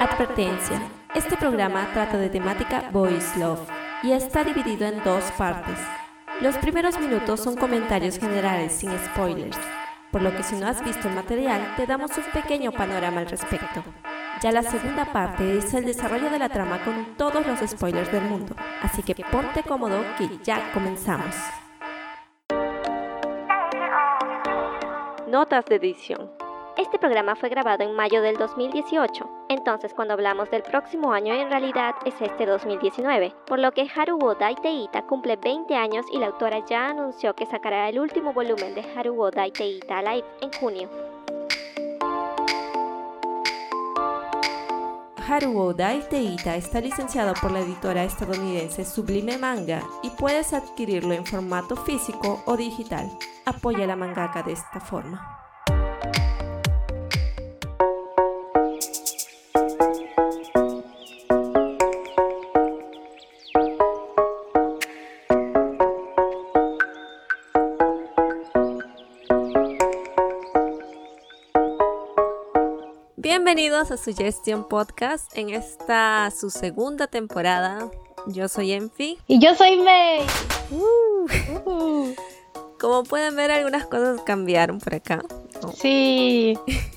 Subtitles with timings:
[0.00, 0.82] Advertencia.
[1.14, 3.66] Este programa trata de temática Boys Love
[4.02, 5.78] y está dividido en dos partes.
[6.42, 9.56] Los primeros minutos son comentarios generales sin spoilers,
[10.12, 13.26] por lo que si no has visto el material te damos un pequeño panorama al
[13.26, 13.82] respecto.
[14.42, 18.24] Ya la segunda parte es el desarrollo de la trama con todos los spoilers del
[18.24, 21.34] mundo, así que ponte cómodo que ya comenzamos.
[25.26, 26.45] Notas de edición.
[26.76, 31.48] Este programa fue grabado en mayo del 2018, entonces cuando hablamos del próximo año en
[31.48, 36.62] realidad es este 2019, por lo que Haruo Daiteita cumple 20 años y la autora
[36.66, 40.90] ya anunció que sacará el último volumen de Haruo Daiteita Live en junio.
[45.26, 51.74] Haruo Daiteita está licenciado por la editora estadounidense Sublime Manga y puedes adquirirlo en formato
[51.74, 53.08] físico o digital.
[53.46, 55.45] Apoya a la mangaka de esta forma.
[73.46, 77.88] Bienvenidos a Suggestion Podcast en esta su segunda temporada.
[78.26, 79.18] Yo soy Enfi.
[79.28, 80.26] Y yo soy May.
[80.72, 82.12] Uh.
[82.80, 85.24] Como pueden ver, algunas cosas cambiaron por acá.
[85.76, 86.58] Sí.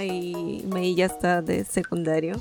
[0.00, 2.40] Ahí May ya está de secundario.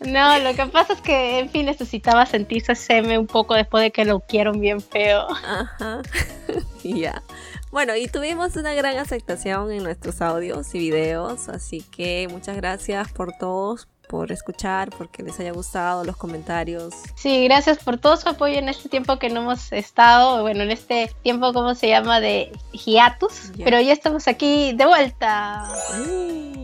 [0.00, 4.04] No, lo que pasa es que Enfi necesitaba sentirse seme un poco después de que
[4.04, 5.26] lo quiero bien feo.
[5.30, 6.02] Ajá.
[6.84, 7.22] ya.
[7.70, 13.10] Bueno, y tuvimos una gran aceptación en nuestros audios y videos, así que muchas gracias
[13.12, 16.92] por todos, por escuchar, porque les haya gustado los comentarios.
[17.14, 20.72] Sí, gracias por todo su apoyo en este tiempo que no hemos estado, bueno, en
[20.72, 22.18] este tiempo, ¿cómo se llama?
[22.18, 25.68] De hiatus, pero ya estamos aquí de vuelta.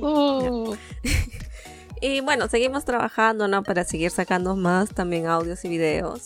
[0.03, 0.75] Uh.
[2.01, 3.63] y bueno, seguimos trabajando, ¿no?
[3.63, 6.25] Para seguir sacando más también audios y videos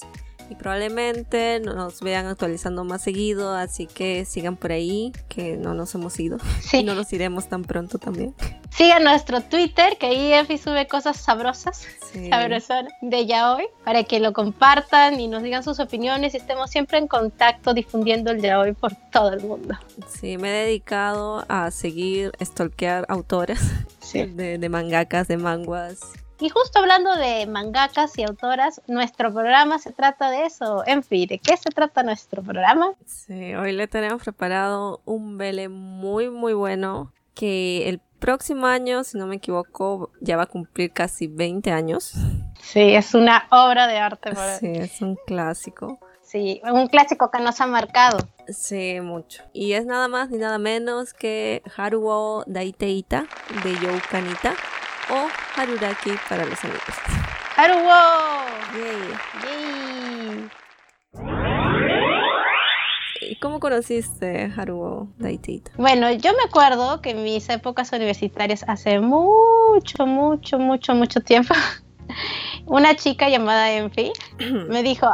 [0.50, 5.94] y probablemente nos vean actualizando más seguido, así que sigan por ahí, que no nos
[5.94, 6.38] hemos ido
[6.72, 8.34] y no nos iremos tan pronto también.
[8.70, 11.86] Sigan nuestro Twitter, que ahí Efi sube cosas sabrosas,
[12.28, 16.70] sabrosas de ya hoy, para que lo compartan y nos digan sus opiniones y estemos
[16.70, 19.76] siempre en contacto difundiendo el de hoy por todo el mundo.
[20.08, 23.60] Sí, me he dedicado a seguir, stalkear autoras
[24.12, 26.00] de, de mangakas, de manguas
[26.40, 30.82] y justo hablando de mangakas y autoras, nuestro programa se trata de eso.
[30.86, 32.92] En fin, ¿de qué se trata nuestro programa?
[33.04, 39.18] Sí, hoy le tenemos preparado un vele muy, muy bueno que el próximo año, si
[39.18, 42.14] no me equivoco, ya va a cumplir casi 20 años.
[42.62, 44.30] Sí, es una obra de arte.
[44.58, 45.98] Sí, es un clásico.
[46.22, 48.18] Sí, un clásico que nos ha marcado.
[48.48, 49.42] Sí, mucho.
[49.52, 53.26] Y es nada más ni nada menos que Haruo Daiteita
[53.64, 54.54] de Youkanita
[55.10, 55.28] o
[55.60, 56.94] Haruraki para los amigos.
[57.56, 58.46] ¡Haruo!
[58.74, 60.50] Yay.
[63.20, 65.70] ¿Y cómo conociste Haruo Daitita?
[65.76, 71.54] Bueno, yo me acuerdo que en mis épocas universitarias, hace mucho, mucho, mucho, mucho tiempo,
[72.66, 74.12] una chica llamada Enfi
[74.68, 75.10] me dijo,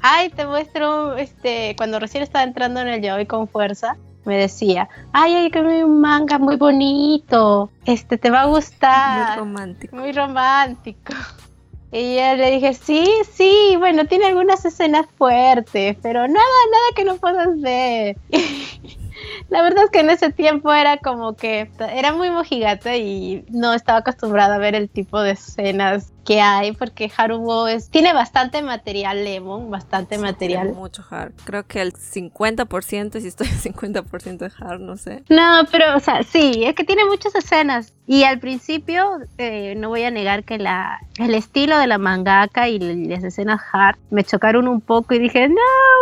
[0.00, 3.96] ay, te muestro, este, cuando recién estaba entrando en el yaoi con fuerza,
[4.30, 9.26] me decía, ay, hay que un manga muy bonito, este te va a gustar.
[9.26, 9.96] Muy romántico.
[9.96, 11.12] Muy romántico.
[11.92, 16.38] Y yo le dije, sí, sí, bueno, tiene algunas escenas fuertes, pero nada,
[16.70, 18.16] nada que no puedas ver.
[19.48, 23.74] la verdad es que en ese tiempo era como que era muy mojigata y no
[23.74, 28.62] estaba acostumbrada a ver el tipo de escenas que hay porque Haruo es tiene bastante
[28.62, 30.72] material Lemon, bastante material.
[30.74, 31.32] Mucho hard.
[31.44, 35.24] Creo que el 50%, si estoy el 50% de hard, no sé.
[35.28, 39.88] No, pero o sea, sí, es que tiene muchas escenas y al principio eh, no
[39.88, 44.24] voy a negar que la el estilo de la mangaka y las escenas hard me
[44.24, 45.56] chocaron un poco y dije, "No,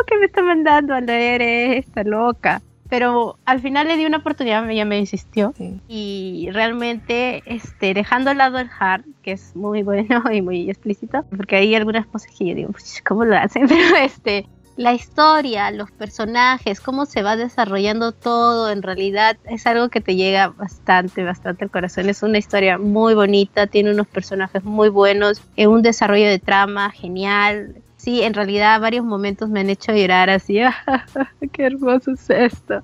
[0.06, 4.68] ¿qué me está mandando a leer esta loca?" Pero al final le di una oportunidad,
[4.68, 5.54] ella me insistió
[5.88, 11.24] y realmente este, dejando al lado el hard, que es muy bueno y muy explícito,
[11.36, 12.70] porque hay algunas cosas que yo digo,
[13.06, 13.66] ¿cómo lo hacen?
[13.68, 14.46] Pero este,
[14.78, 20.14] la historia, los personajes, cómo se va desarrollando todo, en realidad es algo que te
[20.14, 22.08] llega bastante, bastante al corazón.
[22.08, 27.82] Es una historia muy bonita, tiene unos personajes muy buenos, un desarrollo de trama genial,
[28.08, 30.60] sí, en realidad varios momentos me han hecho llorar así,
[31.52, 32.80] qué hermoso es esto.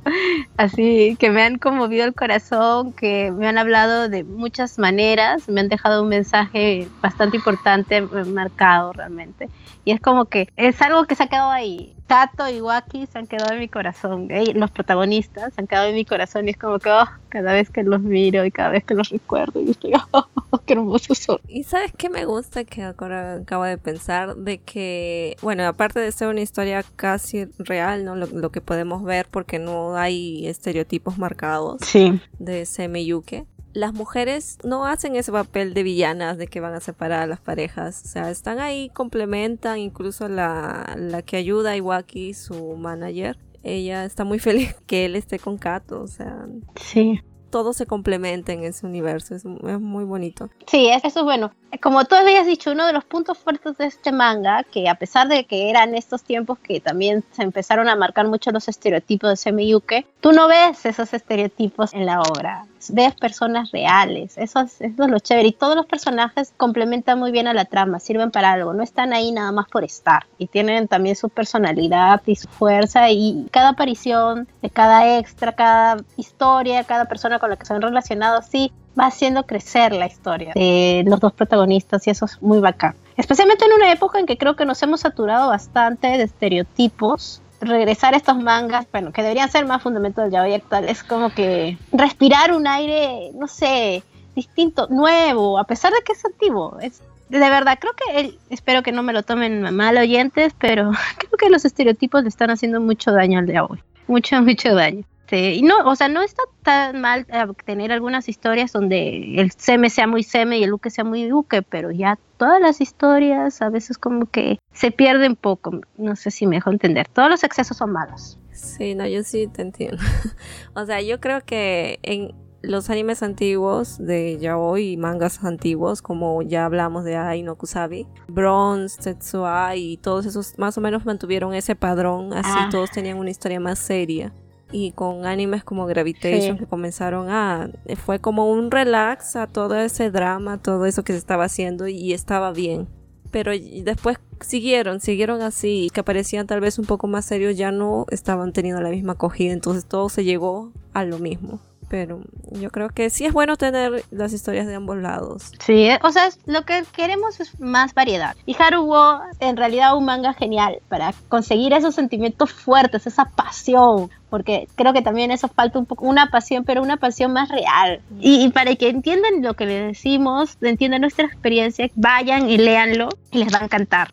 [0.58, 5.62] Así que me han conmovido el corazón, que me han hablado de muchas maneras, me
[5.62, 9.48] han dejado un mensaje bastante importante, marcado realmente.
[9.86, 11.93] Y es como que es algo que se ha quedado ahí.
[12.06, 14.28] Tato y Waki se han quedado en mi corazón.
[14.54, 17.70] los protagonistas se han quedado en mi corazón y es como que oh, cada vez
[17.70, 20.28] que los miro y cada vez que los recuerdo y estoy, oh,
[20.66, 21.38] qué hermosos son.
[21.48, 26.12] Y sabes qué me gusta que ahora acabo de pensar de que, bueno, aparte de
[26.12, 28.16] ser una historia casi real, ¿no?
[28.16, 32.20] Lo, que podemos ver porque no hay estereotipos marcados sí.
[32.38, 37.22] de Semeyuke las mujeres no hacen ese papel de villanas de que van a separar
[37.22, 38.02] a las parejas.
[38.04, 43.36] O sea, están ahí, complementan, incluso la, la que ayuda a Iwaki, su manager.
[43.62, 46.46] Ella está muy feliz que él esté con Kato, o sea.
[46.80, 47.20] Sí
[47.54, 50.50] todo se complementa en ese universo, es, muy bonito.
[50.66, 51.52] Sí, eso es bueno.
[51.80, 55.28] Como tú habías dicho, uno de los puntos fuertes de este manga, que a pesar
[55.28, 59.36] de que eran estos tiempos que también se empezaron a marcar mucho los estereotipos de
[59.36, 65.04] Semiyuke, tú no ves esos estereotipos en la obra, ves personas reales, eso es, eso
[65.04, 68.52] es lo chévere, y todos los personajes complementan muy bien a la trama, sirven para
[68.52, 72.48] algo, no están ahí nada más por estar, y tienen también su personalidad y su
[72.48, 77.82] fuerza, y cada aparición cada extra, cada historia, cada persona con la que se han
[77.82, 82.60] relacionado, sí, va haciendo crecer la historia de los dos protagonistas y eso es muy
[82.60, 82.94] bacán.
[83.16, 87.40] Especialmente en una época en que creo que nos hemos saturado bastante de estereotipos.
[87.64, 91.30] Regresar a estos mangas, bueno, que deberían ser más fundamentos del yaoi actual, es como
[91.30, 94.02] que respirar un aire, no sé,
[94.34, 96.78] distinto, nuevo, a pesar de que es antiguo.
[96.80, 101.32] Es, de verdad, creo que espero que no me lo tomen mal oyentes, pero creo
[101.38, 103.82] que los estereotipos le están haciendo mucho daño al yaoi.
[104.06, 105.04] Mucho, mucho daño.
[105.24, 109.52] Este, y no, o sea, no está tan mal eh, tener algunas historias donde el
[109.52, 113.62] seme sea muy seme y el duque sea muy duque, pero ya todas las historias
[113.62, 117.42] a veces como que se pierden poco, no sé si me dejo entender, todos los
[117.42, 118.38] excesos son malos.
[118.52, 119.96] Sí, no, yo sí te entiendo.
[120.74, 126.42] o sea, yo creo que en los animes antiguos de yaoi y mangas antiguos, como
[126.42, 131.54] ya hablamos de Ai no Kusabi, Bronze, Tetsuai y todos esos más o menos mantuvieron
[131.54, 132.68] ese padrón, así ah.
[132.70, 134.32] todos tenían una historia más seria
[134.74, 137.70] y con animes como Gravitation que comenzaron a
[138.04, 142.12] fue como un relax a todo ese drama, todo eso que se estaba haciendo y
[142.12, 142.88] estaba bien.
[143.30, 148.06] Pero después siguieron, siguieron así, que aparecían tal vez un poco más serios, ya no
[148.10, 151.60] estaban teniendo la misma acogida, entonces todo se llegó a lo mismo
[151.94, 155.52] pero yo creo que sí es bueno tener las historias de ambos lados.
[155.64, 158.34] Sí, o sea, lo que queremos es más variedad.
[158.46, 164.66] Y Haruo, en realidad, un manga genial para conseguir esos sentimientos fuertes, esa pasión, porque
[164.74, 168.00] creo que también eso falta un poco, una pasión, pero una pasión más real.
[168.18, 173.38] Y, para que entiendan lo que les decimos, entiendan nuestra experiencia, vayan y léanlo y
[173.38, 174.12] les va a encantar.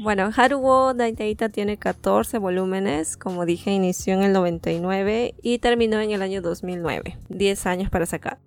[0.00, 6.10] Bueno, Haruo Daiteita tiene 14 volúmenes, como dije, inició en el 99 y terminó en
[6.10, 8.38] el año 2009, 10 años para sacar.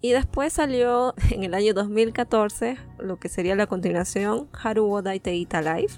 [0.00, 5.92] Y después salió en el año 2014, lo que sería la continuación, Haruo Daiteita Live,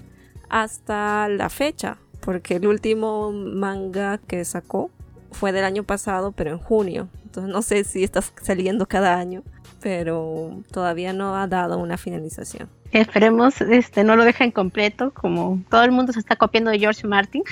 [0.49, 4.91] hasta la fecha, porque el último manga que sacó
[5.31, 7.09] fue del año pasado, pero en junio.
[7.23, 9.43] Entonces no sé si está saliendo cada año,
[9.81, 12.69] pero todavía no ha dado una finalización.
[12.91, 17.05] Esperemos este, no lo dejen completo, como todo el mundo se está copiando de George
[17.07, 17.43] Martin.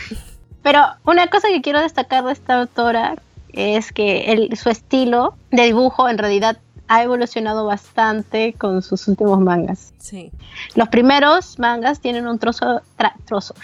[0.63, 3.15] Pero una cosa que quiero destacar de esta autora
[3.53, 9.39] es que el, su estilo de dibujo en realidad ha evolucionado bastante con sus últimos
[9.39, 9.93] mangas.
[9.97, 10.31] Sí.
[10.75, 12.81] Los primeros mangas tienen un trozo,
[13.25, 13.55] trozo,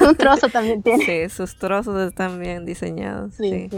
[0.00, 1.04] un trozo también tiene.
[1.04, 3.34] Sí, sus trozos están bien diseñados.
[3.34, 3.68] Sí,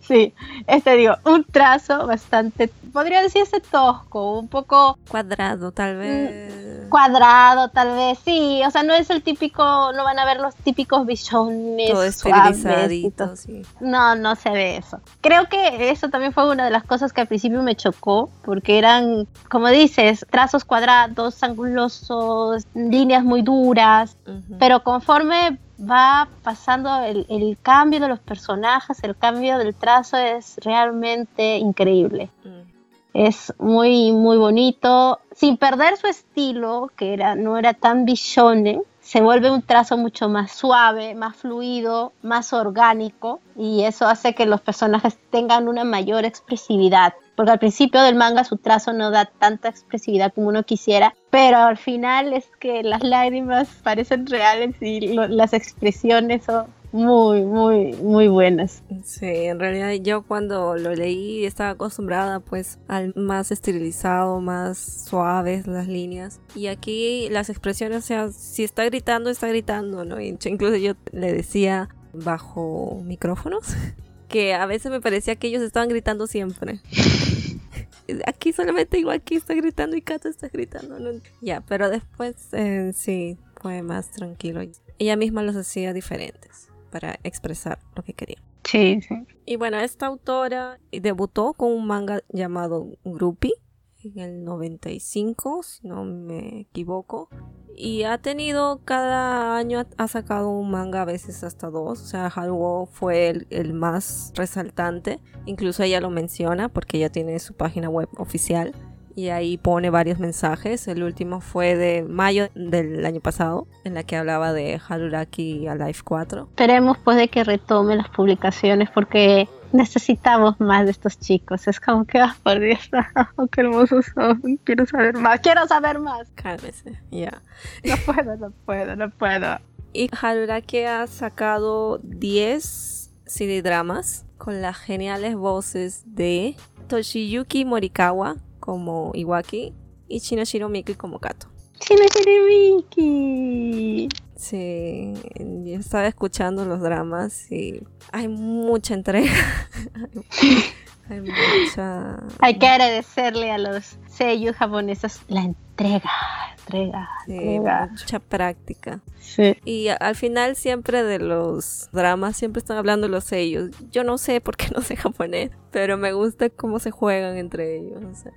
[0.00, 0.34] sí.
[0.66, 4.98] este digo, un trazo bastante, podría decirse tosco, un poco...
[5.08, 6.88] Cuadrado tal mm, vez.
[6.90, 10.54] Cuadrado tal vez, sí, o sea, no es el típico, no van a ver los
[10.56, 11.90] típicos bichones.
[11.90, 13.62] Todo estilizadito, sí.
[13.80, 15.00] No, no se ve eso.
[15.22, 18.78] Creo que eso también fue una de las cosas que al principio me chocó porque
[18.78, 24.16] eran, como dices, trazos cuadrados, angulosos, líneas muy duras,
[24.58, 31.56] pero conforme va pasando el, cambio de los personajes, el cambio del trazo es realmente
[31.56, 32.30] increíble.
[32.44, 32.66] Mm.
[33.14, 39.20] Es muy, muy bonito, sin perder su estilo, que era, no era tan bichone, se
[39.20, 44.60] vuelve un trazo mucho más suave, más fluido, más orgánico y eso hace que los
[44.60, 47.14] personajes tengan una mayor expresividad.
[47.36, 51.58] Porque al principio del manga su trazo no da tanta expresividad como uno quisiera, pero
[51.58, 58.26] al final es que las lágrimas parecen reales y las expresiones son muy, muy, muy
[58.26, 58.82] buenas.
[59.04, 65.66] Sí, en realidad yo cuando lo leí estaba acostumbrada pues al más esterilizado, más suaves
[65.66, 66.40] las líneas.
[66.54, 70.20] Y aquí las expresiones, o sea, si está gritando, está gritando, ¿no?
[70.20, 73.66] incluso yo le decía bajo micrófonos
[74.28, 76.80] que a veces me parecía que ellos estaban gritando siempre.
[78.26, 80.96] aquí solamente igual aquí está gritando y Kato está gritando.
[81.42, 84.62] Ya, pero después eh, sí, fue más tranquilo.
[84.98, 88.42] Ella misma los hacía diferentes para expresar lo que quería.
[88.64, 89.14] Sí, sí.
[89.44, 93.54] Y bueno, esta autora debutó con un manga llamado Groupie
[94.02, 97.28] en el 95, si no me equivoco.
[97.74, 102.00] Y ha tenido cada año, ha sacado un manga, a veces hasta dos.
[102.00, 105.20] O sea, Haruo fue el, el, más resaltante.
[105.44, 108.74] Incluso ella lo menciona porque ella tiene su página web oficial.
[109.16, 110.86] Y ahí pone varios mensajes.
[110.88, 116.00] El último fue de mayo del año pasado, en la que hablaba de Haruraki Alive
[116.04, 116.42] 4.
[116.50, 121.66] Esperemos pues de que retome las publicaciones porque necesitamos más de estos chicos.
[121.66, 122.90] Es como que, ah, por Dios,
[123.36, 124.58] oh, qué hermosos son.
[124.64, 126.28] Quiero saber más, quiero saber más.
[126.34, 127.40] Cálmese, ya.
[127.84, 129.58] No puedo, no puedo, no puedo.
[129.94, 136.54] Y Haruraki ha sacado 10 CD dramas con las geniales voces de
[136.88, 139.72] Toshiyuki Morikawa como Iwaki
[140.08, 141.46] y Shinoshiro Miki como Kato.
[141.80, 144.08] Shinoshiro Miki.
[144.34, 147.82] Sí, yo estaba escuchando los dramas y
[148.12, 149.32] hay mucha entrega.
[151.10, 152.18] hay mucha.
[152.40, 156.10] Hay que agradecerle a los sellos japoneses la entrega,
[156.58, 157.88] entrega, Sí, entrega.
[157.90, 159.00] mucha práctica.
[159.20, 159.56] Sí.
[159.64, 163.70] Y al final siempre de los dramas siempre están hablando los sellos.
[163.90, 167.76] Yo no sé por qué no sé japonés, pero me gusta cómo se juegan entre
[167.78, 168.02] ellos.
[168.04, 168.32] O sea,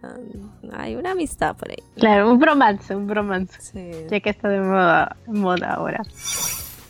[0.77, 1.77] hay una amistad por ahí.
[1.95, 3.61] Claro, un bromance, un bromance.
[3.61, 3.91] Sí.
[4.09, 6.01] Ya que está de moda, moda ahora.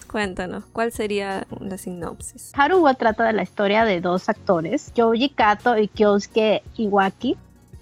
[0.10, 2.52] Cuéntanos, ¿cuál sería la sinopsis?
[2.56, 7.38] Haruo trata de la historia de dos actores, Yoji Kato y Kyosuke Iwaki.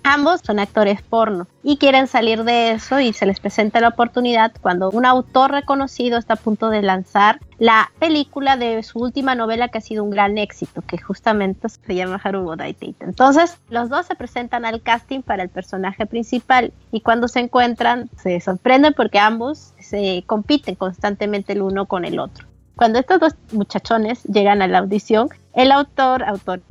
[0.10, 4.54] Ambos son actores porno y quieren salir de eso y se les presenta la oportunidad
[4.62, 9.68] cuando un autor reconocido está a punto de lanzar la película de su última novela
[9.68, 13.04] que ha sido un gran éxito, que justamente se llama Haruo Daiteita.
[13.04, 18.10] Entonces, los dos se presentan al casting para el personaje principal y cuando se encuentran
[18.16, 22.48] se sorprenden porque ambos se compiten constantemente el uno con el otro.
[22.78, 26.62] Cuando estos dos muchachones llegan a la audición, el autor, autora,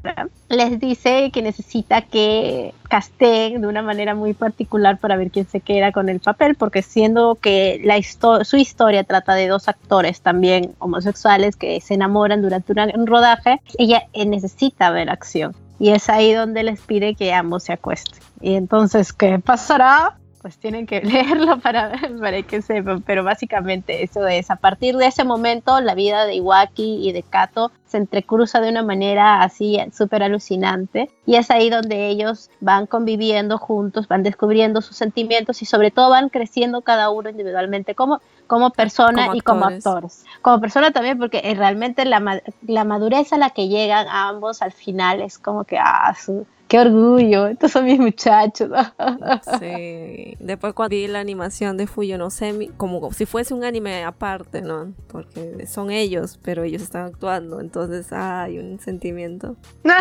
[0.49, 5.59] les dice que necesita que casteen de una manera muy particular para ver quién se
[5.59, 7.97] queda con el papel, porque siendo que la
[8.45, 14.05] su historia trata de dos actores también homosexuales que se enamoran durante un rodaje, ella
[14.12, 15.52] eh, necesita ver acción.
[15.81, 18.21] Y es ahí donde les pide que ambos se acuesten.
[18.40, 20.16] Y entonces, ¿qué pasará?
[20.47, 25.07] Pues tienen que leerlo para, para que sepan, pero básicamente eso es, a partir de
[25.07, 29.76] ese momento la vida de Iwaki y de Kato se entrecruza de una manera así
[29.93, 35.65] súper alucinante y es ahí donde ellos van conviviendo juntos, van descubriendo sus sentimientos y
[35.65, 40.25] sobre todo van creciendo cada uno individualmente como, como persona Como y como actores.
[40.43, 44.71] Como persona también porque eh, realmente la, la madurez a la que llegan ambos al
[44.71, 48.71] final es como que, ah, su- qué orgullo, estos son mis muchachos.
[49.61, 50.37] Sí.
[50.40, 54.61] Después cuando vi la animación de Fuyo no Semi, como si fuese un anime aparte,
[54.61, 54.92] ¿no?
[55.09, 59.56] Porque son ellos, pero ellos están actuando, entonces hay un sentimiento.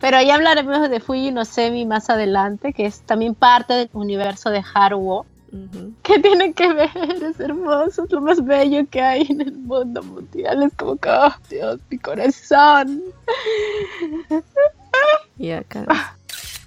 [0.00, 4.48] Pero ya hablaremos de Fuji no Semi más adelante, que es también parte del universo
[4.50, 5.26] de Haruo.
[5.52, 5.92] Ujú.
[6.02, 6.90] que tienen que ver?
[7.22, 10.62] Es hermoso, es lo más bello que hay en el mundo mundial.
[10.62, 13.02] Es como que, oh, Dios, mi corazón.
[15.38, 15.86] Y acá.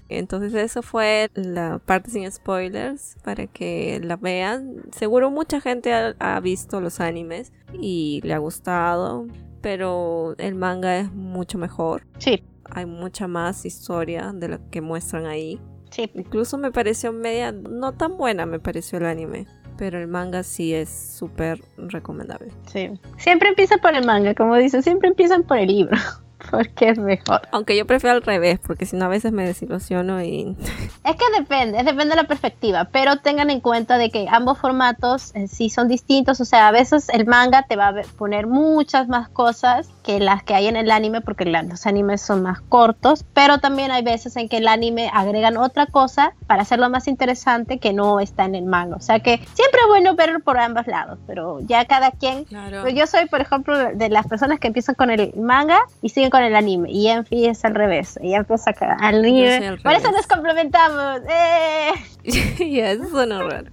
[0.09, 4.81] Entonces eso fue la parte sin spoilers para que la vean.
[4.91, 9.27] Seguro mucha gente ha, ha visto los animes y le ha gustado,
[9.61, 12.03] pero el manga es mucho mejor.
[12.17, 15.61] Sí, Hay mucha más historia de lo que muestran ahí.
[15.91, 16.09] Sí.
[16.15, 19.45] Incluso me pareció media, no tan buena me pareció el anime,
[19.77, 22.51] pero el manga sí es súper recomendable.
[22.71, 22.89] Sí.
[23.17, 25.97] Siempre empiezan por el manga, como dicen, siempre empiezan por el libro,
[26.51, 27.41] porque es mejor.
[27.51, 30.55] Aunque yo prefiero al revés, porque si no a veces me desilusiono y
[31.03, 35.35] Es que depende, depende de la perspectiva, pero tengan en cuenta de que ambos formatos
[35.35, 39.07] eh, sí son distintos, o sea, a veces el manga te va a poner muchas
[39.07, 43.25] más cosas que las que hay en el anime, porque los animes son más cortos,
[43.33, 47.79] pero también hay veces en que el anime agregan otra cosa para hacerlo más interesante
[47.79, 50.87] que no está en el manga, o sea que siempre es bueno verlo por ambos
[50.87, 52.87] lados, pero ya cada quien claro.
[52.89, 56.41] yo soy, por ejemplo, de las personas que empiezan con el manga y siguen con
[56.41, 56.89] el anime.
[56.91, 58.17] Y Enfi es al revés.
[58.23, 59.77] Ella empieza ca- al anime.
[59.83, 61.21] Por eso nos complementamos.
[61.29, 61.91] ¡Eh!
[62.71, 63.69] ya, eso suena raro.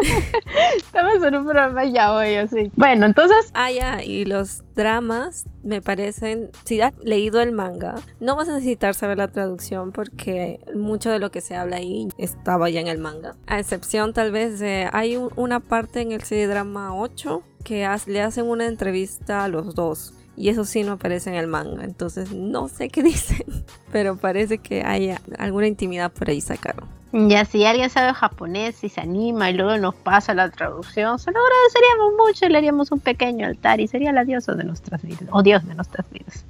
[0.76, 2.70] Estamos en un programa ya hoy, así.
[2.76, 8.36] Bueno, entonces, Ah, ya, y los dramas me parecen, si has leído el manga, no
[8.36, 12.68] vas a necesitar saber la traducción porque mucho de lo que se habla ahí estaba
[12.70, 13.34] ya en el manga.
[13.46, 17.84] A excepción tal vez de, hay un- una parte en el CD drama 8 que
[17.84, 20.12] haz- le hacen una entrevista a los dos.
[20.36, 23.44] Y eso sí no aparece en el manga, entonces no sé qué dicen,
[23.92, 26.88] pero parece que hay alguna intimidad por ahí sacaron.
[27.12, 31.30] Ya si alguien sabe japonés y se anima y luego nos pasa la traducción, se
[31.30, 35.02] lo agradeceríamos mucho y le haríamos un pequeño altar y sería la diosa de nuestras
[35.02, 36.44] vidas, o dios de nuestras vidas.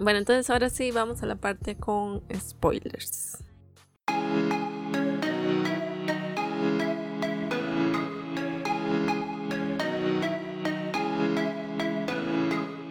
[0.00, 3.44] Bueno, entonces ahora sí vamos a la parte con spoilers.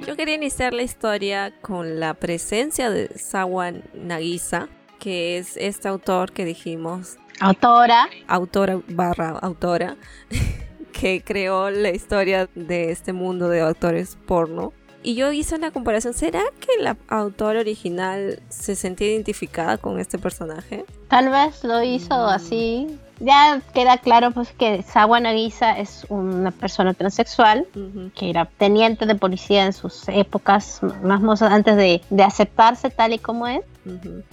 [0.09, 6.31] Yo quería iniciar la historia con la presencia de Sawa Nagisa, que es este autor
[6.31, 7.17] que dijimos.
[7.39, 8.09] Autora.
[8.27, 9.97] Autora barra autora,
[10.93, 14.73] que creó la historia de este mundo de autores porno.
[15.01, 16.13] Y yo hice una comparación.
[16.13, 20.85] ¿Será que la autora original se sentía identificada con este personaje?
[21.07, 22.29] Tal vez lo hizo mm.
[22.29, 27.67] así ya queda claro pues que Sawa Nagisa es una persona transexual
[28.15, 33.47] que era teniente de policía en sus épocas más antes de, aceptarse tal y como
[33.47, 33.61] es.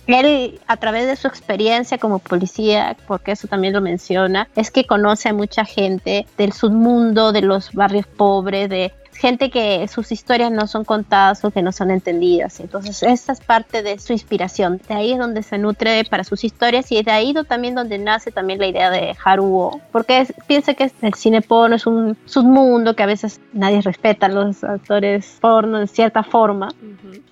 [0.06, 4.84] Él, a través de su experiencia como policía, porque eso también lo menciona, es que
[4.84, 10.50] conoce a mucha gente del submundo, de los barrios pobres, de gente que sus historias
[10.50, 12.60] no son contadas o que no son entendidas.
[12.60, 14.80] Entonces, esta es parte de su inspiración.
[14.88, 18.30] De ahí es donde se nutre para sus historias y de ahí también donde nace
[18.30, 23.02] también la idea de Haruo, porque piensa que el cine porno es un submundo que
[23.02, 26.68] a veces nadie respeta a los actores porno en cierta forma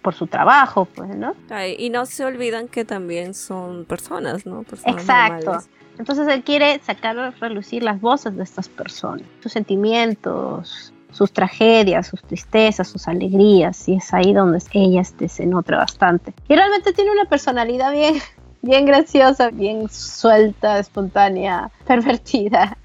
[0.02, 1.34] por su trabajo, pues, ¿no?
[1.78, 4.64] y no se olvidan que también son personas, ¿no?
[4.86, 5.58] Exacto.
[5.98, 12.08] Entonces él quiere sacar a relucir las voces de estas personas, sus sentimientos, sus tragedias,
[12.08, 16.34] sus tristezas, sus alegrías, y es ahí donde ella este, se nutre bastante.
[16.48, 18.16] Y realmente tiene una personalidad bien,
[18.62, 22.76] bien graciosa, bien suelta, espontánea, pervertida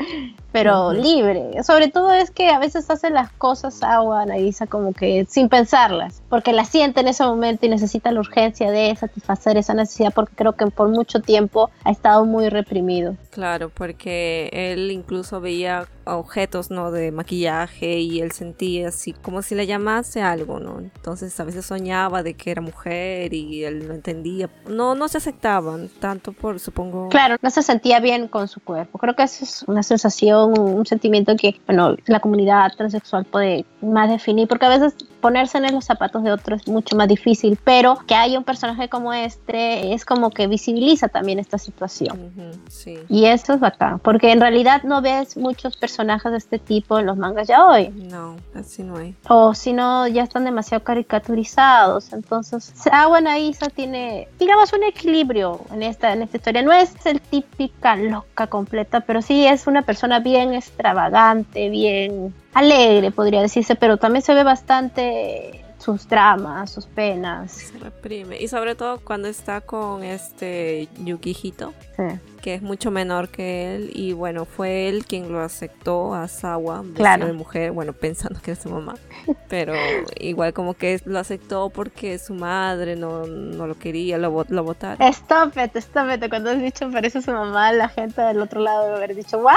[0.51, 1.63] pero libre.
[1.63, 6.21] Sobre todo es que a veces hace las cosas agua, Nagisa, como que sin pensarlas,
[6.29, 10.35] porque la siente en ese momento y necesita la urgencia de satisfacer esa necesidad, porque
[10.35, 13.15] creo que por mucho tiempo ha estado muy reprimido.
[13.31, 16.91] Claro, porque él incluso veía objetos, ¿no?
[16.91, 20.79] De maquillaje y él sentía así como si le llamase algo, ¿no?
[20.79, 24.49] Entonces a veces soñaba de que era mujer y él no entendía.
[24.67, 27.09] No, no se aceptaban tanto por, supongo.
[27.09, 28.97] Claro, no se sentía bien con su cuerpo.
[28.97, 34.09] Creo que eso es una sensación un, sentimiento que, bueno, la comunidad transexual puede más
[34.09, 37.97] definir, porque a veces ponerse en los zapatos de otro es mucho más difícil, pero
[38.07, 42.31] que haya un personaje como este es como que visibiliza también esta situación.
[43.09, 47.05] Y eso es bacán, porque en realidad no ves muchos personajes de este tipo en
[47.05, 47.89] los mangas ya hoy.
[47.89, 49.15] No, así no hay.
[49.27, 52.13] O si no, ya están demasiado caricaturizados.
[52.13, 56.61] Entonces, Awa Naisa tiene, digamos, un equilibrio en esta, en esta historia.
[56.61, 63.11] No es el típica loca completa, pero sí es una persona bien extravagante, bien alegre,
[63.11, 67.51] podría decirse, pero también se ve bastante sus dramas, sus penas.
[67.51, 68.39] Se reprime.
[68.39, 71.73] Y sobre todo cuando está con este Yukihito,
[72.41, 73.91] que es mucho menor que él.
[73.93, 77.25] Y bueno, fue él quien lo aceptó a Sawa, claro.
[77.25, 78.95] de mujer, bueno, pensando que era su mamá.
[79.47, 79.73] Pero
[80.19, 85.01] igual como que lo aceptó porque su madre no, no lo quería, lo, lo votaron.
[85.07, 86.29] Stop it, stop it.
[86.29, 89.55] Cuando has dicho parece su mamá, la gente del otro lado debe haber dicho, ¿what?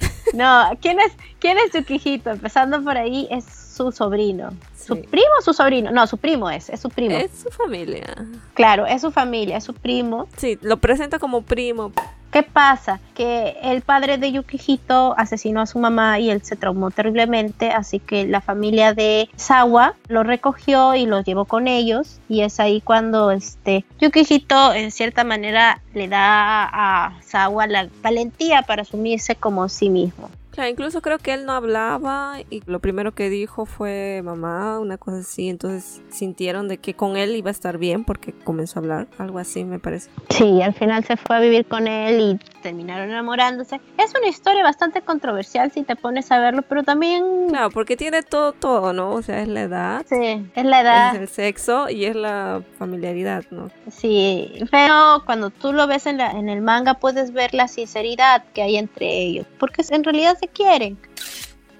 [0.32, 2.30] No, ¿quién es, quién es Yukihito?
[2.30, 4.50] Empezando por ahí, es su sobrino.
[4.76, 5.90] ¿Su primo o su sobrino?
[5.90, 7.16] No, su primo es, es su primo.
[7.16, 8.26] Es su familia.
[8.54, 10.28] Claro, es su familia, es su primo.
[10.36, 11.92] Sí, lo presenta como primo.
[12.34, 12.98] ¿Qué pasa?
[13.14, 18.00] Que el padre de Yukihito asesinó a su mamá y él se traumó terriblemente, así
[18.00, 22.80] que la familia de Sawa lo recogió y lo llevó con ellos y es ahí
[22.80, 29.68] cuando este Yukihito en cierta manera le da a Sawa la valentía para asumirse como
[29.68, 30.28] sí mismo.
[30.54, 34.98] Claro, incluso creo que él no hablaba y lo primero que dijo fue mamá, una
[34.98, 35.48] cosa así.
[35.48, 39.40] Entonces sintieron de que con él iba a estar bien porque comenzó a hablar, algo
[39.40, 40.10] así me parece.
[40.28, 43.80] Sí, al final se fue a vivir con él y terminaron enamorándose.
[43.98, 47.48] Es una historia bastante controversial si te pones a verlo, pero también...
[47.48, 49.10] Claro, porque tiene todo, todo, ¿no?
[49.10, 50.06] O sea, es la edad.
[50.08, 51.14] Sí, es la edad.
[51.16, 53.70] Es el sexo y es la familiaridad, ¿no?
[53.90, 58.44] Sí, pero cuando tú lo ves en, la, en el manga puedes ver la sinceridad
[58.54, 60.98] que hay entre ellos, porque en realidad quieren.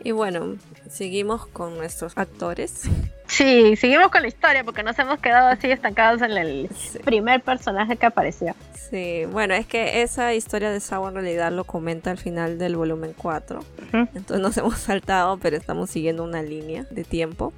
[0.02, 0.56] Y bueno,
[0.90, 2.82] seguimos con nuestros actores.
[3.26, 6.70] Sí, seguimos con la historia porque nos hemos quedado así estancados en el
[7.04, 8.54] primer personaje que apareció.
[8.74, 12.76] Sí, bueno, es que esa historia de Sawa en realidad lo comenta al final del
[12.76, 13.60] volumen 4.
[13.92, 17.54] Entonces nos hemos saltado, pero estamos siguiendo una línea de tiempo.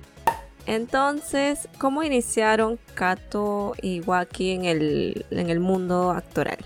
[0.67, 6.59] Entonces, ¿cómo iniciaron Kato y Waki en el, en el mundo actoral?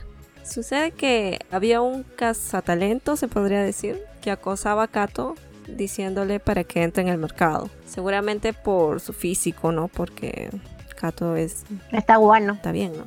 [0.42, 5.34] Sucede que había un cazatalento, se podría decir, que acosaba a Kato
[5.66, 7.70] diciéndole para que entre en el mercado.
[7.86, 9.88] Seguramente por su físico, ¿no?
[9.88, 10.50] Porque
[10.96, 11.64] Kato es...
[11.92, 12.54] Está bueno.
[12.54, 13.04] Está bien, ¿no?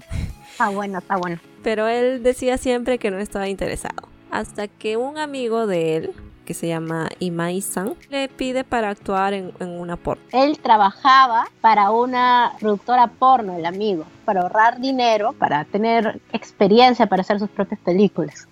[0.51, 1.39] Está bueno, está bueno.
[1.63, 4.07] Pero él decía siempre que no estaba interesado.
[4.31, 6.13] Hasta que un amigo de él,
[6.45, 10.23] que se llama Imai-san, le pide para actuar en, en una porno.
[10.31, 17.21] Él trabajaba para una productora porno, el amigo, para ahorrar dinero, para tener experiencia para
[17.21, 18.47] hacer sus propias películas.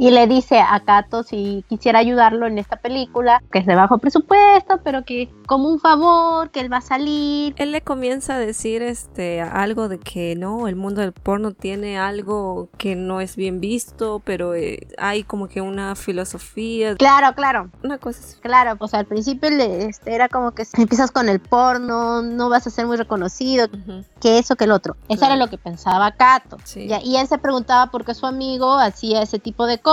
[0.00, 3.98] Y le dice a Kato si quisiera ayudarlo en esta película, que es de bajo
[3.98, 7.52] presupuesto, pero que como un favor, que él va a salir.
[7.58, 11.98] Él le comienza a decir este algo de que no, el mundo del porno tiene
[11.98, 16.94] algo que no es bien visto, pero eh, hay como que una filosofía.
[16.96, 17.68] Claro, claro.
[17.84, 18.36] Una cosa así.
[18.40, 22.66] Claro, sea, al principio le, este, era como que empiezas con el porno, no vas
[22.66, 24.02] a ser muy reconocido, Ujú.
[24.18, 24.96] que eso, que el otro.
[25.10, 25.34] Eso Claro.
[25.34, 26.56] era lo que pensaba Kato.
[26.64, 26.88] Sí.
[26.88, 29.89] Ya, y él se preguntaba por qué su amigo hacía ese tipo de cosas.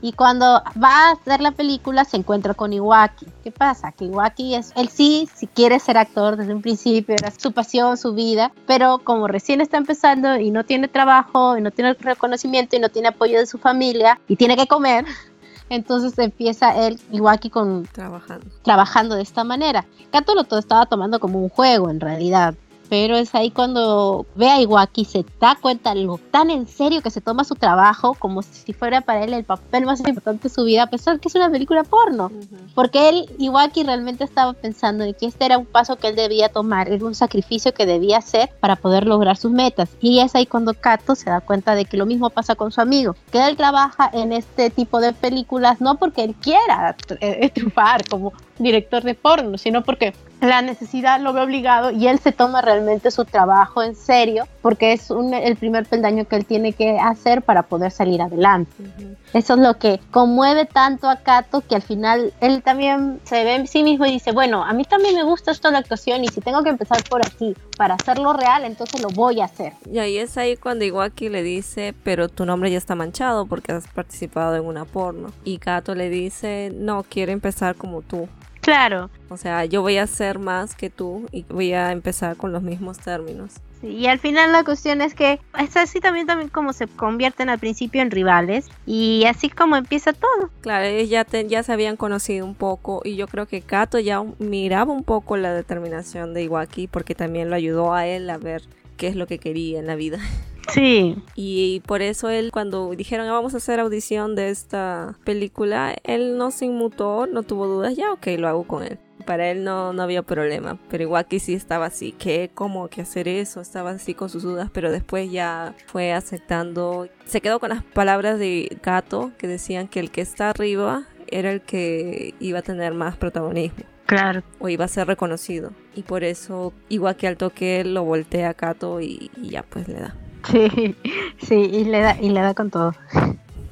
[0.00, 3.26] Y cuando va a hacer la película se encuentra con Iwaki.
[3.42, 3.92] ¿Qué pasa?
[3.92, 7.96] Que Iwaki es, él sí, si quiere ser actor desde un principio, era su pasión,
[7.96, 12.76] su vida, pero como recién está empezando y no tiene trabajo, y no tiene reconocimiento
[12.76, 15.04] y no tiene apoyo de su familia y tiene que comer,
[15.70, 18.46] entonces empieza él, Iwaki, con Trabajando.
[18.62, 19.86] trabajando de esta manera.
[20.10, 22.54] Kato lo todo estaba tomando como un juego en realidad.
[22.88, 27.10] Pero es ahí cuando ve a Iwaki se da cuenta lo tan en serio que
[27.10, 30.64] se toma su trabajo como si fuera para él el papel más importante de su
[30.64, 32.30] vida, a pesar que es una película porno.
[32.74, 36.48] Porque él, Iwaki, realmente estaba pensando de que este era un paso que él debía
[36.48, 39.90] tomar, era un sacrificio que debía hacer para poder lograr sus metas.
[40.00, 42.80] Y es ahí cuando Kato se da cuenta de que lo mismo pasa con su
[42.80, 48.06] amigo, que él trabaja en este tipo de películas no porque él quiera eh, triunfar
[48.08, 52.60] como director de porno, sino porque la necesidad lo ve obligado y él se toma
[52.62, 56.98] realmente su trabajo en serio porque es un- el primer peldaño que él tiene que
[56.98, 58.70] hacer para poder salir adelante.
[58.78, 59.16] Ujú.
[59.32, 63.56] Eso es lo que conmueve tanto a Kato que al final él también se ve
[63.56, 66.28] en sí mismo y dice, bueno, a mí también me gusta esto la actuación y
[66.28, 69.72] si tengo que empezar por aquí para hacerlo real, entonces lo voy a hacer.
[69.90, 73.72] Y ahí es ahí cuando Iwaki le dice, pero tu nombre ya está manchado porque
[73.72, 75.28] has participado en una porno.
[75.44, 78.28] Y Kato le dice, no, quiero empezar como tú.
[78.64, 79.10] Claro.
[79.28, 82.62] O sea, yo voy a ser más que tú y voy a empezar con los
[82.62, 83.52] mismos términos.
[83.82, 87.58] y al final la cuestión es que es así también, también como se convierten al
[87.58, 90.48] principio en rivales y así como empieza todo.
[90.62, 93.98] Claro, ellos ya, te- ya se habían conocido un poco y yo creo que Kato
[93.98, 98.38] ya miraba un poco la determinación de Iwaki porque también lo ayudó a él a
[98.38, 98.62] ver
[98.96, 100.18] qué es lo que quería en la vida.
[100.72, 101.16] Sí.
[101.34, 106.36] Y por eso él cuando dijeron "Ah, vamos a hacer audición de esta película, él
[106.38, 108.98] no se inmutó, no tuvo dudas, ya ok, lo hago con él.
[109.26, 113.26] Para él no, no había problema, pero Iwaki sí estaba así, que cómo que hacer
[113.28, 117.82] eso, estaba así con sus dudas, pero después ya fue aceptando, se quedó con las
[117.82, 122.62] palabras de Gato que decían que el que está arriba era el que iba a
[122.62, 124.42] tener más protagonismo Claro.
[124.58, 125.70] o iba a ser reconocido.
[125.94, 129.94] Y por eso Iwaki al toque lo voltea a Kato y, y ya pues le
[129.94, 130.14] da.
[130.50, 130.96] Sí,
[131.42, 132.94] sí, y le da, y le da con todo.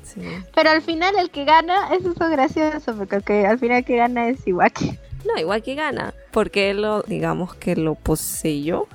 [0.03, 0.21] Sí.
[0.55, 3.97] Pero al final el que gana, eso es lo gracioso, porque al final el que
[3.97, 4.99] gana es Iwaki.
[5.25, 8.89] No, igual que gana, porque él lo, digamos que lo poseyó,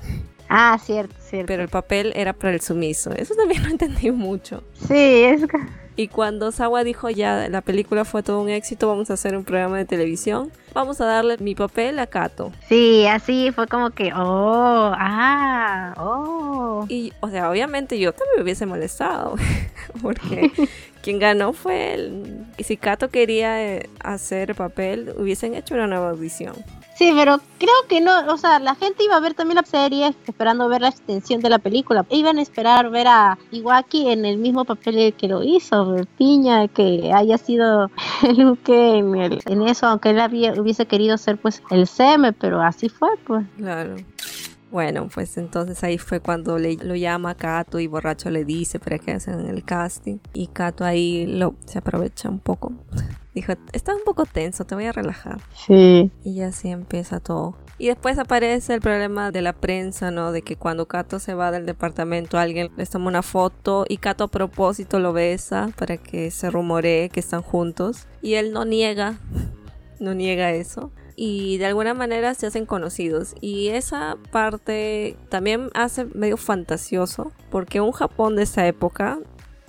[0.50, 1.48] Ah, cierto, cierto.
[1.48, 3.12] pero el papel era para el sumiso.
[3.14, 4.64] Eso también no entendí mucho.
[4.88, 5.46] Sí, es
[6.00, 9.44] Y cuando Sawa dijo ya la película fue todo un éxito, vamos a hacer un
[9.44, 12.52] programa de televisión, vamos a darle mi papel a Kato.
[12.70, 16.86] Sí, así fue como que, oh, ah, oh.
[16.88, 19.38] Y, o sea, obviamente yo también me hubiese molestado,
[20.04, 20.52] porque
[21.02, 22.46] quien ganó fue él.
[22.60, 26.54] Y si Kato quería eh, hacer el papel, hubiesen hecho una nueva audición.
[26.98, 30.16] Sí, pero creo que no, o sea, la gente iba a ver también la serie
[30.26, 32.04] esperando ver la extensión de la película.
[32.10, 37.12] Iban a esperar ver a Iwaki en el mismo papel que lo hizo, Piña, que
[37.14, 37.92] haya sido
[38.38, 42.62] Luke en, el- en eso, aunque él había, hubiese querido ser pues el Seme, pero
[42.62, 43.46] así fue, pues.
[43.58, 43.96] Claro.
[44.72, 48.80] Bueno, pues entonces ahí fue cuando le, lo llama a Kato y borracho le dice
[48.80, 50.18] para que hacen el casting.
[50.34, 52.74] Y Kato ahí lo, se aprovecha un poco.
[53.34, 55.40] Dijo, estás un poco tenso, te voy a relajar.
[55.56, 56.12] Sí.
[56.24, 57.56] Y así empieza todo.
[57.78, 60.32] Y después aparece el problema de la prensa, ¿no?
[60.32, 64.24] De que cuando Kato se va del departamento, alguien les toma una foto y Kato
[64.26, 68.08] a propósito lo besa para que se rumoree que están juntos.
[68.22, 69.20] Y él no niega,
[70.00, 70.92] no niega eso.
[71.20, 73.34] Y de alguna manera se hacen conocidos.
[73.42, 79.18] Y esa parte también hace medio fantasioso, porque un Japón de esa época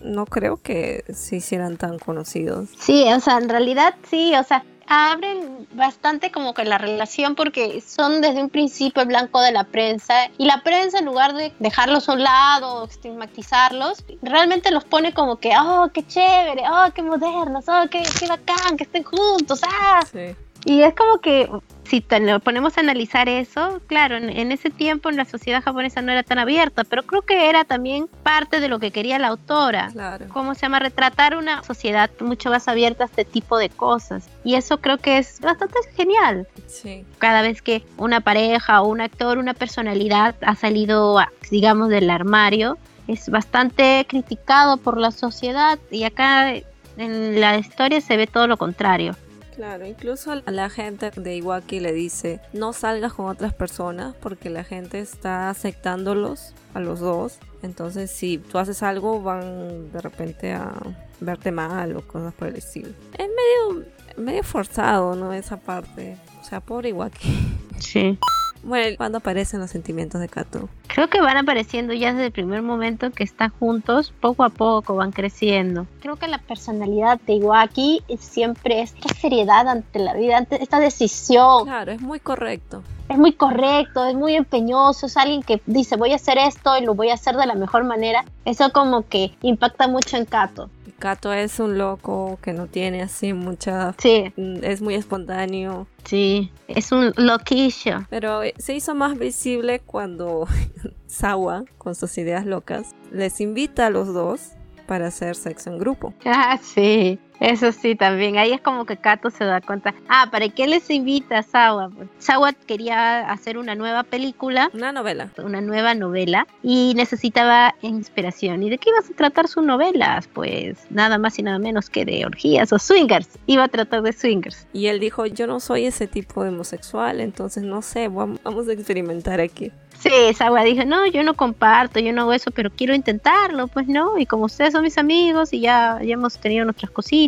[0.02, 2.68] no creo que se hicieran tan conocidos.
[2.78, 7.80] Sí, o sea, en realidad sí, o sea, abren bastante como que la relación porque
[7.80, 11.52] son desde un principio el blanco de la prensa y la prensa en lugar de
[11.58, 17.02] dejarlos a un lado, estigmatizarlos, realmente los pone como que, oh, qué chévere, oh, qué
[17.02, 20.00] modernos, oh, qué, qué bacán, que estén juntos, ah.
[20.10, 20.34] Sí.
[20.64, 21.48] Y es como que
[21.84, 26.12] si lo ponemos a analizar eso, claro, en, ese tiempo en la sociedad japonesa no
[26.12, 29.88] era tan abierta, pero creo que era también parte de lo que quería la autora.
[29.92, 30.26] Claro.
[30.32, 30.80] ¿Cómo se llama?
[30.80, 34.28] Retratar una sociedad mucho más abierta a este tipo de cosas.
[34.44, 36.46] Y eso creo que es bastante genial.
[36.66, 37.06] Sí.
[37.18, 41.18] Cada vez que una pareja o un actor, una personalidad ha salido,
[41.50, 46.54] digamos, del armario, es bastante criticado por la sociedad y acá
[46.98, 49.16] en la historia se ve todo lo contrario.
[49.58, 54.50] Claro, incluso a la gente de Iwaki le dice, no salgas con otras personas porque
[54.50, 57.40] la gente está aceptándolos a los dos.
[57.64, 60.74] Entonces si tú haces algo van de repente a
[61.18, 62.90] verte mal o cosas por el estilo.
[63.14, 63.84] Es medio,
[64.16, 65.32] medio forzado, ¿no?
[65.32, 66.16] Esa parte.
[66.40, 67.58] O sea, pobre Iwaki.
[67.80, 68.16] Sí.
[68.62, 70.68] Bueno, ¿cuándo aparecen los sentimientos de Kato?
[70.86, 74.94] Creo que van apareciendo ya desde el primer momento que están juntos, poco a poco
[74.94, 75.86] van creciendo.
[76.00, 80.80] Creo que la personalidad de Iwaki es siempre esta seriedad ante la vida, ante esta
[80.80, 81.64] decisión.
[81.64, 82.82] Claro, es muy correcto.
[83.08, 86.84] Es muy correcto, es muy empeñoso, es alguien que dice voy a hacer esto y
[86.84, 88.24] lo voy a hacer de la mejor manera.
[88.44, 90.70] Eso como que impacta mucho en Kato.
[90.98, 93.94] Kato es un loco que no tiene así mucha...
[93.98, 94.32] Sí.
[94.36, 95.86] Es muy espontáneo.
[96.04, 98.06] Sí, es un loquillo.
[98.10, 100.48] Pero eh, se hizo más visible cuando
[101.06, 104.52] Sawa, con sus ideas locas, les invita a los dos
[104.86, 106.14] para hacer sexo en grupo.
[106.24, 107.20] Ah, sí.
[107.40, 108.36] Eso sí, también.
[108.36, 109.94] Ahí es como que Kato se da cuenta.
[110.08, 111.90] Ah, ¿para qué les invita a Sawa?
[112.18, 114.70] Sawa quería hacer una nueva película.
[114.74, 115.30] Una novela.
[115.38, 116.46] Una nueva novela.
[116.62, 118.62] Y necesitaba inspiración.
[118.62, 120.28] ¿Y de qué iba a tratar sus novelas?
[120.32, 123.28] Pues nada más y nada menos que de orgías o swingers.
[123.46, 124.66] Iba a tratar de swingers.
[124.72, 128.72] Y él dijo, yo no soy ese tipo de homosexual, entonces no sé, vamos a
[128.72, 129.72] experimentar aquí.
[129.98, 133.88] Sí, Sawa dijo, no, yo no comparto, yo no hago eso, pero quiero intentarlo, pues
[133.88, 137.27] no, y como ustedes son mis amigos y ya, ya hemos tenido nuestras cositas,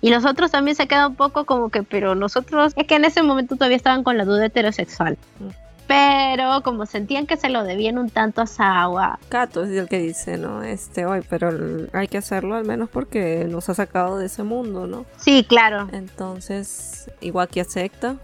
[0.00, 3.04] y los otros también se quedan un poco como que, pero nosotros, es que en
[3.04, 5.18] ese momento todavía estaban con la duda heterosexual.
[5.40, 5.48] Mm.
[5.86, 9.18] Pero como sentían que se lo debían un tanto a Sawa.
[9.28, 10.62] Kato es el que dice, ¿no?
[10.62, 11.50] Este, hoy, pero
[11.92, 15.04] hay que hacerlo al menos porque nos ha sacado de ese mundo, ¿no?
[15.18, 15.88] Sí, claro.
[15.92, 18.16] Entonces, Iwaki acepta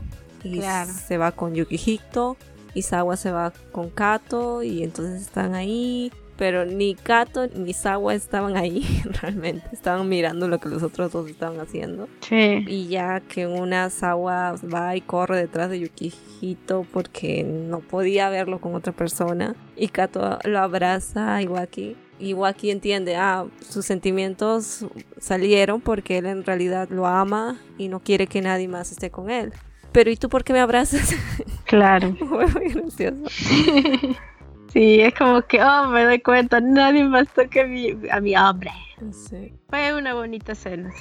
[0.43, 0.63] y
[1.07, 2.39] se va con Yukihito
[2.75, 6.13] Isawa se va con Kato y entonces están ahí.
[6.41, 8.83] Pero ni Kato ni Sawa estaban ahí
[9.21, 9.69] realmente.
[9.73, 12.09] Estaban mirando lo que los otros dos estaban haciendo.
[12.21, 12.65] Sí.
[12.67, 18.59] Y ya que una Sawa va y corre detrás de Yukihito porque no podía verlo
[18.59, 19.55] con otra persona.
[19.77, 21.95] Y Kato lo abraza a Iwaki.
[22.21, 24.87] Iwaki entiende, ah, sus sentimientos
[25.19, 29.29] salieron porque él en realidad lo ama y no quiere que nadie más esté con
[29.29, 29.53] él
[29.93, 31.15] pero ¿y tú por qué me abrazas?
[31.65, 32.17] Claro.
[32.21, 33.23] Muy gracioso.
[34.73, 38.37] Sí, es como que, oh, me doy cuenta, nadie más toca a mi, a mi
[38.37, 38.71] hombre.
[39.13, 39.53] Sí.
[39.69, 40.93] Fue una bonita escena.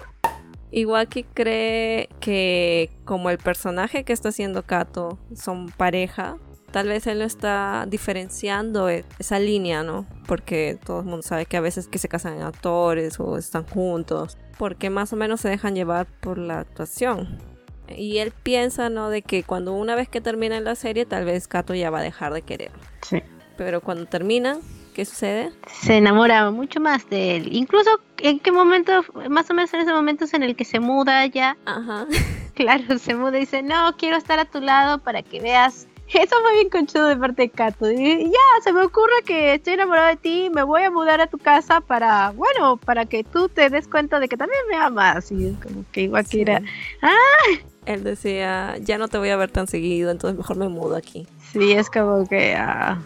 [0.72, 6.38] Iwaki cree que como el personaje que está haciendo Kato son pareja,
[6.72, 10.06] tal vez él lo está diferenciando e, esa línea, ¿no?
[10.28, 13.66] Porque todo el mundo sabe que a veces que se casan en actores o están
[13.66, 17.40] juntos, porque más o menos se dejan llevar por la actuación.
[17.96, 19.10] Y él piensa, ¿no?
[19.10, 22.04] De que cuando una vez que termina la serie, tal vez Kato ya va a
[22.04, 22.72] dejar de querer.
[23.02, 23.24] Sí.
[23.60, 24.58] Pero cuando termina,
[24.94, 25.52] ¿qué sucede?
[25.68, 27.50] Se enamora mucho más de él.
[27.52, 29.04] Incluso, ¿en qué momento?
[29.30, 31.58] Más o menos en ese momento es en el que se muda ya.
[31.66, 32.08] Ajá.
[32.56, 36.36] Claro, se muda y dice, no, quiero estar a tu lado para que veas eso
[36.42, 37.92] fue bien conchudo de parte de Kato.
[37.92, 41.28] Y ya, se me ocurre que estoy enamorado de ti, me voy a mudar a
[41.28, 45.32] tu casa para, bueno, para que tú te des cuenta de que también me amas.
[45.32, 46.62] Y como que igual que era,
[47.02, 47.60] ¡ah!
[47.86, 51.28] Él decía, ya no te voy a ver tan seguido, entonces mejor me mudo aquí.
[51.54, 53.00] Sí, es como que, ah.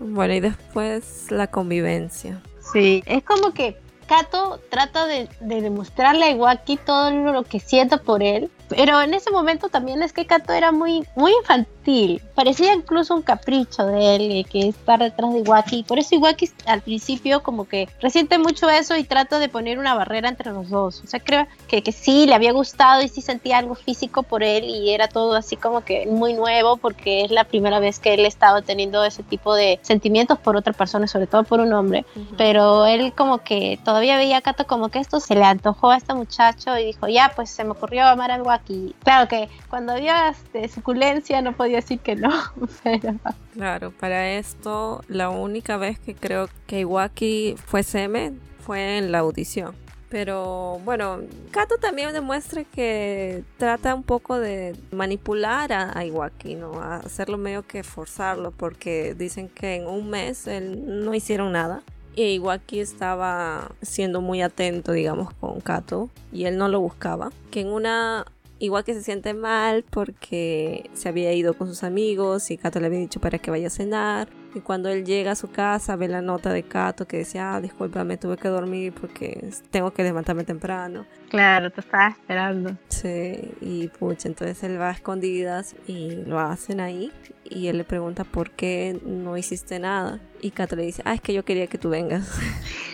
[0.00, 2.42] Bueno, y después la convivencia.
[2.72, 7.98] Sí, es como que Kato trata de, de demostrarle a Iwaki todo lo que siente
[7.98, 12.22] por él, pero en ese momento también es que Kato era muy, muy infantil.
[12.36, 15.82] Parecía incluso un capricho de él, que está detrás de Iwaki.
[15.82, 19.94] Por eso Iwaki al principio como que resiente mucho eso y trata de poner una
[19.94, 21.02] barrera entre los dos.
[21.04, 24.44] O sea, creo que, que sí, le había gustado y sí sentía algo físico por
[24.44, 28.14] él y era todo así como que muy nuevo porque es la primera vez que
[28.14, 32.04] él estaba teniendo ese tipo de sentimientos por otra persona, sobre todo por un hombre.
[32.36, 35.96] Pero él como que todavía veía a Kato como que esto se le antojó a
[35.96, 39.48] este muchacho y dijo, ya, pues se me ocurrió amar a Iwaki y claro que
[39.68, 42.30] cuando había este, suculencia no podía decir que no,
[43.54, 49.18] Claro, para esto la única vez que creo que Iwaki fue seme fue en la
[49.20, 49.74] audición.
[50.10, 51.20] Pero bueno,
[51.52, 56.80] Kato también demuestra que trata un poco de manipular a, Iwaki, ¿no?
[56.80, 61.82] A hacerlo medio que forzarlo, porque dicen que en un mes él no hicieron nada.
[62.16, 67.30] Y Iwaki estaba siendo muy atento, digamos, con Kato, y él no lo buscaba.
[67.52, 68.26] Que en una
[68.60, 72.86] igual que se siente mal porque se había ido con sus amigos y Kato le
[72.86, 74.28] había dicho para que vaya a cenar.
[74.54, 77.60] Y cuando él llega a su casa ve la nota de Kato que decía, ah,
[77.60, 81.06] discúlpame, tuve que dormir porque tengo que levantarme temprano.
[81.30, 82.76] Claro, te estaba esperando.
[82.88, 87.10] Sí, y pucha, entonces él va a escondidas y lo hacen ahí.
[87.44, 90.20] Y él le pregunta por qué no hiciste nada.
[90.42, 92.28] Y Kato le dice, ah, es que yo quería que tú vengas.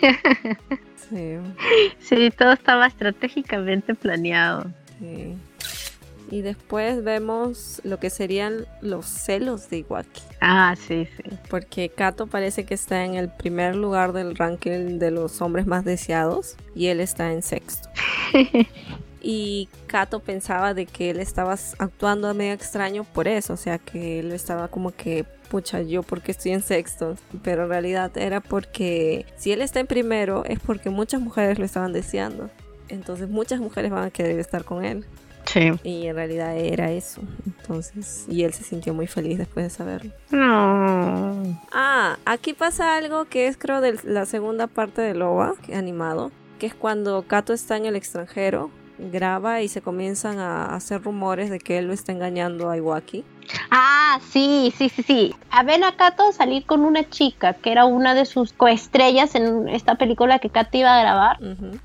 [1.09, 1.37] sí.
[1.99, 4.71] sí, todo estaba estratégicamente planeado.
[4.99, 5.35] Sí.
[6.29, 10.21] Y después vemos lo que serían los celos de Iwaki.
[10.41, 11.23] Ah, sí, sí.
[11.49, 15.85] Porque Kato parece que está en el primer lugar del ranking de los hombres más
[15.85, 17.89] deseados y él está en sexto.
[19.21, 24.19] y Kato pensaba de que él estaba actuando medio extraño por eso, o sea que
[24.19, 29.25] él estaba como que pucha, yo porque estoy en sexto, pero en realidad era porque
[29.37, 32.49] si él está en primero es porque muchas mujeres lo estaban deseando.
[32.89, 35.05] Entonces muchas mujeres van a querer estar con él.
[35.47, 35.71] Sí.
[35.83, 37.21] Y en realidad era eso.
[37.45, 40.11] Entonces, y él se sintió muy feliz después de saberlo.
[40.31, 41.59] No.
[41.71, 46.67] Ah, aquí pasa algo que es creo de la segunda parte de Loba, animado, que
[46.67, 51.59] es cuando Kato está en el extranjero, graba y se comienzan a hacer rumores de
[51.59, 53.23] que él lo está engañando a Iwaki.
[53.71, 55.35] Ah, sí, sí, sí, sí.
[55.51, 59.69] A ven a Kato salir con una chica que era una de sus coestrellas en
[59.69, 61.39] esta película que Kato iba a grabar.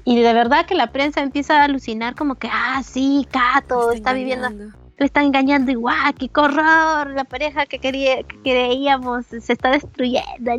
[0.04, 4.12] Y de verdad que la prensa empieza a alucinar como que, ah, sí, Kato está,
[4.12, 4.48] viviendo
[4.98, 10.52] le está engañando igual, qué horror, la pareja que quería, que creíamos se está destruyendo.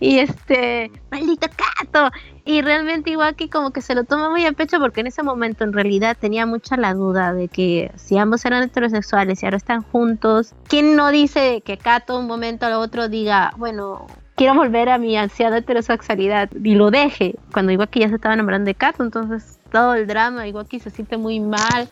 [0.00, 2.10] Y este, maldito Kato.
[2.44, 5.64] Y realmente que como que se lo toma muy a pecho porque en ese momento
[5.64, 9.82] en realidad tenía mucha la duda de que si ambos eran heterosexuales y ahora están
[9.82, 14.98] juntos, ¿quién no dice que Kato un momento al otro diga, bueno, quiero volver a
[14.98, 17.36] mi ansiada heterosexualidad y lo deje?
[17.52, 20.88] Cuando que ya se estaba enamorando de Kato, entonces todo el drama, igual que se
[20.88, 21.90] siente muy mal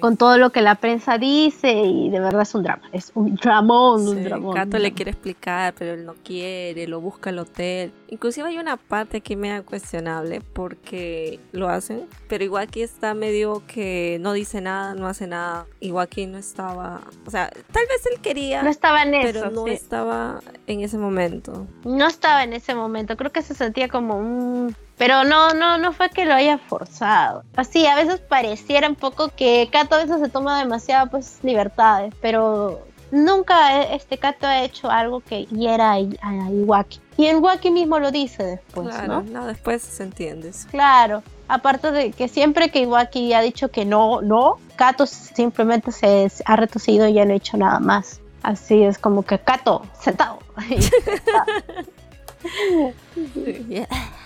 [0.00, 3.34] con todo lo que la prensa dice y de verdad es un drama, es un
[3.34, 4.54] dramón, un dramón.
[4.54, 7.92] Cato le quiere explicar, pero él no quiere, lo busca el hotel.
[8.08, 13.12] Inclusive hay una parte que me da cuestionable porque lo hacen, pero igual que está
[13.12, 15.66] medio que no dice nada, no hace nada.
[15.80, 19.50] Igual que no estaba, o sea, tal vez él quería, no estaba en eso, pero
[19.50, 21.66] no estaba en ese momento.
[21.84, 25.94] No estaba en ese momento, creo que se sentía como un pero no, no, no
[25.94, 27.42] fue que lo haya forzado.
[27.56, 32.12] Así, a veces pareciera un poco que Kato a veces se toma demasiadas pues libertades,
[32.20, 37.00] pero nunca e, este Kato ha hecho algo que hiera a, Iwaki.
[37.16, 39.46] Y el Iwaki mismo lo dice después, claro, ¿no?
[39.46, 40.52] después se entiende.
[40.70, 46.30] Claro, aparte de que siempre que Iwaki ha dicho que no, no, Kato simplemente se
[46.44, 48.20] ha retorcido y ya no ha hecho nada más.
[48.42, 50.40] Así es como que Kato, sentado.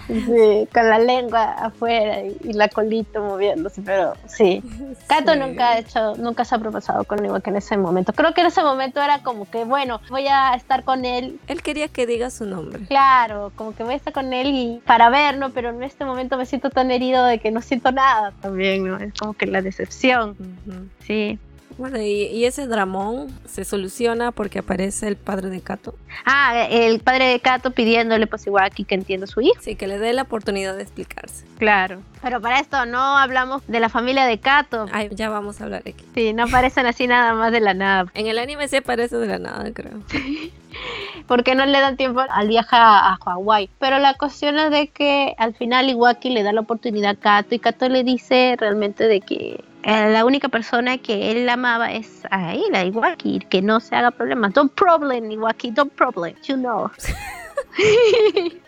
[0.06, 4.62] Sí, con la lengua afuera y, la colita moviéndose, pero sí.
[5.06, 8.12] Kato nunca ha hecho, nunca se ha propasado con que en ese momento.
[8.12, 11.40] Creo que en ese momento era como que, bueno, voy a estar con él.
[11.46, 12.84] Él quería que diga su nombre.
[12.86, 16.36] Claro, como que voy a estar con él y para verlo, pero en este momento
[16.36, 18.98] me siento tan herido de que no siento nada también, ¿no?
[18.98, 20.36] Es como que la decepción.
[21.06, 21.38] Sí.
[21.76, 25.94] Bueno, y, ese dramón se soluciona porque aparece el padre de Kato.
[26.24, 29.60] Ah, el padre de Kato pidiéndole pues igual aquí que entienda su hijo.
[29.60, 31.44] Sí, que le dé la oportunidad de explicarse.
[31.58, 32.00] Claro.
[32.22, 34.86] Pero para esto no hablamos de la familia de Kato.
[34.92, 36.04] Ay, ya vamos a hablar aquí.
[36.14, 38.10] Sí, no aparecen así nada más de la nada.
[38.14, 40.00] En el anime sí aparece de la nada, creo.
[41.26, 43.68] porque no le dan tiempo al viaje a, Hawái.
[43.78, 47.54] Pero la cuestión es de que al final Iwaki le da la oportunidad a Kato
[47.54, 52.54] y Kato le dice realmente de que la única persona que él amaba es a
[52.54, 54.48] él, a Iwaki, que no se haga problema.
[54.48, 56.90] Don't problem, Iwaki, don't problem, you know.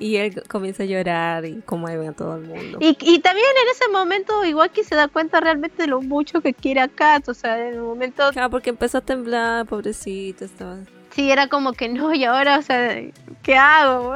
[0.00, 2.78] y él comienza a llorar y conmueve a todo el mundo.
[2.80, 6.54] Y, y, también en ese momento Iwaki se da cuenta realmente de lo mucho que
[6.54, 8.30] quiere a Kat, o sea, en el momento...
[8.32, 10.78] Claro, porque empezó a temblar, pobrecito, estaba...
[11.10, 13.00] Sí, era como que no, y ahora, o sea,
[13.42, 14.14] ¿qué hago?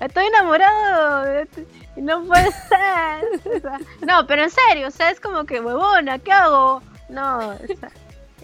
[0.00, 1.48] Estoy enamorado y
[1.96, 3.72] no puede ser.
[4.06, 6.82] no, pero en serio, o sea, es como que, huevona, ¿qué hago?
[7.08, 7.54] No,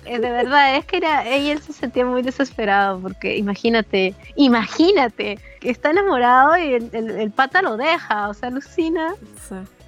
[0.04, 5.90] de verdad, es que era, ella se sentía muy desesperado porque imagínate, imagínate que está
[5.90, 9.14] enamorado y el, pata lo deja, o sea, alucina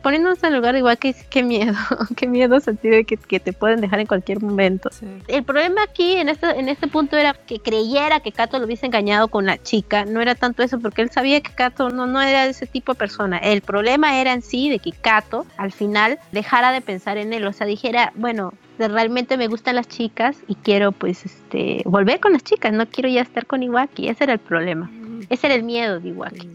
[0.03, 1.77] poniéndonos en el lugar igual que qué miedo,
[2.17, 4.91] qué miedo sentir que, que te pueden dejar en cualquier momento.
[5.29, 8.87] El problema aquí en este, en este punto era que creyera que Kato lo hubiese
[8.87, 12.21] engañado con la chica, no era tanto eso porque él sabía que Kato no, no
[12.21, 16.19] era ese tipo de persona, el problema era en sí de que Kato al final
[16.33, 20.55] dejara de pensar en él, o sea, dijera, bueno, realmente me gustan las chicas y
[20.55, 24.35] quiero pues este volver con las chicas, no quiero ya estar con Iwaki, ese era
[24.35, 24.91] el problema.
[25.29, 26.49] Ese era el miedo de Iwaki.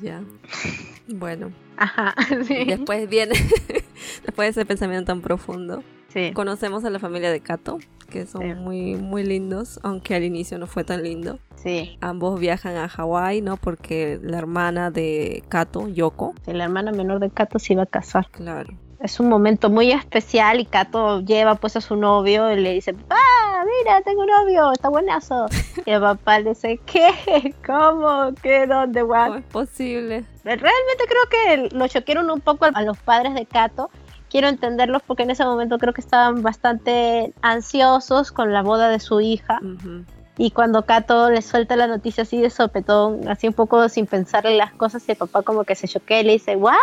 [1.08, 1.65] Bueno.
[1.78, 2.14] Ajá,
[2.48, 2.66] sí.
[2.66, 3.34] Después viene,
[4.26, 6.32] después de ese pensamiento tan profundo, sí.
[6.34, 8.54] conocemos a la familia de Kato, que son Sí.
[8.54, 11.40] muy, muy lindos, aunque al inicio no fue tan lindo.
[11.56, 13.58] Sí, Ambos viajan a Hawái, ¿no?
[13.58, 18.28] Porque la hermana de Kato, Yoko, la hermana menor de Kato se iba a casar.
[18.32, 18.78] claro.
[19.06, 22.92] Es un momento muy especial y Kato lleva pues a su novio y le dice,
[22.96, 23.16] papá,
[23.64, 25.46] mira, tengo un novio, está buenazo.
[25.86, 27.54] Y el papá le dice, ¿qué?
[27.64, 28.34] ¿Cómo?
[28.42, 28.66] ¿Qué?
[28.66, 29.02] ¿Dónde?
[29.02, 29.38] ¿Cómo ¿What?
[29.38, 30.26] es posible?
[30.44, 33.92] Realmente creo que lo choquearon un poco a los padres de Kato.
[34.32, 39.00] Quiero entenderlos porque en ese momento creo que estaban bastante ansiosos con la boda de
[39.00, 39.60] su hija.
[39.62, 40.04] Ujú.
[40.40, 44.58] Y cuando Kato le suelta la noticia así de sopetón, así un poco sin pensarle
[44.58, 46.74] las cosas, y el papá como que se choquea y le dice, ¿What?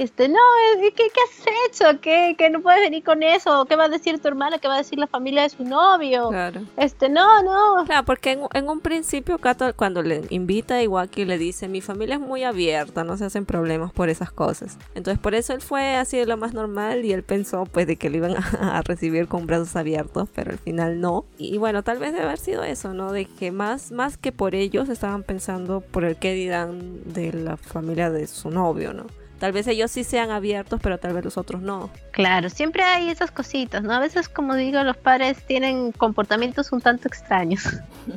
[0.00, 0.38] Este, no,
[0.80, 2.00] ¿qué, qué has hecho?
[2.00, 3.66] ¿Qué, ¿Que no puedes venir con eso?
[3.66, 4.58] ¿Qué va a decir tu hermana?
[4.58, 6.30] ¿Qué va a decir la familia de su novio?
[6.30, 6.62] Claro.
[6.78, 7.84] Este, no, no.
[7.84, 11.82] Claro, porque en, en un principio Kato cuando le invita a Iwaki le dice, mi
[11.82, 14.78] familia es muy abierta, no se hacen problemas por esas cosas.
[14.94, 17.96] Entonces por eso él fue así de lo más normal y él pensó pues de
[17.96, 21.26] que lo iban a, a recibir con brazos abiertos, pero al final no.
[21.36, 23.12] Y, bueno, tal vez debe haber sido eso, ¿no?
[23.12, 27.58] De que más, más que por ellos estaban pensando por el qué dirán de la
[27.58, 29.19] familia de su novio, ¿no?
[29.40, 31.88] Tal vez ellos sí sean abiertos, pero tal vez los otros no.
[32.10, 33.94] Claro, siempre hay esas cositas, ¿no?
[33.94, 37.62] A veces, como digo, los padres tienen comportamientos un tanto extraños.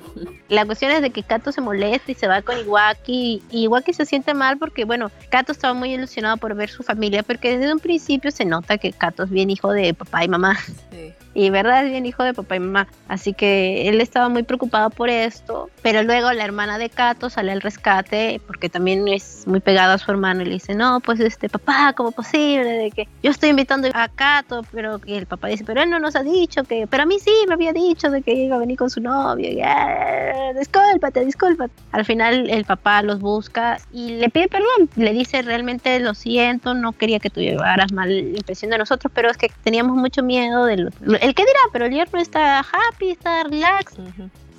[0.50, 3.42] La cuestión es de que Kato se molesta y se va con Iwaki.
[3.50, 7.24] Y Iwaki se siente mal porque, bueno, Kato estaba muy ilusionado por ver su familia,
[7.24, 10.58] porque desde un principio se nota que Kato es bien hijo de papá y mamá.
[10.92, 11.14] Sí.
[11.34, 12.88] Y verdad es bien hijo de papá y mamá.
[13.08, 15.70] Así que él estaba muy preocupado por esto.
[15.82, 19.98] Pero luego la hermana de Kato sale al rescate porque también es muy pegada a
[19.98, 22.64] su hermano y le dice, no, pues este papá, ¿cómo posible?
[22.70, 26.00] De que yo estoy invitando a Kato, pero que el papá dice, pero él no
[26.00, 28.60] nos ha dicho que, pero a mí sí me había dicho de que iba a
[28.60, 29.50] venir con su novio.
[29.52, 31.74] Y, "Ah, discúlpate, discúlpate.
[31.92, 34.90] Al final el papá los busca y le pide perdón.
[34.96, 39.30] Le dice, realmente lo siento, no quería que tú llevaras mal impresión de nosotros, pero
[39.30, 40.90] es que teníamos mucho miedo de lo,
[41.24, 43.96] el que dirá, pero el hierro está happy, está relax.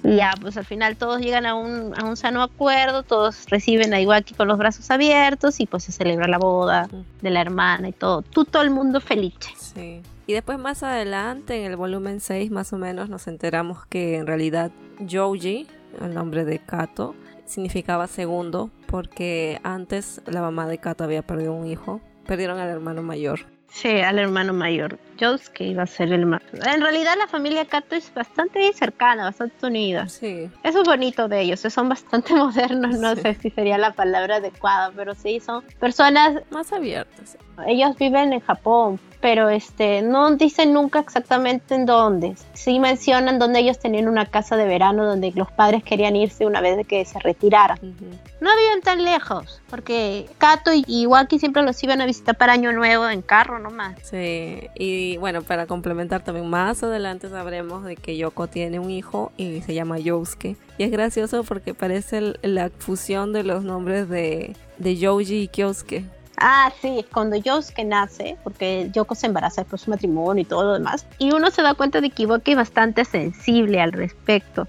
[0.03, 3.95] Y ya, pues al final todos llegan a un, a un sano acuerdo, todos reciben
[3.95, 6.89] a Iwaki con los brazos abiertos y pues se celebra la boda
[7.23, 8.23] de la hermana y todo.
[8.23, 9.35] Tú, todo el mundo feliz.
[9.57, 10.03] Sí.
[10.27, 14.27] Y después más adelante, en el volumen 6 más o menos, nos enteramos que en
[14.27, 14.71] realidad
[15.11, 15.67] Joji,
[16.01, 21.67] el nombre de Kato, significaba segundo, porque antes la mamá de Kato había perdido un
[21.67, 22.01] hijo.
[22.27, 23.41] Perdieron al hermano mayor.
[23.75, 25.01] Sí, al hermano mayor.
[25.19, 26.41] Josuke iba a ser el más.
[26.65, 30.09] En realidad la familia Kato es bastante cercana, bastante unida.
[30.09, 30.49] Sí.
[30.63, 33.23] Eso es bonito de ellos, son bastante modernos, no Sí.
[33.23, 37.37] sé si sería la palabra adecuada, pero sí, son personas Más abiertos.
[37.67, 42.35] ellos viven en Japón, pero este no dicen nunca exactamente en dónde.
[42.53, 46.61] Sí mencionan donde ellos tenían una casa de verano donde los padres querían irse una
[46.61, 47.79] vez que se retiraran.
[47.81, 52.71] No viven tan lejos, porque Kato y Iwaki siempre los iban a visitar para Año
[52.73, 53.97] Nuevo en carro nomás.
[54.03, 59.33] Sí, y bueno, para complementar también más adelante sabremos de que Yoko tiene un hijo
[59.39, 60.57] y se llama Yosuke.
[60.77, 65.49] Y es gracioso porque parece el- la fusión de los nombres de, de Yoji y
[65.49, 66.05] Kyosuke.
[66.39, 70.65] Ah, sí, cuando Yosuke nace, porque Yoko se embaraza después de su matrimonio y todo
[70.65, 74.67] lo demás, y uno se da cuenta de que Iwaki es bastante sensible al respecto,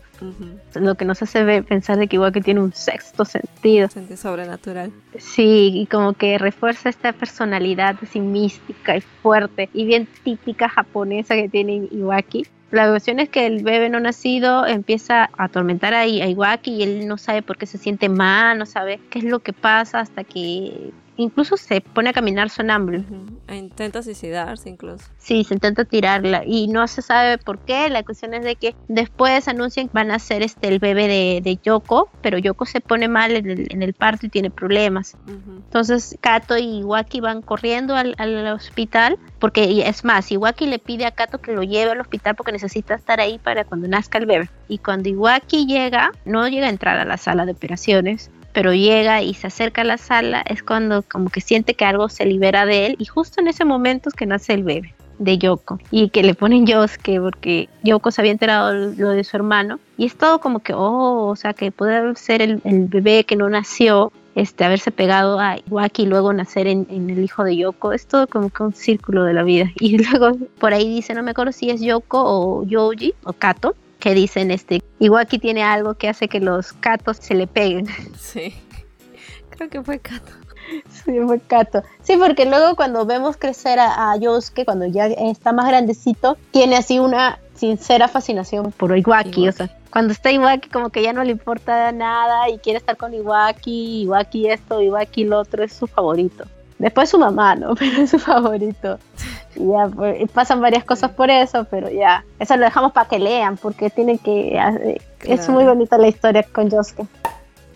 [0.75, 3.89] lo que nos hace ver- pensar de que Iwaki tiene un sexto sentido.
[3.89, 4.91] Sentido sobrenatural.
[5.17, 11.35] Sí, y como que refuerza esta personalidad así mística y fuerte y bien típica japonesa
[11.35, 12.45] que tiene Iwaki.
[12.71, 17.07] La cuestión es que el bebé no nacido empieza a atormentar a Iwaki y él
[17.07, 20.23] no sabe por qué se siente mal, no sabe qué es lo que pasa hasta
[20.23, 23.03] que incluso se pone a caminar sonámbulo.
[23.47, 25.05] E intenta suicidarse incluso.
[25.17, 27.89] Sí, se intenta tirarla y no se sabe por qué.
[27.89, 31.41] La cuestión es de que después anuncian que van a hacer este el bebé de,
[31.43, 35.17] de Yoko, pero Yoko se pone mal en el, en el parto y tiene problemas.
[35.27, 41.05] Entonces Kato y Iwaki van corriendo al, al hospital porque es más, Iwaki le pide
[41.05, 44.25] a Kato que lo lleve al hospital porque necesita estar ahí para cuando nazca el
[44.25, 44.49] bebé.
[44.67, 49.21] Y cuando Iwaki llega, no llega a entrar a la sala de operaciones, pero llega
[49.21, 52.65] y se acerca a la sala, es cuando como que siente que algo se libera
[52.65, 56.09] de él y justo en ese momento es que nace el bebé de Yoko y
[56.09, 60.15] que le ponen Yosuke porque Yoko se había enterado lo de su hermano y es
[60.15, 64.13] todo como que oh o sea que puede ser el, el bebé que no nació
[64.35, 68.07] este haberse pegado a Iwaki y luego nacer en, en el hijo de Yoko es
[68.07, 69.71] todo como que un círculo de la vida.
[69.79, 73.75] Y luego por ahí dice no me acuerdo si es Yoko o Yoji o Kato
[74.05, 77.87] que dicen este Iwaki tiene algo que hace que los Katos se le peguen
[78.19, 78.53] Sí.
[79.49, 80.31] Creo que fue Kato.
[80.91, 81.81] Sí, fue Kato.
[82.03, 86.75] Sí, porque luego cuando vemos crecer a, a Yosuke, cuando ya está más grandecito, tiene
[86.75, 91.23] así una sincera fascinación por Iwaki, o sea, cuando está Iwaki como que ya no
[91.23, 95.87] le importa nada y quiere estar con Iwaki, Iwaki esto, Iwaki lo otro, es su
[95.87, 96.45] favorito.
[96.77, 97.75] Después su mamá, ¿no?
[97.79, 98.99] Pero es su favorito.
[99.55, 103.19] Y ya pues, pasan varias cosas por eso, pero ya, eso lo dejamos para que
[103.19, 104.59] lean, porque tienen que...
[105.21, 107.07] Es muy bonita la historia con Josuke.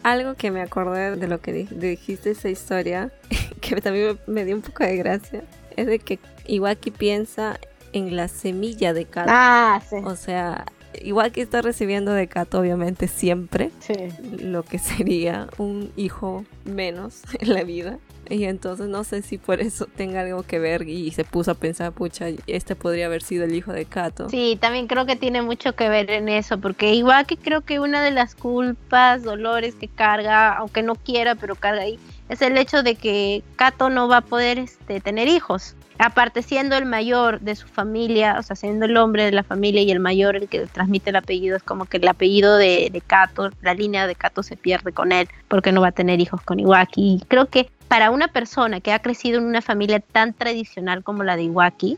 [0.04, 3.12] Algo que me acordé de lo que dijiste esa historia,
[3.62, 5.43] que también me dio un poco de gracia,
[5.76, 7.60] es de que Iwaki piensa
[7.93, 9.30] en la semilla de Kato.
[9.32, 9.97] Ah, sí.
[10.04, 10.66] O sea,
[11.04, 13.72] Iwaki está recibiendo de Kato, obviamente, siempre.
[13.80, 13.93] Sí.
[14.41, 18.00] Lo que sería un hijo menos en la vida.
[18.30, 21.56] Y entonces no sé si por eso tenga algo que ver y se puso a
[21.56, 24.30] pensar, pucha, este podría haber sido el hijo de Kato.
[24.30, 27.80] Sí, también creo que tiene mucho que ver en eso, porque igual que creo que
[27.80, 32.56] una de las culpas, dolores que carga, aunque no quiera, pero carga ahí, es el
[32.58, 35.76] hecho de que Kato no va a poder este, tener hijos.
[36.00, 39.82] Aparte, siendo el mayor de su familia, o sea, siendo el hombre de la familia
[39.82, 43.02] y el mayor el que transmite el apellido, es como que el apellido de, de
[43.02, 46.41] Kato, la línea de Kato se pierde con él, porque no va a tener hijos
[46.41, 47.02] con Iwaki.
[47.02, 51.24] Y creo que para una persona que ha crecido en una familia tan tradicional como
[51.24, 51.97] la de Iwaki,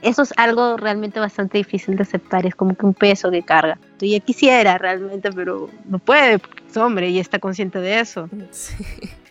[0.00, 3.78] eso es algo realmente bastante difícil de aceptar, es como que un peso que carga.
[4.00, 8.28] Yo ya quisiera realmente, pero no puede, porque es hombre y está consciente de eso.
[8.50, 8.74] Sí,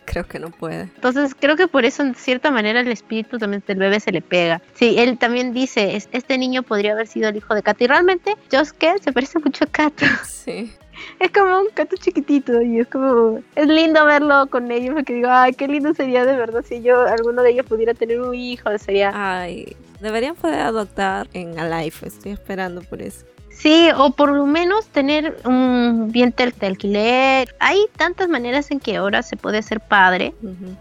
[0.04, 0.82] creo que no puede.
[0.82, 4.22] Entonces creo que por eso en cierta manera el espíritu también del bebé se le
[4.22, 4.60] pega.
[4.74, 8.36] Sí, él también dice, este niño podría haber sido el hijo de Kato y realmente
[8.50, 10.04] Josuke se parece mucho a Kato.
[10.24, 10.72] Sí
[11.20, 15.28] es como un gato chiquitito y es como es lindo verlo con ellos porque digo
[15.30, 18.76] ay qué lindo sería de verdad si yo alguno de ellos pudiera tener un hijo
[18.78, 23.24] sería ay deberían poder adoptar en Alive estoy esperando por eso
[23.54, 27.54] Sí, o por lo menos tener un bien de alquiler.
[27.60, 30.34] Hay tantas maneras en que ahora se puede ser padre,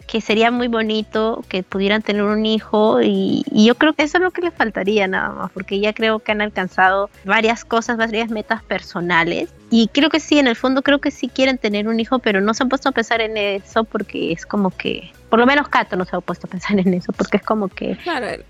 [0.07, 4.24] que sería muy bonito que pudieran tener un hijo y, yo creo que eso es
[4.24, 8.30] lo que les faltaría nada más, porque ya creo que han alcanzado varias cosas, varias
[8.32, 9.53] metas personales.
[9.69, 12.41] Y creo que sí, en el fondo creo que sí quieren tener un hijo, pero
[12.41, 15.70] no se han puesto a pensar en eso porque es como que por lo menos
[15.70, 17.98] Kato no se ha puesto a pensar en eso, porque es como que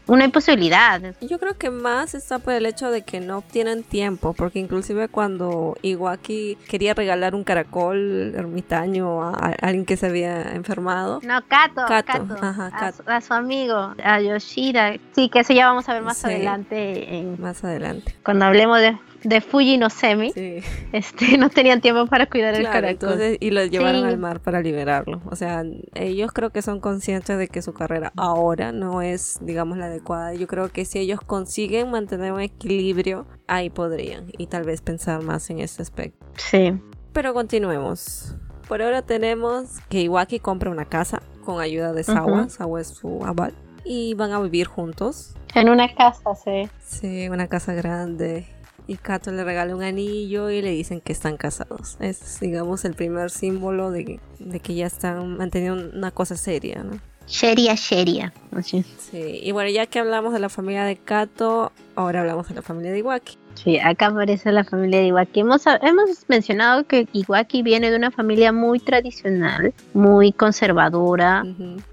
[0.08, 1.00] una imposibilidad.
[1.22, 5.08] Yo creo que más está por el hecho de que no tienen tiempo, porque inclusive
[5.08, 11.20] cuando Iwaki quería regalar un caracol ermitaño a, alguien que se había enfermado.
[11.22, 12.26] No, Kato, Kato,
[13.06, 14.96] a, Su, amigo, a Yoshida.
[15.12, 17.36] Sí, que eso ya vamos a ver más adelante.
[17.38, 18.16] más adelante.
[18.24, 20.34] Cuando hablemos de de Fuji no Semi,
[20.92, 23.38] este, no tenían tiempo para cuidar el caracol.
[23.40, 25.22] y lo llevaron al mar para liberarlo.
[25.30, 25.64] O sea,
[25.96, 30.34] ellos creo que son conscientes de que su carrera ahora no es, digamos, la adecuada.
[30.34, 34.32] Yo creo que si ellos consiguen mantener un equilibrio, ahí podrían.
[34.38, 36.26] Y tal vez pensar más en ese aspecto.
[36.38, 36.74] Sí.
[37.14, 38.36] Pero continuemos.
[38.68, 42.50] Por ahora tenemos que Iwaki compra una casa con ayuda de Sawa.
[42.50, 43.54] Sawa es su aval.
[43.84, 45.36] Y van a vivir juntos.
[45.54, 46.70] En una casa, sí.
[46.80, 48.48] Sí, una casa grande
[48.92, 51.96] y Kato le regala un anillo y le dicen que están casados.
[52.02, 54.20] Es, digamos, el primer símbolo de,
[54.62, 57.00] que ya están manteniendo una cosa seria, ¿no?
[57.26, 58.34] Seria, seria.
[58.62, 58.84] Sí,
[59.42, 62.92] y bueno, ya que hablamos de la familia de Kato, ahora hablamos de la familia
[62.92, 63.38] de Iwaki.
[63.54, 65.40] Sí, acá aparece la familia de Iwaki.
[65.40, 71.46] Hemos, hemos mencionado que Iwaki viene de una familia muy tradicional, muy conservadora.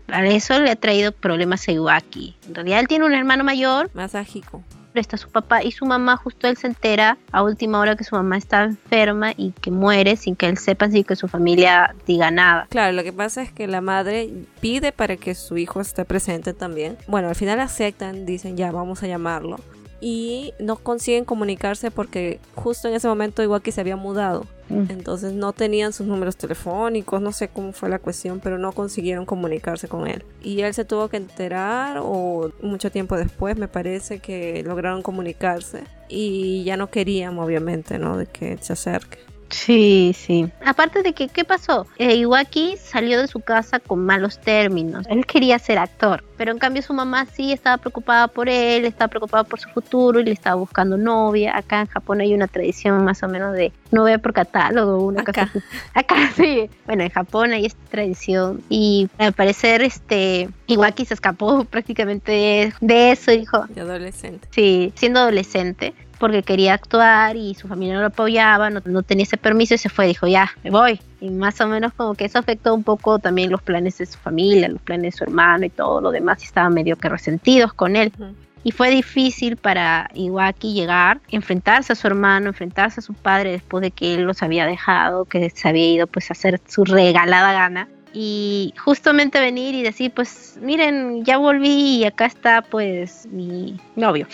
[0.06, 2.34] Para eso le ha traído problemas a Iwaki.
[2.48, 3.90] En realidad él tiene un hermano mayor.
[3.94, 4.64] Más ágico
[5.00, 8.14] está su papá y su mamá, justo él se entera a última hora que su
[8.14, 12.30] mamá está enferma y que muere sin que él sepa, sin que su familia diga
[12.30, 12.66] nada.
[12.70, 14.30] Claro, lo que pasa es que la madre
[14.60, 16.96] pide para que su hijo esté presente también.
[17.06, 19.58] Bueno, al final aceptan, dicen ya vamos a llamarlo.
[20.00, 24.46] Y no consiguen comunicarse porque justo en ese momento que se había mudado.
[24.68, 24.90] Mm.
[24.90, 29.26] Entonces no tenían sus números telefónicos, no sé cómo fue la cuestión, pero no consiguieron
[29.26, 30.24] comunicarse con él.
[30.42, 35.84] Y él se tuvo que enterar o mucho tiempo después me parece que lograron comunicarse
[36.08, 38.16] y ya no querían obviamente, ¿no?
[38.16, 39.18] De que se acerque.
[39.50, 40.48] Sí, sí.
[40.64, 41.86] Aparte de que, ¿qué pasó?
[41.98, 45.06] Eh, Iwaki salió de su casa con malos términos.
[45.08, 49.08] Él quería ser actor, pero en cambio su mamá sí estaba preocupada por él, estaba
[49.08, 51.56] preocupada por su futuro y le estaba buscando novia.
[51.56, 55.32] Acá en Japón hay una tradición más o menos de novia por catálogo, una Acá.
[55.32, 56.68] cosa Acá sí.
[56.86, 63.10] Bueno, en Japón hay esta tradición y al parecer este Iwaki se escapó prácticamente de
[63.12, 63.64] eso, dijo.
[63.68, 64.46] De adolescente.
[64.50, 69.36] Sí, siendo adolescente porque quería actuar y su familia no lo apoyaba, no, tenía ese
[69.36, 71.00] permiso y se fue, dijo, ya, me voy.
[71.20, 74.18] Y más o menos como que eso afectó un poco también los planes de su
[74.18, 77.72] familia, los planes de su hermano y todo lo demás, y estaban medio que resentidos
[77.72, 78.12] con él.
[78.64, 83.82] Y fue difícil para Iwaki llegar, enfrentarse a su hermano, enfrentarse a su padre después
[83.82, 87.52] de que él los había dejado, que se había ido pues a hacer su regalada
[87.52, 93.78] gana y justamente venir y decir, pues miren, ya volví y acá está pues mi
[93.96, 94.26] novio.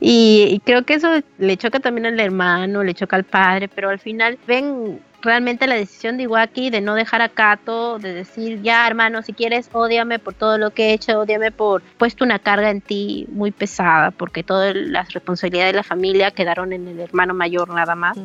[0.00, 1.08] Y, creo que eso
[1.38, 5.74] le choca también al hermano, le choca al padre, pero al final ven realmente la
[5.74, 10.18] decisión de Iwaki de no dejar a Kato, de decir, ya hermano, si quieres, odiame
[10.18, 14.10] por todo lo que he hecho, odiame por puesto una carga en ti muy pesada,
[14.10, 18.16] porque todas las responsabilidades de la familia quedaron en el hermano mayor nada más.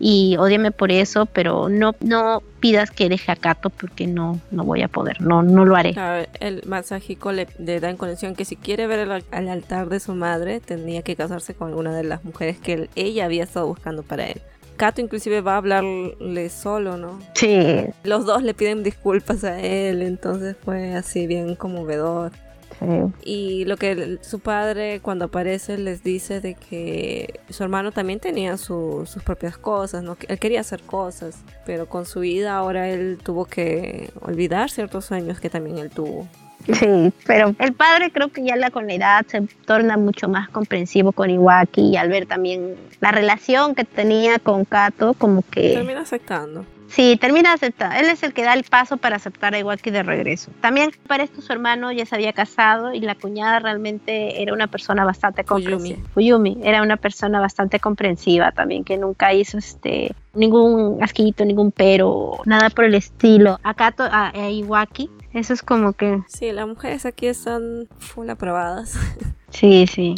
[0.00, 4.64] Y odiame por eso, pero no, no pidas que deje a Kato porque no, no
[4.64, 5.94] voy a poder, no, no lo haré.
[6.38, 9.98] el Masahiko le, le da en conexión que si quiere ver el, al altar de
[9.98, 14.04] su madre, tendría que casarse con alguna de las mujeres que ella había estado buscando
[14.04, 14.40] para él.
[14.78, 17.18] Kato inclusive va a hablarle solo, ¿no?
[17.34, 17.84] Sí.
[18.04, 22.32] Los dos le piden disculpas a él, entonces fue así bien conmovedor.
[22.78, 22.86] Sí.
[23.24, 28.56] Y lo que su padre cuando aparece les dice de que su hermano también tenía
[28.56, 30.16] sus propias cosas, ¿no?
[30.28, 35.40] Él quería hacer cosas, pero con su vida ahora él tuvo que olvidar ciertos sueños
[35.40, 36.28] que también él tuvo.
[36.66, 40.48] Sí, pero el padre creo que ya la con la edad se torna mucho más
[40.50, 45.74] comprensivo con Iwaki y al ver también la relación que tenía con Kato, como que...
[45.74, 46.66] Termina aceptando.
[46.88, 47.96] Sí, termina aceptando.
[47.96, 50.50] Él es el que da el paso para aceptar a Iwaki de regreso.
[50.60, 54.66] También para esto su hermano ya se había casado y la cuñada realmente era una
[54.68, 55.98] persona bastante comprensiva.
[56.14, 56.58] Fuyumi.
[56.62, 62.70] era una persona bastante comprensiva también, que nunca hizo este ningún asquito, ningún pero, nada
[62.70, 63.58] por el estilo.
[63.62, 66.22] A Kato, a, a Iwaki eso es como que...
[66.28, 68.94] Sí, las mujeres aquí están full aprobadas.
[69.50, 70.14] Sí, sí.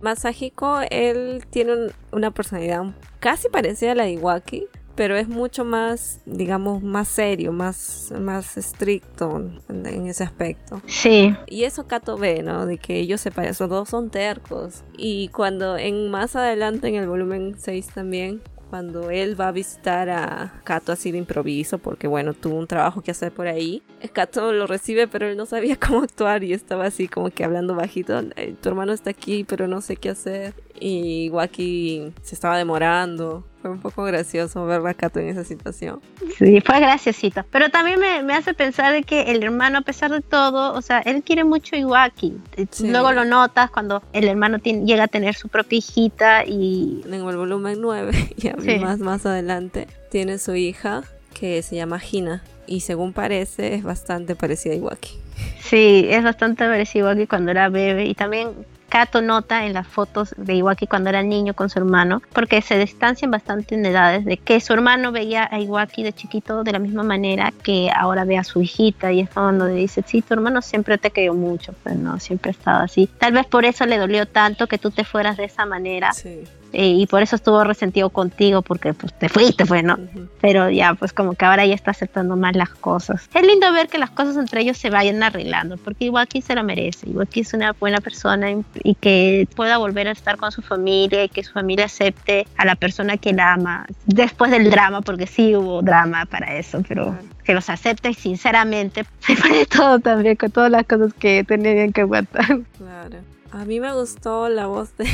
[0.00, 2.82] Masahiko, él tiene una personalidad
[3.20, 8.56] casi parecida a la de Iwaki, pero es mucho más, digamos, más serio, más, más
[8.56, 10.80] estricto en, ese aspecto.
[10.86, 11.34] Sí.
[11.46, 12.66] Y eso Kato ve, ¿no?
[12.66, 14.84] De que ellos se parecen, dos son tercos.
[14.96, 20.10] Y cuando en más adelante en el volumen 6 también, cuando él va a visitar
[20.10, 23.82] a Kato así de improviso, porque bueno, tuvo un trabajo que hacer por ahí.
[24.12, 27.74] Kato lo recibe, pero él no sabía cómo actuar y estaba así como que hablando
[27.74, 28.22] bajito.
[28.60, 30.54] Tu hermano está aquí, pero no sé qué hacer.
[30.78, 33.44] Y Waki se estaba demorando.
[33.64, 36.02] Fue un poco gracioso ver a Kato en esa situación.
[36.36, 37.46] Sí, fue graciosito.
[37.50, 40.98] Pero también me, hace pensar de que el hermano, a pesar de todo, o sea,
[40.98, 42.36] él quiere mucho a Iwaki.
[42.82, 47.04] Luego lo notas cuando el hermano llega a tener su propia hijita y...
[47.06, 51.02] En el volumen 9, ya más, más adelante, tiene su hija
[51.32, 52.42] que se llama Hina.
[52.66, 55.18] Y según parece, es bastante parecida a Iwaki.
[55.60, 58.04] Sí, es bastante parecida a Iwaki cuando era bebé.
[58.04, 58.50] Y también
[58.94, 62.78] Kato nota en las fotos de Iwaki cuando era niño con su hermano, porque se
[62.78, 66.78] distancian bastante en edades, de que su hermano veía a Iwaki de chiquito de la
[66.78, 70.34] misma manera que ahora ve a su hijita y es cuando le dice, sí, tu
[70.34, 73.08] hermano siempre te quedó mucho, pero no, siempre ha estado así.
[73.18, 76.12] Tal vez por eso le dolió tanto que tú te fueras de esa manera.
[76.12, 76.44] Sí.
[76.74, 79.96] Eh, y por eso estuvo resentido contigo porque pues te fuiste, pues, ¿no?
[80.40, 83.28] Pero ya, pues como que ahora ya está aceptando más las cosas.
[83.32, 86.64] Es lindo ver que las cosas entre ellos se vayan arreglando, porque Iwaki se lo
[86.64, 88.48] merece, Iwaki es una buena persona
[88.82, 92.64] y que pueda volver a estar con su familia y que su familia acepte a
[92.64, 97.16] la persona que la ama, después del drama, porque sí hubo drama para eso, pero...
[97.44, 102.00] que los acepte y sinceramente se todo también con todas las cosas que tenían que
[102.00, 102.62] aguantar.
[102.78, 103.18] Claro.
[103.52, 105.06] A mí me gustó la voz de,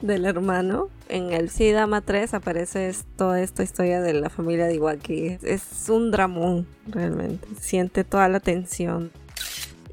[0.00, 0.88] del hermano.
[1.08, 5.38] En el Sidama 3 aparece toda esta historia de la familia de Iwaki.
[5.42, 7.48] Es un dramón, realmente.
[7.58, 9.10] Siente toda la tensión.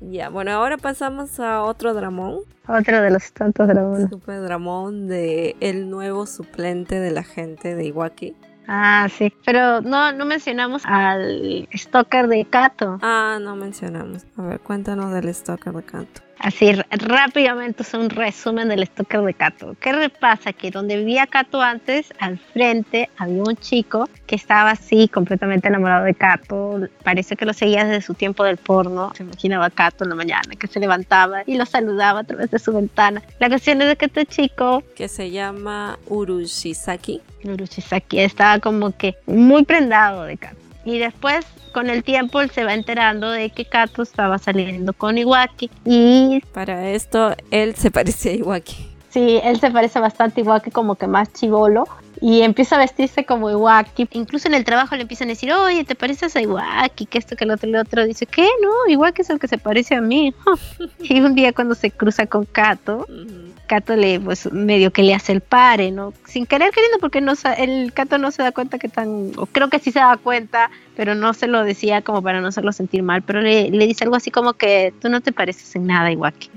[0.01, 2.41] Ya, bueno, ahora pasamos a otro dramón.
[2.67, 4.09] Otro de los tantos dramones.
[4.09, 8.35] Super dramón de el nuevo suplente de la gente de Iwaki.
[8.67, 9.33] Ah, sí.
[9.45, 12.99] Pero no, no mencionamos al stalker de Kato.
[13.01, 14.25] Ah, no mencionamos.
[14.35, 16.26] A ver, cuéntanos del stalker de Kato.
[16.39, 19.75] Así rápidamente es un resumen del stalker de Kato.
[19.79, 20.53] ¿Qué pasa?
[20.53, 26.05] Que donde vivía Kato antes, al frente había un chico que estaba así completamente enamorado
[26.05, 26.87] de Kato.
[27.03, 29.11] Parece que lo seguía desde su tiempo del porno.
[29.15, 32.51] Se imaginaba a Kato en la mañana que se levantaba y lo saludaba a través
[32.51, 33.21] de su ventana.
[33.39, 37.21] La cuestión es de que este chico que se llama Urushisaki.
[37.43, 40.57] Urushisaki estaba como que muy prendado de Kato.
[40.85, 41.45] Y después
[41.77, 46.41] con el tiempo él se va enterando de que Kato estaba saliendo con Iwaki y
[46.51, 48.89] para esto él se parece a Iwaki.
[49.11, 51.83] Sí, él se parece bastante a Iwaki como que más chivolo
[52.21, 54.07] y empieza a vestirse como Iwaki.
[54.13, 57.05] Incluso en el trabajo le empiezan a decir, oye, ¿te pareces a Iwaki?
[57.05, 58.05] Que esto, que el otro, el otro.
[58.05, 58.47] Dice, ¿qué?
[58.61, 60.33] No, Iwaki es el que se parece a mí.
[60.99, 63.05] y un día cuando se cruza con Kato,
[63.67, 66.13] Kato le, pues, medio que le hace el pare, ¿no?
[66.25, 69.69] Sin querer queriendo, porque no, el Kato no se da cuenta que tan, o creo
[69.69, 73.03] que sí se da cuenta, pero no se lo decía como para no hacerlo sentir
[73.03, 76.49] mal, pero le, dice algo así como que tú no te pareces en nada, Iwaki.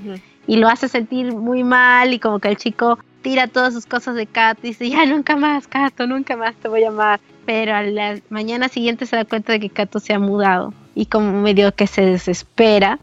[0.46, 4.14] Y lo hace sentir muy mal y como que el chico tira todas sus cosas
[4.14, 7.20] de Kato y dice, ya nunca más, Kato, nunca más te voy a amar.
[7.46, 11.06] Pero a la mañana siguiente se da cuenta de que Kato se ha mudado y
[11.06, 12.98] como medio que se desespera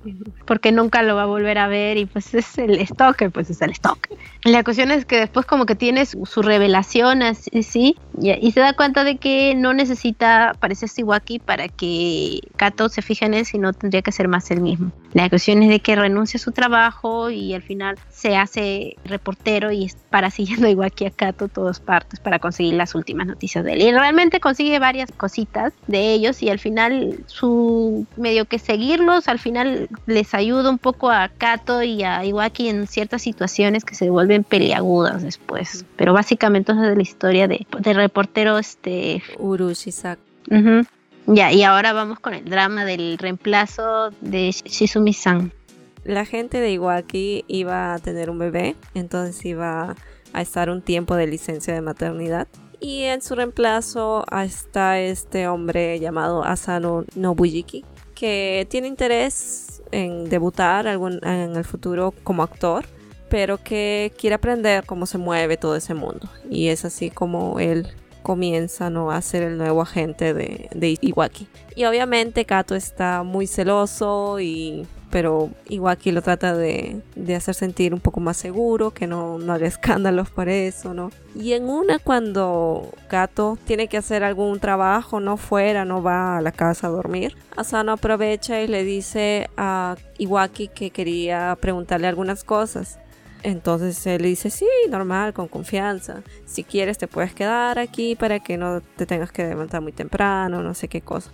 [0.45, 3.59] porque nunca lo va a volver a ver y pues es el stalker, pues es
[3.63, 4.15] el stalker.
[4.43, 7.95] La cuestión es que después como que tiene su, revelación así, ¿sí?
[8.21, 13.25] y, se da cuenta de que no necesita parecerse Iwaki para que Kato se fije
[13.25, 14.91] en él, sino tendría que ser más él mismo.
[15.13, 19.71] La cuestión es de que renuncia a su trabajo y al final se hace reportero
[19.71, 23.73] y para siguiendo a Iwaki a Kato todas partes para conseguir las últimas noticias de
[23.73, 23.81] él.
[23.81, 29.39] Y realmente consigue varias cositas de ellos y al final su medio que seguirlos al
[29.39, 34.09] final les ayuda un poco a Kato y a Iwaki en ciertas situaciones que se
[34.09, 35.85] vuelven peleagudas después.
[35.95, 40.19] Pero básicamente es de la historia de, de reportero este Urushisak.
[41.27, 45.51] Ya, y ahora vamos con el drama del reemplazo de Shizumi-san.
[46.05, 49.93] La gente de Iwaki iba a tener un bebé, entonces iba
[50.31, 52.47] a estar un tiempo de licencia de maternidad.
[52.79, 60.85] Y en su reemplazo está este hombre llamado Asano Nobuyuki, que tiene interés en debutar
[60.87, 62.85] en el futuro como actor,
[63.29, 66.29] pero que quiere aprender cómo se mueve todo ese mundo.
[66.49, 67.87] Y es así como él
[68.21, 69.11] comienza ¿no?
[69.11, 71.47] a ser el nuevo agente de, de Iwaki.
[71.75, 77.93] Y obviamente Kato está muy celoso y pero Iwaki lo trata de, de, hacer sentir
[77.93, 81.11] un poco más seguro, que no, no haga escándalos por eso, ¿no?
[81.35, 86.41] Y en una cuando Kato tiene que hacer algún trabajo, no fuera, no va a
[86.41, 92.43] la casa a dormir, Asano aprovecha y le dice a Iwaki que quería preguntarle algunas
[92.43, 92.99] cosas.
[93.43, 96.21] Entonces él dice, sí, normal, con confianza.
[96.45, 100.61] Si quieres te puedes quedar aquí para que no te tengas que levantar muy temprano,
[100.63, 101.31] no sé qué cosa.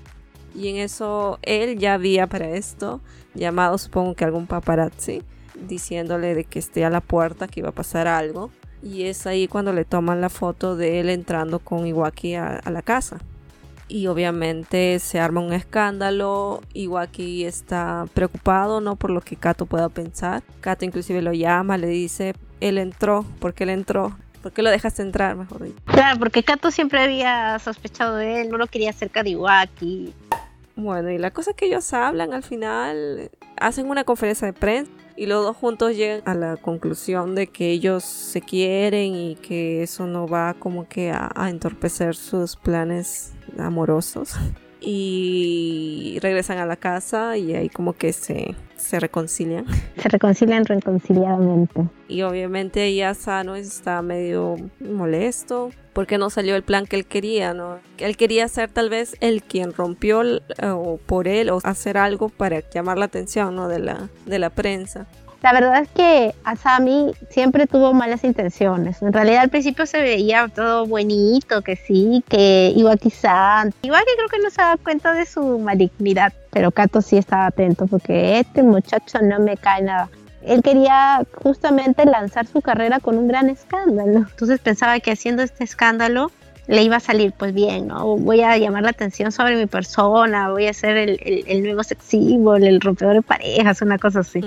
[0.55, 3.01] Y en eso él ya había para esto
[3.33, 5.23] llamado supongo que algún paparazzi
[5.67, 8.51] diciéndole de que esté a la puerta, que iba a pasar algo.
[8.81, 12.81] Y es ahí cuando le toman la foto de él entrando con Iwaki a la
[12.81, 13.19] casa
[13.87, 16.61] y obviamente se arma un escándalo.
[16.73, 18.95] Iwaki está preocupado, ¿no?
[18.95, 20.41] Por lo que Kato pueda pensar.
[20.61, 24.17] Kato inclusive lo llama, le dice, él entró, ¿por qué él entró?
[24.41, 25.77] ¿Por qué lo dejaste entrar, mejor dicho?
[25.85, 30.13] Claro, porque Kato siempre había sospechado de él, no lo quería cerca de Iwaki.
[30.75, 34.91] Bueno, y la cosa es que ellos hablan al final, hacen una conferencia de prensa
[35.15, 39.83] y los dos juntos llegan a la conclusión de que ellos se quieren y que
[39.83, 44.35] eso no va como que a, a entorpecer sus planes amorosos
[44.81, 49.65] y regresan a la casa y ahí como que se, se reconcilian.
[49.97, 51.87] Se reconcilian reconciliadamente.
[52.07, 57.53] Y obviamente ya Sano está medio molesto porque no salió el plan que él quería,
[57.53, 57.79] ¿no?
[57.97, 60.21] Él quería ser tal vez el quien rompió
[60.63, 63.67] o por él o hacer algo para llamar la atención, ¿no?
[63.67, 65.05] De la, de la prensa.
[65.43, 69.01] La verdad es que Asami siempre tuvo malas intenciones.
[69.01, 73.73] En realidad al principio se veía todo bonito, que sí, que Iwaki-san.
[73.81, 77.47] Igual que creo que no se daba cuenta de su malignidad, pero Kato sí estaba
[77.47, 80.09] atento porque este muchacho no me cae nada.
[80.45, 84.19] Él quería justamente lanzar su carrera con un gran escándalo.
[84.19, 86.31] Entonces pensaba que haciendo este escándalo
[86.67, 88.17] le iba a salir pues bien, ¿no?
[88.17, 92.03] Voy a llamar la atención sobre mi persona, voy a ser el, el, nuevo sex
[92.05, 94.41] symbol, el rompedor de parejas, una cosa así.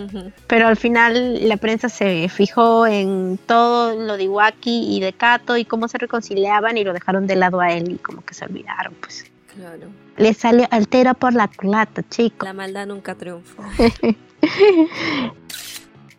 [0.47, 5.57] Pero al final la prensa se fijó en todo lo de Iwaki y de Kato
[5.57, 8.44] y cómo se reconciliaban y lo dejaron de lado a él y como que se
[8.47, 9.24] olvidaron, pues.
[9.55, 9.88] Claro.
[10.16, 12.44] Le salió altera por la culata, chico.
[12.47, 13.62] La maldad nunca triunfó.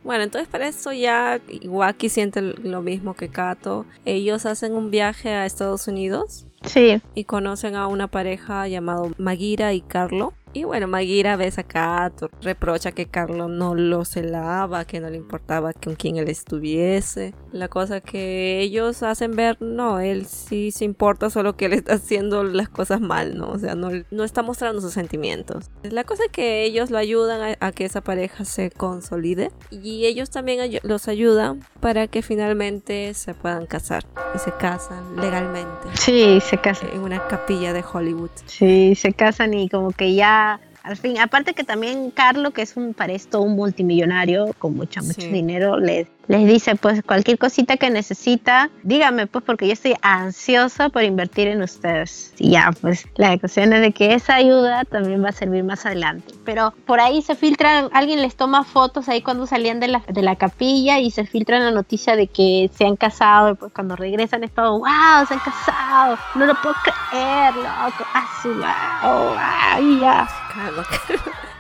[0.08, 3.86] Bueno, entonces para eso ya Iwaki siente lo mismo que Kato.
[4.06, 6.46] Ellos hacen un viaje a Estados Unidos.
[6.64, 7.02] Sí.
[7.14, 10.32] Y conocen a una pareja llamado Magira y Carlo.
[10.58, 15.18] Y bueno, Magira ve a Kato, reprocha que Carlos no lo celaba, que no le
[15.18, 17.36] importaba con quién él estuviese.
[17.52, 21.94] La cosa que ellos hacen ver, no, él sí se importa, solo que él está
[21.94, 23.52] haciendo las cosas mal, ¿no?
[23.52, 25.70] O sea, no, no está mostrando sus sentimientos.
[25.84, 30.80] La cosa que ellos lo ayudan a, que esa pareja se consolide y ellos también
[30.82, 35.88] los ayudan para que finalmente se puedan casar y se casan legalmente.
[35.94, 36.90] Sí, se casan.
[36.94, 38.32] En una capilla de Hollywood.
[38.48, 40.47] Sí, se casan y como que ya
[40.88, 45.02] al fin, aparte que también Carlo, que es un para esto un multimillonario con mucho,
[45.04, 49.96] mucho dinero, les, les dice pues cualquier cosita que necesita, dígame pues porque yo estoy
[50.02, 52.34] ansiosa por invertir en ustedes.
[52.38, 55.86] Y ya, pues la cuestión es de que esa ayuda también va a servir más
[55.86, 56.34] adelante.
[56.46, 60.22] Pero por ahí se filtran, alguien les toma fotos ahí cuando salían de la, de
[60.22, 63.96] la capilla y se filtra la noticia de que se han casado y pues cuando
[63.96, 70.00] regresan es todo, wow, se han casado, no lo puedo creer, loco, así, wow, wow,
[70.02, 70.28] ya.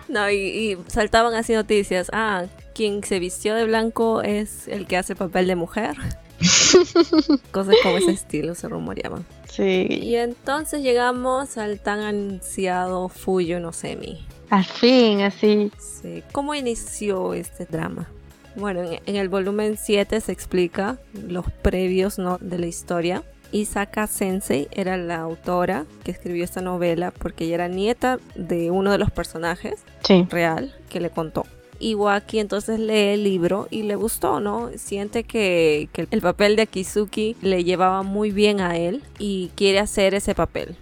[0.07, 2.09] No, y, saltaban así noticias.
[2.13, 5.95] Ah, quien se vistió de blanco es el que hace papel de mujer.
[7.51, 9.25] Cosas como ese estilo se rumoreaban.
[9.49, 9.87] Sí.
[9.89, 14.25] Y entonces llegamos al tan ansiado Fuyo no Semi.
[14.49, 15.71] Al fin, así.
[15.79, 16.23] Sí.
[16.31, 18.07] ¿Cómo inició este drama?
[18.55, 22.37] Bueno, en, en el volumen 7 se explica los previos ¿no?
[22.39, 23.23] de la historia.
[23.51, 28.91] Isaka Sensei era la autora que escribió esta novela porque ella era nieta de uno
[28.91, 30.25] de los personajes Sí.
[30.29, 31.45] real que le contó.
[31.79, 34.69] Iwaki entonces lee el libro y le gustó, ¿no?
[34.77, 39.79] Siente que, que el papel de Akizuki le llevaba muy bien a él y quiere
[39.79, 40.75] hacer ese papel.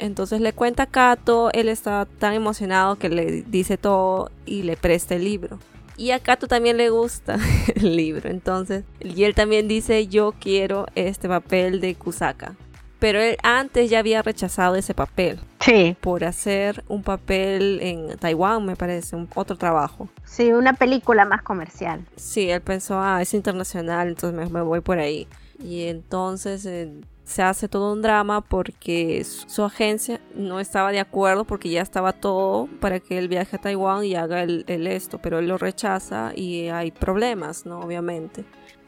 [0.00, 4.76] Entonces le cuenta a Kato, él está tan emocionado que le dice todo y le
[4.76, 5.58] presta el libro.
[6.00, 7.36] Y a Kato también le gusta
[7.74, 12.56] el libro, entonces, y él también dice, yo quiero este papel de Kusaka.
[12.98, 15.94] Pero él antes ya había rechazado ese papel Sí.
[16.00, 20.08] por hacer un papel en Taiwán, me parece, un otro trabajo.
[20.24, 22.06] Sí, una película más comercial.
[22.16, 25.28] Sí, él pensó, ah, es internacional, entonces me, me voy por ahí.
[25.62, 26.90] Y entonces eh,
[27.30, 32.12] se hace todo un drama porque su, agencia no estaba de acuerdo porque ya estaba
[32.12, 36.32] todo para que él viaje a Taiwán y haga el, esto, pero él lo rechaza
[36.34, 37.78] y hay problemas, ¿no?
[37.78, 38.44] Obviamente.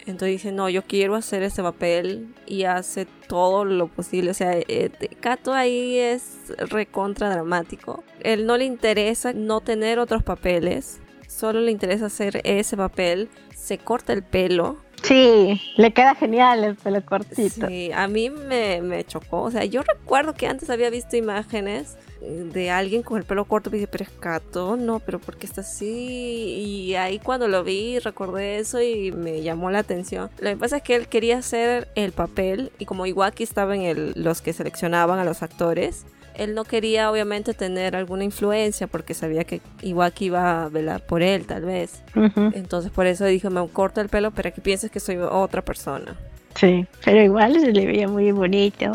[0.07, 4.32] Entonces dice, no, yo quiero hacer ese papel y hace todo lo posible.
[4.32, 4.90] O sea, eh,
[5.20, 8.03] Kato ahí es recontra dramático.
[8.18, 13.28] Él no le interesa no tener otros papeles, solo le interesa hacer ese papel.
[13.55, 14.78] Se corta el pelo.
[15.03, 17.66] Sí, le queda genial el pelo cortito.
[17.66, 19.42] Sí, a mí me, me chocó.
[19.42, 23.68] O sea, yo recuerdo que antes había visto imágenes de alguien con el pelo corto
[23.70, 25.86] y dije, pero es Kato, no, pero ¿por qué está así?
[25.86, 30.30] Y ahí cuando lo vi recordé eso y me llamó la atención.
[30.38, 33.82] Lo que pasa es que él quería hacer el papel y como Iwaki estaba en
[33.82, 36.05] el, los que seleccionaban a los actores,
[36.35, 41.22] él no quería obviamente tener alguna influencia porque sabía que Iwaki iba a velar por
[41.22, 42.03] él tal vez.
[42.55, 46.16] Entonces por eso dijo, me corto el pelo para que pienses que soy otra persona.
[46.55, 48.93] Sí, pero igual se le veía muy bonito.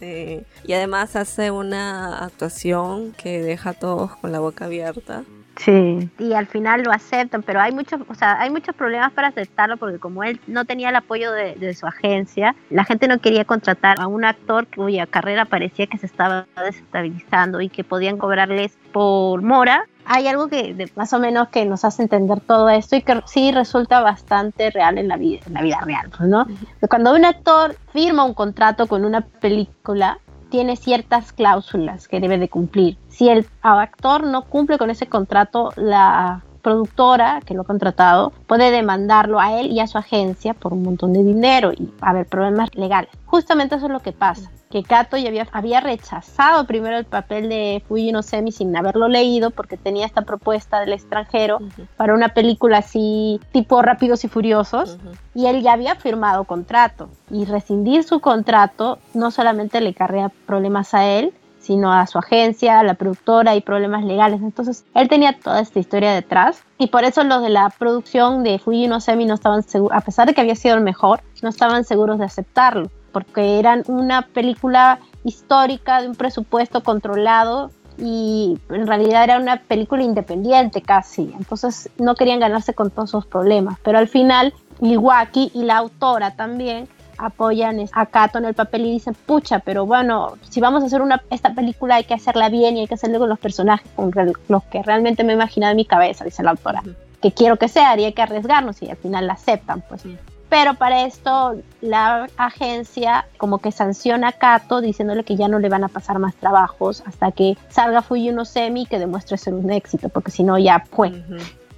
[0.00, 0.40] Sí.
[0.64, 5.24] Y además hace una actuación que deja a todos con la boca abierta.
[5.56, 6.08] Sí.
[6.18, 9.76] Y al final lo aceptan, pero hay muchos, o sea, hay muchos problemas para aceptarlo
[9.76, 13.44] porque como él no tenía el apoyo de, de su agencia, la gente no quería
[13.44, 18.76] contratar a un actor cuya carrera parecía que se estaba desestabilizando y que podían cobrarles
[18.92, 19.84] por mora.
[20.04, 23.20] Hay algo que de- más o menos que nos hace entender todo esto y que
[23.26, 26.46] sí resulta bastante real en la vida, en la vida real, pues, ¿no?
[26.88, 30.18] Cuando un actor firma un contrato con una película,
[30.52, 32.98] tiene ciertas cláusulas que debe de cumplir.
[33.08, 38.70] Si el actor no cumple con ese contrato, la productora que lo ha contratado puede
[38.70, 42.70] demandarlo a él y a su agencia por un montón de dinero y haber problemas
[42.74, 43.10] legales.
[43.26, 47.48] Justamente eso es lo que pasa, que Kato ya había, había rechazado primero el papel
[47.48, 51.58] de Fuji no Semi sin haberlo leído porque tenía esta propuesta del extranjero
[51.96, 54.98] para una película así tipo Rápidos y Furiosos
[55.34, 57.08] y él ya había firmado contrato.
[57.30, 61.32] Y rescindir su contrato no solamente le carrea problemas a él,
[61.62, 64.42] sino a su agencia, a la productora y problemas legales.
[64.42, 68.58] Entonces, él tenía toda esta historia detrás y por eso los de la producción de
[68.58, 71.48] Fuji no Semi no estaban seguros, a pesar de que había sido el mejor, no
[71.48, 78.86] estaban seguros de aceptarlo, porque eran una película histórica de un presupuesto controlado y en
[78.86, 83.98] realidad era una película independiente casi, entonces no querían ganarse con todos esos problemas, pero
[83.98, 86.88] al final Iwaki y la autora también
[87.18, 91.02] apoyan a Kato en el papel y dicen, pucha, pero bueno, si vamos a hacer
[91.02, 94.12] una, esta película hay que hacerla bien y hay que hacerlo con los personajes, con
[94.48, 96.82] los que realmente me he imaginado en mi cabeza, dice la autora,
[97.20, 100.02] que quiero que sea y hay que arriesgarnos y al final la aceptan, pues.
[100.02, 100.16] Sí.
[100.52, 105.70] Pero para esto la agencia como que sanciona a Kato diciéndole que ya no le
[105.70, 109.70] van a pasar más trabajos hasta que salga Fuji no Semi que demuestre ser un
[109.72, 111.24] éxito, porque si no ya fue.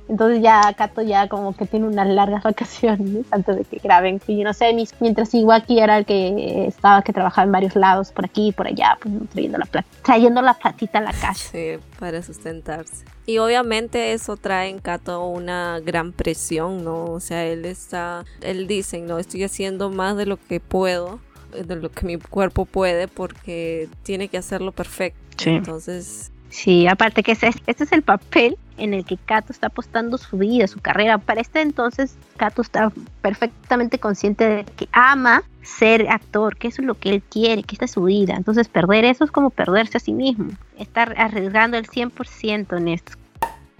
[0.09, 4.43] Entonces ya Kato ya como que tiene unas largas vacaciones antes de que graben Fuji
[4.43, 8.49] no Semi, mientras Iwaki era el que estaba que trabajaba en varios lados, por aquí
[8.49, 11.35] y por allá, pues trayendo la plata, trayendo la platita a la casa.
[11.35, 13.05] Sí, para sustentarse.
[13.27, 17.07] Y obviamente eso trae en Kato una gran presión, ¿no?
[17.07, 21.21] O sea, él está, él dice, no, estoy haciendo más de lo que puedo,
[21.53, 25.19] de lo que mi cuerpo puede, porque tiene que hacerlo perfecto.
[25.39, 25.51] Sí.
[25.51, 30.39] Entonces, Sí, aparte que ese, es el papel en el que Kato está apostando su
[30.39, 31.19] vida, su carrera.
[31.19, 32.93] Para este entonces, Kato está
[33.23, 37.75] perfectamente consciente de que ama ser actor, que eso es lo que él quiere, que
[37.75, 38.35] esta es su vida.
[38.37, 40.53] Entonces, perder eso es como perderse a sí mismo.
[40.79, 43.15] Estar arriesgando el 100% en esto.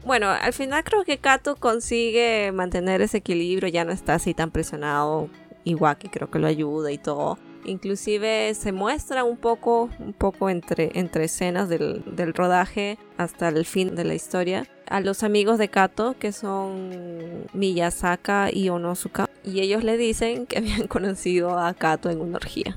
[0.05, 4.51] bueno, al final creo que Kato consigue mantener ese equilibrio, ya no está así tan
[4.51, 5.29] presionado.
[5.63, 7.39] Iwaki creo que lo ayuda y todo.
[7.65, 13.65] Inclusive se muestra un poco, un poco entre, entre escenas del, del rodaje hasta el
[13.65, 19.61] fin de la historia a los amigos de Kato que son Miyazaka y Onosuka y
[19.61, 22.77] ellos le dicen que habían conocido a Kato en una orgía.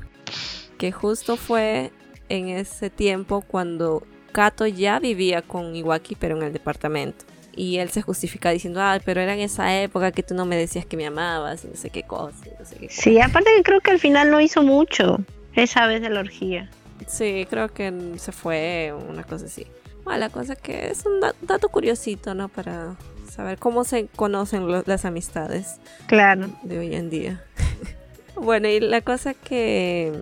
[0.77, 1.91] que justo fue
[2.29, 7.25] en ese tiempo cuando Kato ya vivía con Iwaki, pero en el departamento.
[7.57, 10.55] Y él se justifica diciendo, ay, pero era en esa época que tú no me
[10.55, 12.37] decías que me amabas y no sé qué cosa.
[12.59, 15.17] No sé qué sí, aparte que creo que al final no hizo mucho
[15.55, 16.69] esa vez de la orgía.
[17.07, 19.65] Sí, creo que se fue una cosa así.
[20.03, 22.47] Bueno, la cosa que es un dato curiosito, ¿no?
[22.47, 22.95] Para
[23.29, 25.79] saber cómo se conocen las amistades.
[26.05, 26.49] Claro.
[26.63, 27.43] De hoy en día.
[28.35, 30.13] bueno, y la cosa que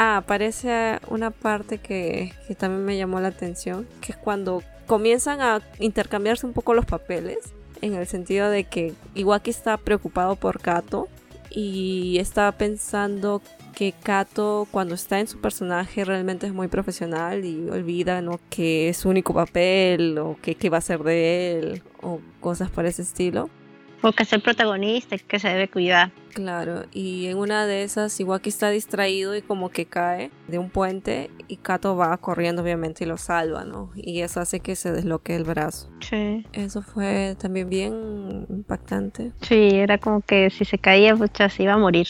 [0.00, 5.60] Ah, aparece una parte que, también me llamó la atención, que es cuando comienzan a
[5.78, 7.38] intercambiarse un poco los papeles,
[7.80, 11.06] en el sentido de que Iwaki está preocupado por Kato
[11.50, 13.40] y está pensando
[13.76, 18.40] que Kato cuando está en su personaje realmente es muy profesional y olvida ¿no?
[18.50, 22.70] que es su único papel o que qué va a ser de él o cosas
[22.70, 23.48] por ese estilo.
[24.02, 26.10] O que es el protagonista y que se debe cuidar.
[26.34, 30.70] Claro, y en una de esas Iwaki está distraído y como que cae de un
[30.70, 33.90] puente y Kato va corriendo obviamente y lo salva, ¿no?
[33.96, 35.90] Y eso hace que se desloque el brazo.
[36.00, 36.46] Sí.
[36.52, 39.32] Eso fue también bien impactante.
[39.42, 42.08] Sí, era como que si se caía, pues se iba a morir.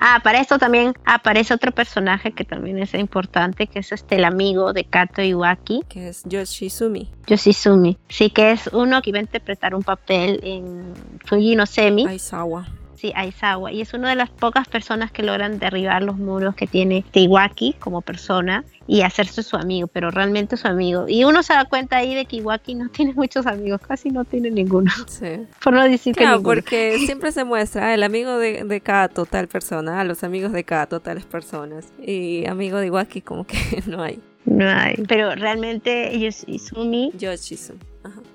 [0.00, 4.24] Ah, para esto también aparece otro personaje que también es importante, que es este el
[4.24, 5.82] amigo de Kato Iwaki.
[5.88, 7.10] Que es Yoshizumi.
[7.26, 7.98] Yoshizumi.
[8.08, 10.94] Sí, que es uno que iba a interpretar un papel en
[11.24, 12.06] Fuji no Semi.
[12.06, 12.66] Aizawa.
[13.00, 13.72] Sí, Aizawa.
[13.72, 17.76] Y es una de las pocas personas que logran derribar los muros que tiene Iwaki
[17.78, 21.06] como persona y hacerse su amigo, pero realmente su amigo.
[21.08, 24.26] Y uno se da cuenta ahí de que Iwaki no tiene muchos amigos, casi no
[24.26, 24.90] tiene ninguno.
[25.06, 25.46] Sí.
[25.64, 26.42] Por no decir que ninguno.
[26.42, 30.64] porque siempre se muestra el amigo de, de Kato, tal persona, a los amigos de
[30.64, 31.94] Kato, tales personas.
[32.02, 34.20] Y amigo de Iwaki como que no hay.
[34.44, 34.96] No hay.
[35.08, 37.12] Pero realmente Yoshizumi.
[37.16, 37.80] Yoshizumi.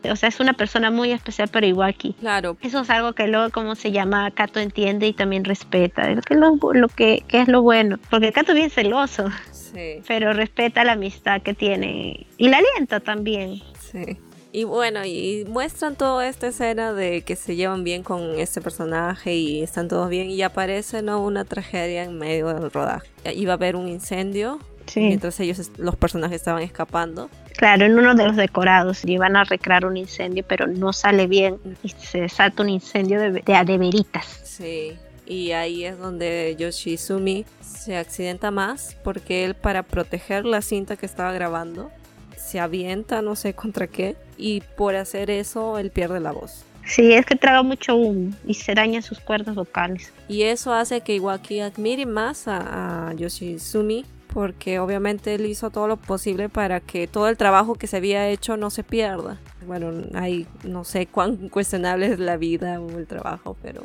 [0.10, 2.14] O sea, es una persona muy especial para Iwaki.
[2.14, 2.58] Claro.
[2.62, 6.10] Eso es algo que luego, como se llama, Kato entiende y también respeta.
[6.12, 7.98] Lo que, lo, lo que, que es lo bueno.
[8.10, 9.30] Porque Kato es bien celoso.
[9.52, 10.02] Sí.
[10.08, 12.28] Pero respeta la amistad que tiene.
[12.38, 13.62] Y la alienta también.
[13.80, 14.18] Sí.
[14.52, 19.36] Y bueno, y muestran toda esta escena de que se llevan bien con este personaje
[19.36, 21.22] y están todos bien y aparece ¿no?
[21.22, 23.10] una tragedia en medio del rodaje.
[23.36, 24.60] Iba a haber un incendio
[24.96, 27.30] mientras ellos, los personajes estaban escapando.
[27.58, 31.58] Claro, en uno de los decorados iban a recrear un incendio, pero no sale bien
[31.84, 34.26] y se desata un incendio de, de, veritas.
[34.44, 34.94] Sí,
[35.26, 41.06] y ahí es donde Yoshizumi se accidenta más porque él para proteger la cinta que
[41.06, 41.92] estaba grabando
[42.36, 46.64] se avienta no sé contra qué y por hacer eso él pierde la voz.
[46.86, 50.14] Sí, es que traga mucho humo y se daña sus cuerdas vocales.
[50.28, 54.06] Y eso hace que Iwaki admire más a, a Yoshizumi
[54.36, 58.28] porque obviamente él hizo todo lo posible para que todo el trabajo que se había
[58.28, 59.38] hecho no se pierda.
[59.66, 63.84] Bueno, hay no sé cuán cuestionable es la vida o el trabajo, pero...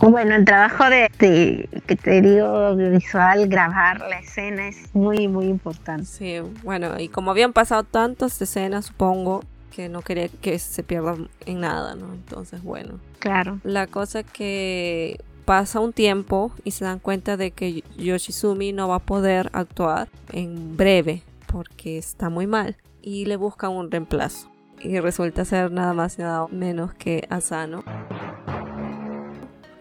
[0.00, 1.08] Bueno, el trabajo de,
[1.86, 6.06] que te digo, visual, grabar la escena es muy, muy importante.
[6.06, 11.14] Sí, bueno, y como habían pasado tantas escenas, supongo que no quería que se pierda
[11.46, 12.12] en nada, ¿no?
[12.12, 12.98] Entonces, bueno.
[13.20, 13.60] Claro.
[13.62, 18.96] La cosa que pasa un tiempo y se dan cuenta de que Yoshizumi no va
[18.96, 24.50] a poder actuar en breve porque está muy mal y le buscan un reemplazo.
[24.80, 27.84] Y resulta ser nada más y nada menos que Asano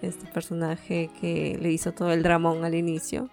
[0.01, 3.30] este personaje que le hizo todo el dramón al inicio.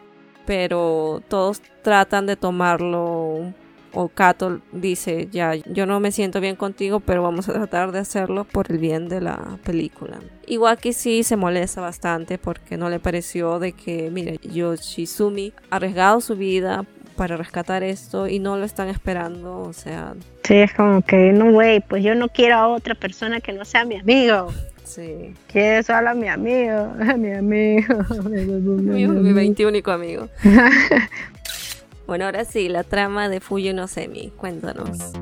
[0.46, 3.52] Pero todos tratan de tomarlo
[3.93, 8.01] o Kato dice, ya, yo no me siento bien contigo, pero vamos a tratar de
[8.01, 10.18] hacerlo por el bien de la película.
[10.80, 16.20] Que sí se molesta bastante porque no le pareció de que, mire, Yoshizumi ha arriesgado
[16.20, 16.84] su vida
[17.16, 20.14] para rescatar esto y no lo están esperando, o sea...
[20.45, 23.64] Sí, es como que, no, güey, pues yo no quiero a otra persona que no
[23.64, 24.53] sea mi amigo.
[24.84, 25.34] Sí.
[25.49, 27.95] Quiero solo a mi amigo, mi amigo.
[28.80, 30.28] mi, mi 21 amigo.
[32.09, 35.12] Bueno, ahora sí, la trama de Fuyo no Semi, cuéntanos.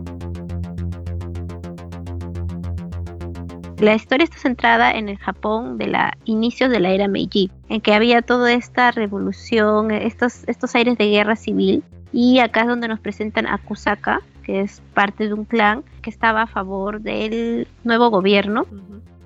[3.80, 7.80] La historia está centrada en el Japón de la inicios de la era Meiji, en
[7.80, 11.82] que había toda esta revolución, estos, estos aires de guerra civil.
[12.12, 16.11] Y acá es donde nos presentan a Kusaka, que es parte de un clan que
[16.11, 18.64] estaba a favor del nuevo gobierno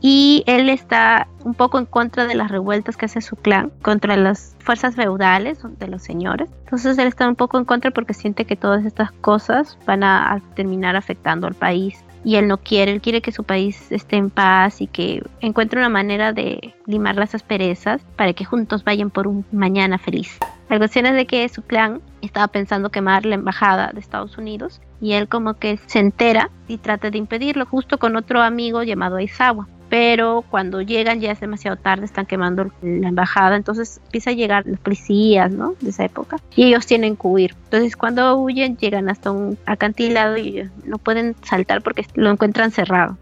[0.00, 4.16] y él está un poco en contra de las revueltas que hace su clan contra
[4.16, 6.50] las fuerzas feudales de los señores.
[6.64, 10.40] Entonces él está un poco en contra porque siente que todas estas cosas van a,
[10.54, 14.28] terminar afectando al país y él no quiere, él quiere que su país esté en
[14.28, 19.26] paz y que encuentre una manera de limar las asperezas para que juntos vayan por
[19.26, 20.38] un mañana feliz.
[20.68, 24.80] La cuestión es de que su clan estaba pensando quemar la embajada de Estados Unidos
[25.00, 29.16] y él como que se entera y trata de impedirlo justo con otro amigo llamado
[29.16, 34.32] Aizawa pero cuando llegan ya es demasiado tarde, están quemando la embajada, entonces empieza a
[34.32, 35.74] llegar los policías, ¿no?
[35.80, 37.56] De esa época, y ellos tienen que huir.
[37.64, 43.18] Entonces cuando huyen llegan hasta un acantilado y no pueden saltar porque lo encuentran cerrado.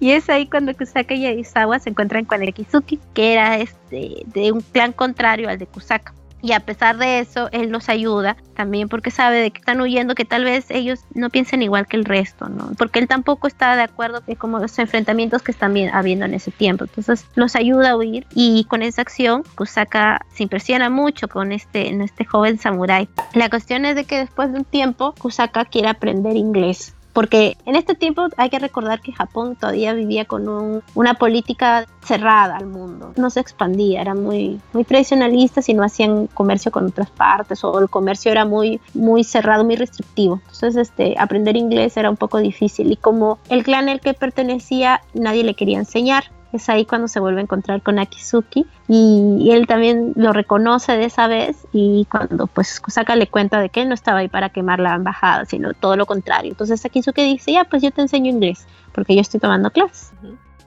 [0.00, 4.24] Y es ahí cuando Kusaka y Aizawa se encuentran con el Kizuki, que era este
[4.26, 6.12] de un plan contrario al de Kusaka.
[6.42, 10.16] Y a pesar de eso, él los ayuda también porque sabe de que están huyendo,
[10.16, 12.72] que tal vez ellos no piensen igual que el resto, ¿no?
[12.76, 16.84] Porque él tampoco está de acuerdo con los enfrentamientos que están habiendo en ese tiempo.
[16.84, 21.94] Entonces los ayuda a huir y con esa acción Kusaka se impresiona mucho con este,
[22.02, 23.08] este joven samurái.
[23.34, 27.76] La cuestión es de que después de un tiempo Kusaka quiere aprender inglés porque en
[27.76, 33.12] este tiempo hay que recordar que Japón todavía vivía con una política cerrada al mundo,
[33.16, 37.78] no se expandía, era muy, muy tradicionalista y no hacían comercio con otras partes o
[37.78, 40.40] el comercio era muy, muy cerrado, muy restrictivo.
[40.52, 45.00] Entonces este, aprender inglés era un poco difícil y como el clan al que pertenecía
[45.14, 49.66] nadie le quería enseñar, es ahí cuando se vuelve a encontrar con Akizuki y, él
[49.66, 53.88] también lo reconoce de esa vez y cuando pues Kusaka le cuenta de que él
[53.88, 56.50] no estaba ahí para quemar la embajada, sino todo lo contrario.
[56.50, 60.12] Entonces Akizuki dice, ya pues yo te enseño inglés porque yo estoy tomando clases.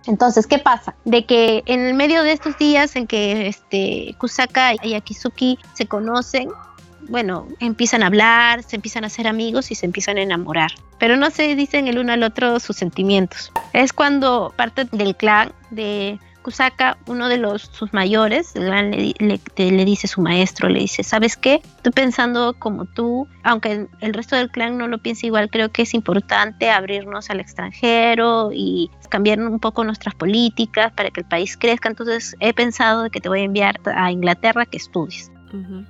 [0.08, 0.96] Entonces, ¿qué pasa?
[1.04, 5.88] De que en el medio de estos días en que este, Kusaka y Akizuki se
[5.88, 6.50] conocen,
[7.10, 10.72] bueno, empiezan a hablar, se empiezan a hacer amigos y se empiezan a enamorar.
[11.00, 13.52] Pero no se dicen el uno al otro sus sentimientos.
[13.74, 20.06] Es cuando parte del clan de Kusaka, uno de los sus mayores, le, le, dice
[20.06, 21.62] a su maestro, le dice, ¿sabes qué?
[21.78, 25.82] Estoy pensando como tú, aunque el resto del clan no lo piense igual, creo que
[25.82, 31.58] es importante abrirnos al extranjero y cambiar un poco nuestras políticas para que el país
[31.58, 31.90] crezca.
[31.90, 35.32] Entonces he pensado que te voy a enviar a Inglaterra que estudies.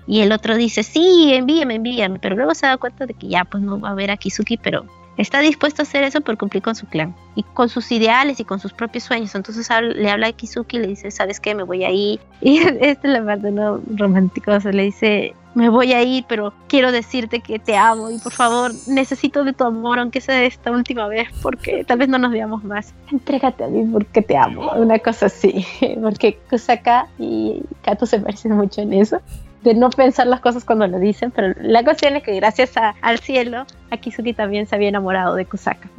[0.08, 3.46] Y el otro dice, sí, envíame, envíame, pero luego se da cuenta de que ya
[3.46, 4.86] pues no va a haber a Kizuki, pero
[5.18, 8.46] está dispuesto a hacer eso por cumplir con su clan y con sus ideales y
[8.46, 9.34] con sus propios sueños.
[9.36, 11.56] Entonces le habla a Kizuki y le dice, ¿sabes qué?
[11.56, 12.20] Me voy a ir.
[12.42, 16.92] Y esta es la parte no romántica, le dice, me voy a ir, pero quiero
[16.92, 21.08] decirte que te amo y por favor necesito de tu amor, aunque sea esta última
[21.08, 22.94] vez, porque tal vez no nos veamos más.
[23.12, 25.66] Entrégate a mí porque te amo, una cosa así,
[26.02, 29.22] porque Kusaka y Kato se parecen mucho en eso
[29.66, 33.20] de no pensar las cosas cuando lo dicen, pero la cuestión es que gracias al
[33.20, 35.90] cielo, Akizuki también se había enamorado de Kusaka.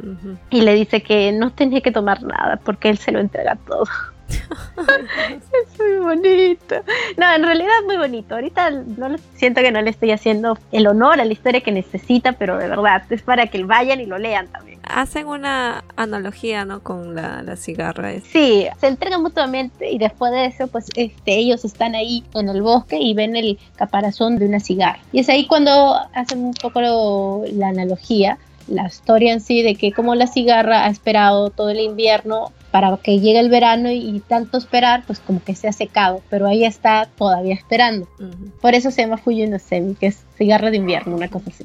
[0.51, 3.85] Y le dice que no tenía que tomar nada porque él se lo entrega todo.
[4.29, 6.77] es muy bonito.
[7.17, 8.37] No, en realidad es muy bonito.
[8.37, 12.33] Ahorita no siento que no le estoy haciendo el honor a la historia que necesita,
[12.33, 14.76] pero de verdad es para que vayan y lo lean también.
[14.87, 16.83] Hacen una analogía, ¿no?
[16.83, 18.13] Con la, la cigarra.
[18.21, 22.63] Sí, se entregan mutuamente y después de eso, pues este, ellos están ahí en el
[22.63, 25.01] bosque y ven el caparazón de una cigarra.
[25.13, 26.81] Y es ahí cuando hacen un poco
[27.53, 31.81] la analogía la historia en sí de que como la cigarra ha esperado todo el
[31.81, 36.21] invierno para que llegue el verano y, tanto esperar, pues como que se ha secado,
[36.29, 38.07] pero ahí está todavía esperando.
[38.61, 41.65] Por eso se llama Fuyu no Semi, que es cigarro de invierno, una cosa así.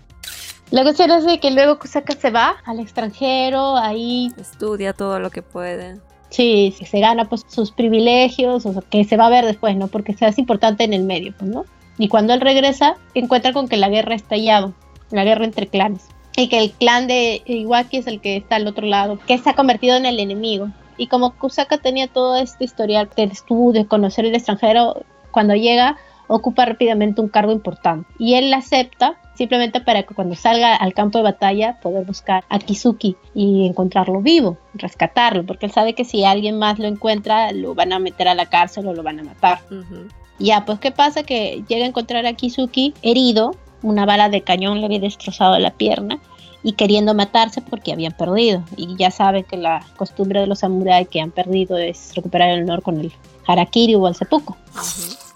[0.72, 4.32] La cuestión es de que luego Kusaka se va al extranjero, ahí...
[4.39, 5.99] Estudia todo lo que puede.
[6.30, 9.89] Sí, se gana pues sus privilegios, o que se va a ver después, ¿no?
[9.89, 11.65] Porque se hace importante en el medio, pues, ¿no?
[11.97, 14.74] Y cuando él regresa, encuentra con que la guerra ha estallado,
[15.09, 16.07] la guerra entre clanes.
[16.38, 19.49] Y que el clan de Iwaki es el que está al otro lado, que se
[19.49, 20.69] ha convertido en el enemigo.
[20.95, 25.97] Y como Kusaka tenía todo este historial de estudio, conocer el extranjero, cuando llega
[26.28, 28.07] ocupa rápidamente un cargo importante.
[28.17, 32.59] Y él acepta simplemente para que cuando salga al campo de batalla poder buscar a
[32.59, 37.73] Kizuki y encontrarlo vivo, rescatarlo, porque él sabe que si alguien más lo encuentra lo
[37.75, 39.59] van a meter a la cárcel o lo van a matar.
[40.39, 44.79] Ya, pues qué pasa que llega a encontrar a Kizuki herido, una bala de cañón
[44.79, 46.19] le había destrozado la pierna
[46.63, 48.63] y queriendo matarse porque habían perdido.
[48.75, 52.63] Y ya sabe que la costumbre de los samuráis que han perdido es recuperar el
[52.63, 53.11] honor con el
[53.47, 54.55] harakiri o el seppuku.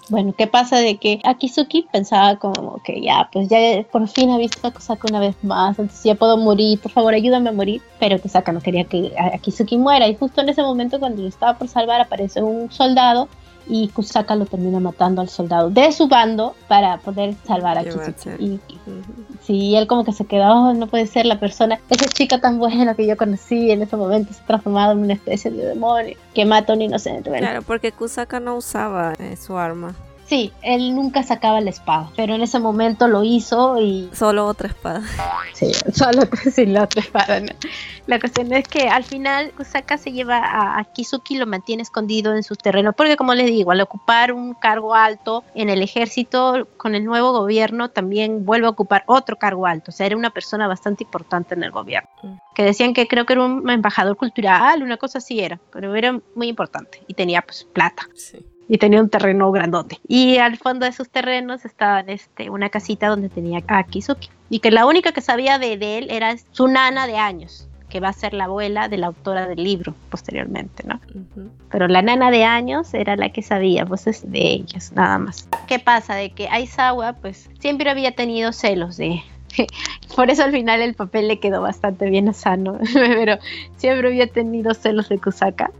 [0.08, 3.58] Bueno, ¿qué pasa de que Akizuki pensaba como que ya, pues ya
[3.90, 7.12] por fin ha visto a Kusaka una vez más, entonces ya puedo morir, por favor
[7.12, 11.00] ayúdame a morir, pero Kusaka no quería que Akizuki muera y justo en ese momento
[11.00, 13.28] cuando lo estaba por salvar aparece un soldado
[13.68, 18.30] y Kusaka lo termina matando al soldado de su bando para poder salvar a Kizuki.
[18.38, 18.60] Y,
[19.42, 22.58] sí, él como que se quedó, oh, no puede ser la persona, esa chica tan
[22.58, 26.16] buena que yo conocí en ese momento se ha transformado en una especie de demonio
[26.34, 27.30] que mata a un inocente.
[27.30, 29.94] Claro, porque Kusaka no usaba eh, su arma.
[30.26, 34.10] Sí, él nunca sacaba la espada, pero en ese momento lo hizo y...
[34.12, 35.02] Solo otra espada.
[35.54, 36.22] Sí, solo
[36.52, 37.40] sí, la otra espada.
[38.06, 41.84] La cuestión es que al final Kusaka se lleva a, a Kizuki y lo mantiene
[41.84, 45.80] escondido en su terreno, porque como les digo, al ocupar un cargo alto en el
[45.80, 50.16] ejército, con el nuevo gobierno también vuelve a ocupar otro cargo alto, o sea, era
[50.16, 52.10] una persona bastante importante en el gobierno.
[52.24, 52.34] Mm.
[52.52, 56.18] Que decían que creo que era un embajador cultural, una cosa así era, pero era
[56.34, 58.08] muy importante y tenía pues plata.
[58.14, 60.00] Sí y tenía un terreno grandote.
[60.08, 64.28] Y al fondo de sus terrenos estaba este, una casita donde tenía a Kizuki.
[64.50, 68.08] Y que la única que sabía de, él era su nana de años, que va
[68.08, 71.00] a ser la abuela de la autora del libro posteriormente, ¿no?
[71.70, 75.48] Pero la nana de años era la que sabía, pues es de ellos, nada más.
[75.66, 76.14] ¿Qué pasa?
[76.14, 79.22] De que Aizawa, pues siempre había tenido celos de,
[80.16, 83.38] por eso al final el papel le quedó bastante bien sano, pero
[83.76, 85.70] siempre había tenido celos de Kusaka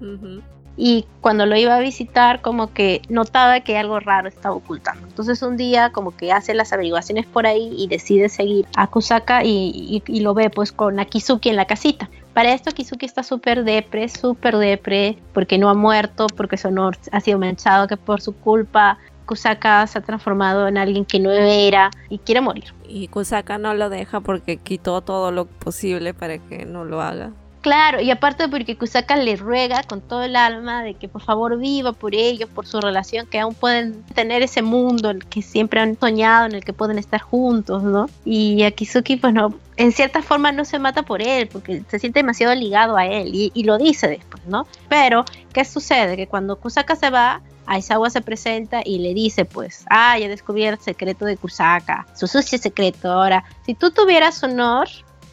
[0.76, 5.06] y cuando lo iba a visitar como que notaba que algo raro estaba ocultando.
[5.06, 9.42] Entonces un día como que hace las averiguaciones por ahí y decide seguir a Kusaka
[9.44, 12.10] y, lo ve pues con Akizuki en la casita.
[12.34, 16.98] Para esto Akizuki está súper depre, súper depre, porque no ha muerto, porque su honor
[17.12, 21.30] ha sido manchado, que por su culpa Kusaka se ha transformado en alguien que no
[21.30, 22.74] era y quiere morir.
[22.88, 27.32] Y Kusaka no lo deja porque quitó todo lo posible para que no lo haga.
[27.66, 31.58] Claro, y aparte porque Kusaka le ruega con todo el alma de que por favor
[31.58, 35.42] viva por ellos, por su relación, que aún pueden tener ese mundo en el que
[35.42, 38.08] siempre han soñado, en el que pueden estar juntos, ¿no?
[38.24, 41.98] Y a Kizuki, pues no, en cierta forma no se mata por él, porque se
[41.98, 44.68] siente demasiado ligado a él, y, lo dice después, ¿no?
[44.88, 46.16] Pero, ¿qué sucede?
[46.16, 50.82] Que cuando Kusaka se va, Aizawa se presenta y le dice, pues, ah, ya descubierto
[50.82, 53.10] el secreto de Kusaka, su sucio secreto.
[53.10, 54.86] Ahora, si tú tuvieras honor,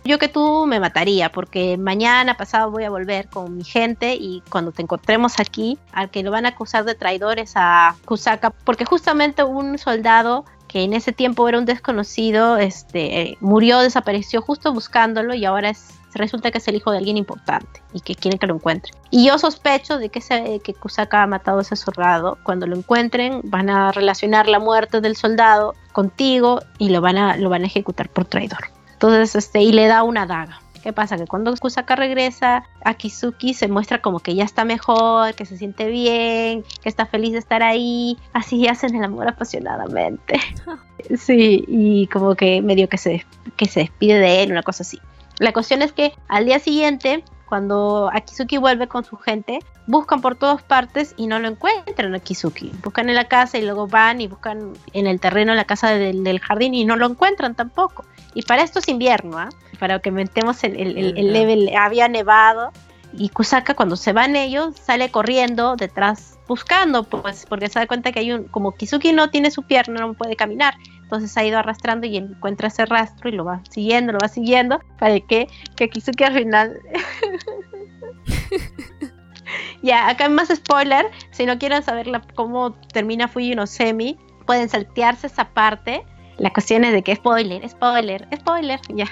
[0.05, 4.41] yo que tú me mataría porque mañana pasado voy a volver con mi gente y
[4.49, 8.85] cuando te encontremos aquí, al que lo van a acusar de traidores a Kusaka, porque
[8.85, 15.35] justamente un soldado que en ese tiempo era un desconocido, este, murió, desapareció justo buscándolo
[15.35, 18.47] y ahora es, resulta que es el hijo de alguien importante y que quieren que
[18.47, 18.91] lo encuentre.
[19.11, 22.39] Y yo sospecho de que, se, que Kusaka ha matado a ese soldado.
[22.41, 27.37] Cuando lo encuentren van a relacionar la muerte del soldado contigo y lo van a,
[27.37, 28.72] lo van a ejecutar por traidor.
[29.03, 30.61] Entonces, este, y le da una daga.
[30.81, 31.17] ¿Qué pasa?
[31.17, 35.87] Que cuando Kusaka regresa, Akizuki se muestra como que ya está mejor, que se siente
[35.87, 38.17] bien, que está feliz de estar ahí.
[38.31, 40.39] Así hacen el amor apasionadamente.
[41.17, 43.25] Sí, y como que medio que se,
[43.57, 44.99] que se despide de él, una cosa así.
[45.37, 50.35] La cuestión es que al día siguiente, cuando Akizuki vuelve con su gente, buscan por
[50.35, 52.71] todas partes y no lo encuentran a Akizuki.
[52.83, 55.91] Buscan en la casa y luego van y buscan en el terreno, en la casa
[55.91, 58.05] del jardín y no lo encuentran tampoco.
[58.33, 59.49] Y para esto es invierno, ¿ah?
[59.77, 62.71] para que metemos el, el, level, había nevado
[63.15, 68.11] y Kusaka cuando se van ellos sale corriendo detrás buscando, pues porque se da cuenta
[68.11, 70.73] que hay un, como Kizuki no tiene su pierna, no puede caminar,
[71.15, 74.79] entonces ha ido arrastrando y encuentra ese rastro y lo va siguiendo, lo va siguiendo,
[74.99, 76.79] para que, Kizuki al final...
[79.83, 85.49] ya, acá más spoiler, si no quieren saber cómo termina Fuji Semi, pueden saltearse esa
[85.49, 86.03] parte
[86.37, 89.05] la cuestión es de que spoiler, spoiler, spoiler, ya.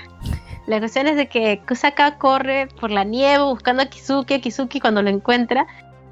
[0.67, 4.79] La cuestión es de que Kusaka corre por la nieve buscando a Kizuki, a Kizuki
[4.79, 5.67] cuando lo encuentra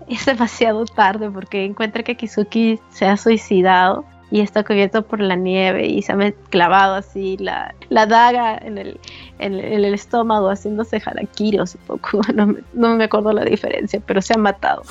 [0.07, 5.35] es demasiado tarde porque encuentra que Kizuki se ha suicidado y está cubierto por la
[5.35, 8.99] nieve y se ha clavado así la, la daga en el,
[9.39, 14.21] en, el estómago haciéndose harakiri un poco, no me, no me acuerdo la diferencia, pero
[14.21, 14.83] se ha matado.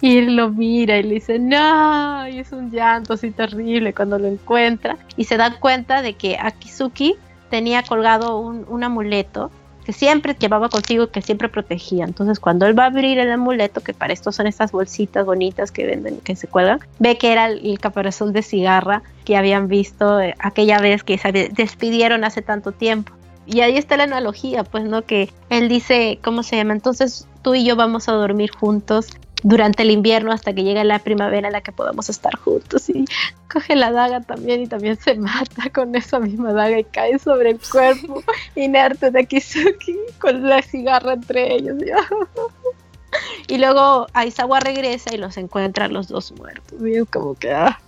[0.00, 4.18] Y él lo mira y le dice, no, y es un llanto así terrible cuando
[4.18, 4.98] lo encuentra.
[5.16, 7.16] Y se da cuenta de que Akizuki
[7.50, 9.50] tenía colgado un, amuleto
[9.86, 12.04] que siempre llevaba consigo que siempre protegía.
[12.04, 15.70] Entonces, cuando él va a abrir el amuleto, que para esto son estas bolsitas bonitas
[15.70, 20.20] que venden, que se cuelgan, ve que era el, caparazón de cigarra que habían visto
[20.20, 23.12] eh, aquella vez que se despidieron hace tanto tiempo.
[23.46, 25.02] Y ahí está la analogía, pues, ¿no?
[25.02, 26.72] Que él dice, ¿cómo se llama?
[26.72, 29.10] Entonces tú y yo vamos a dormir juntos
[29.42, 33.04] durante el invierno hasta que llegue la primavera en la que podamos estar juntos y
[33.52, 37.50] coge la daga también y también se mata con esa misma daga y cae sobre
[37.50, 38.22] el cuerpo
[38.54, 41.76] inerte de Kizuki con la cigarra entre ellos.
[43.48, 46.78] y luego Aizawa regresa y los encuentra los dos muertos.
[46.80, 47.52] Y es como que...
[47.52, 47.78] Ah,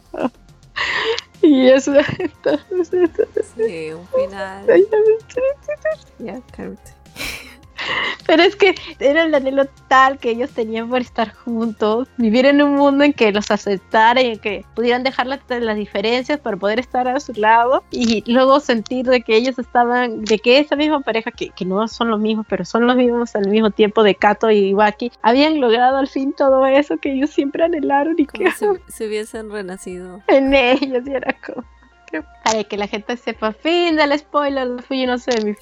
[1.43, 1.93] y eso
[3.57, 4.67] sí, un final.
[6.19, 6.41] ya,
[8.27, 12.61] Pero es que era el anhelo tal que ellos tenían por estar juntos, vivir en
[12.63, 16.57] un mundo en que los aceptaran y en que pudieran dejar las, las diferencias para
[16.57, 20.77] poder estar a su lado y luego sentir de que ellos estaban, de que esa
[20.77, 24.03] misma pareja, que, que no son los mismos, pero son los mismos al mismo tiempo
[24.03, 28.27] de Kato y Iwaki, habían logrado al fin todo eso que ellos siempre anhelaron y
[28.27, 30.23] Como que si, si hubiesen renacido.
[30.27, 31.65] en ellos y era como
[32.45, 35.55] para que la gente sepa fin del spoiler de Fuji no sé mi,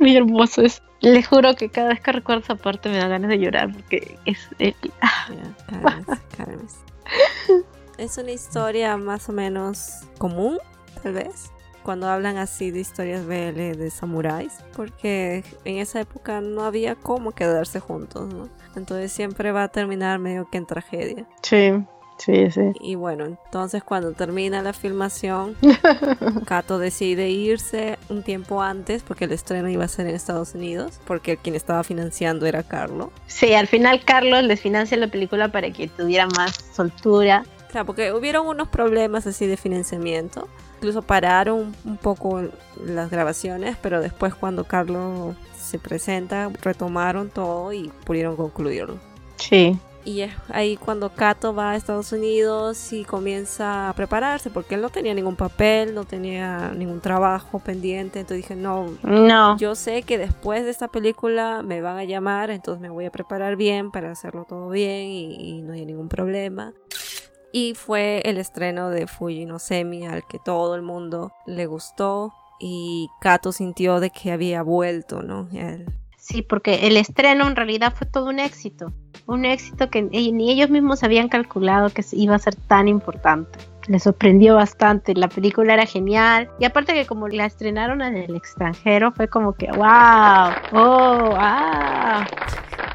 [0.00, 3.30] muy hermoso es les juro que cada vez que recuerdo esa parte me da ganas
[3.30, 6.46] de llorar porque es eh, ah, Ya.
[7.98, 10.58] Es una historia más o menos común,
[11.02, 11.52] tal vez,
[11.82, 17.32] cuando hablan así de historias BL de samuráis, porque en esa época no había cómo
[17.32, 18.48] quedarse juntos, ¿no?
[18.74, 21.26] Entonces siempre va a terminar medio que en tragedia.
[21.42, 21.72] sí
[22.20, 25.56] sí sí Y bueno, entonces cuando termina la filmación,
[26.46, 31.00] Kato decide irse un tiempo antes porque el estreno iba a ser en Estados Unidos,
[31.06, 33.10] porque quien estaba financiando era Carlo.
[33.26, 38.12] sí al final Carlos les financia la película para que tuviera más soltura Claro, porque
[38.12, 40.48] hubieron unos problemas así de financiamiento.
[40.78, 42.42] Incluso pararon un poco
[42.84, 48.98] las grabaciones, pero después cuando Carlos se presenta, retomaron todo y pudieron concluirlo.
[49.36, 54.74] sí Y es ahí cuando Kato va a Estados Unidos y comienza a prepararse, porque
[54.76, 58.20] él no tenía ningún papel, no tenía ningún trabajo pendiente.
[58.20, 62.50] Entonces dije, no, no yo sé que después de esta película me van a llamar,
[62.50, 66.08] entonces me voy a preparar bien para hacerlo todo bien y, y no hay ningún
[66.08, 66.72] problema.
[67.52, 72.32] Y fue el estreno de Fuji no Semi al que todo el mundo le gustó
[72.58, 75.48] y Kato sintió de que había vuelto, ¿no?
[75.52, 75.84] Él-
[76.30, 78.92] Sí, porque el estreno en realidad fue todo un éxito.
[79.26, 83.58] Un éxito que ni ellos mismos habían calculado que iba a ser tan importante.
[83.88, 85.12] Les sorprendió bastante.
[85.14, 86.48] La película era genial.
[86.60, 92.24] Y aparte que como la estrenaron en el extranjero, fue como que, wow, oh, ah.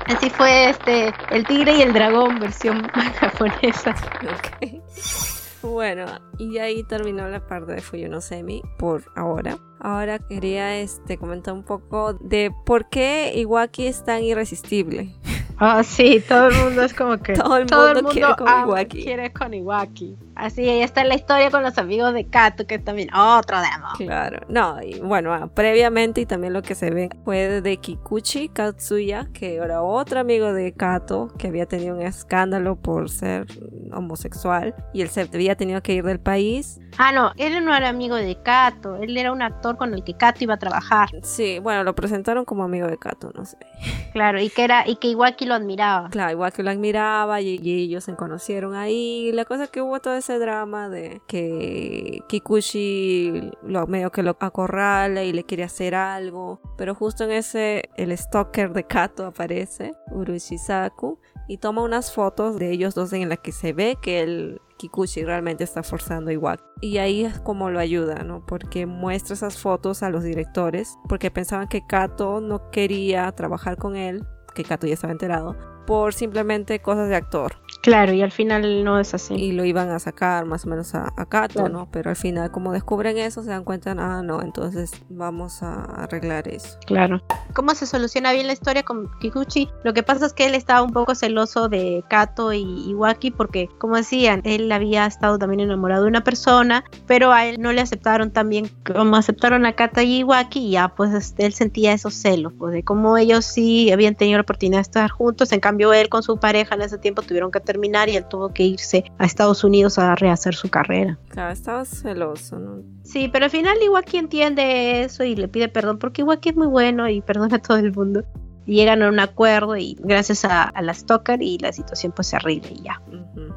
[0.06, 2.88] Así fue este, El Tigre y el Dragón, versión
[3.20, 3.96] japonesa.
[4.24, 5.35] Ok.
[5.66, 6.06] Bueno,
[6.38, 9.58] y ahí terminó la parte de Fuji no Semi por ahora.
[9.80, 15.14] Ahora quería este, comentar un poco de por qué Iwaki es tan irresistible.
[15.58, 17.34] Ah, sí, todo el mundo es como que.
[17.34, 17.66] Todo el
[17.96, 19.04] mundo quiere con ama- Iwaki.
[19.04, 20.18] quiere con Iwaki.
[20.36, 23.88] Así, ahí está la historia con los amigos de Kato, que también otro demo.
[23.98, 28.50] Claro, no, y bueno, ah, previamente y también lo que se ve fue de Kikuchi
[28.50, 33.46] Katsuya, que era otro amigo de Kato, que había tenido un escándalo por ser
[33.94, 36.80] homosexual y él se había tenido que ir del país.
[36.98, 40.16] Ah, no, él no era amigo de Kato, él era un actor con el que
[40.16, 41.10] Kato iba a trabajar.
[41.24, 43.58] Sí, bueno, lo presentaron como amigo de Kato, no sé.
[44.16, 46.08] Claro, y que era, y que Iwaki lo admiraba.
[46.10, 49.34] Claro, igual que lo admiraba y, y ellos se conocieron ahí.
[49.34, 54.36] La cosa es que hubo todo ese drama de que Kikuchi lo, medio que lo
[54.40, 56.60] acorrala y le quiere hacer algo.
[56.78, 62.72] Pero justo en ese, el stalker de Kato aparece, Urushisaku, y toma unas fotos de
[62.72, 66.64] ellos dos en las que se ve que el Kikuchi realmente está forzando Iwaki.
[66.82, 68.44] Y ahí es como lo ayuda, ¿no?
[68.46, 73.96] Porque muestra esas fotos a los directores, porque pensaban que Kato no quería trabajar con
[73.96, 74.26] él,
[74.56, 77.56] que Kato ya estaba enterado, por simplemente cosas de actor.
[77.82, 79.36] Claro, y al final no es así.
[79.36, 81.70] Y lo iban a sacar más o menos a, a Kato, Claro.
[81.70, 81.88] ¿no?
[81.92, 86.48] Pero al final, como descubren eso, se dan cuenta, ah, no, entonces vamos a arreglar
[86.48, 86.80] eso.
[86.88, 87.22] Claro.
[87.54, 89.70] ¿Cómo se soluciona bien la historia con Kikuchi?
[89.84, 93.70] Lo que pasa es que él estaba un poco celoso de Kato y Iwaki porque,
[93.78, 97.82] como decían, él había estado también enamorado de una persona, pero a él no le
[97.82, 101.94] aceptaron tan bien como aceptaron a Kato y Iwaki y ya pues este, él sentía
[101.94, 105.60] esos celos, pues de cómo ellos sí habían tenido la oportunidad de estar juntos, en
[105.60, 108.64] cambio él con su pareja en ese tiempo tuvieron que terminar y él tuvo que
[108.64, 111.18] irse a Estados Unidos a rehacer su carrera.
[111.30, 112.82] Claro, estaba celoso, ¿no?
[113.04, 116.68] Sí, pero al final Iwaki entiende eso y le pide perdón porque Iwaki es muy
[116.68, 118.24] bueno y perdona a todo el mundo.
[118.66, 120.96] Llegan a un acuerdo y gracias a, a la
[121.40, 123.02] y la situación pues se arregla y ya.
[123.08, 123.54] Ujú.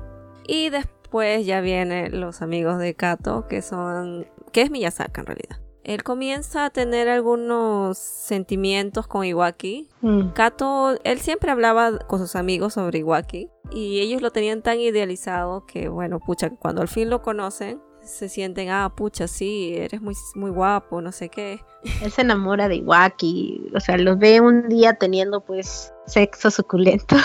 [0.47, 4.27] Y después ya vienen los amigos de Kato, que son.
[4.53, 5.68] que es Miyazaka en realidad.
[5.89, 9.89] Él comienza a tener algunos sentimientos con Iwaki.
[10.03, 10.29] Mm.
[10.35, 13.49] Kato, él siempre hablaba con sus amigos sobre Iwaki.
[13.73, 18.29] Y ellos lo tenían tan idealizado que, bueno, pucha, cuando al fin lo conocen, se
[18.29, 21.61] sienten, ah, pucha, sí, eres muy, muy guapo, no sé qué.
[22.03, 27.17] Él se enamora de Iwaki, o sea, los ve un día teniendo pues sexo suculento,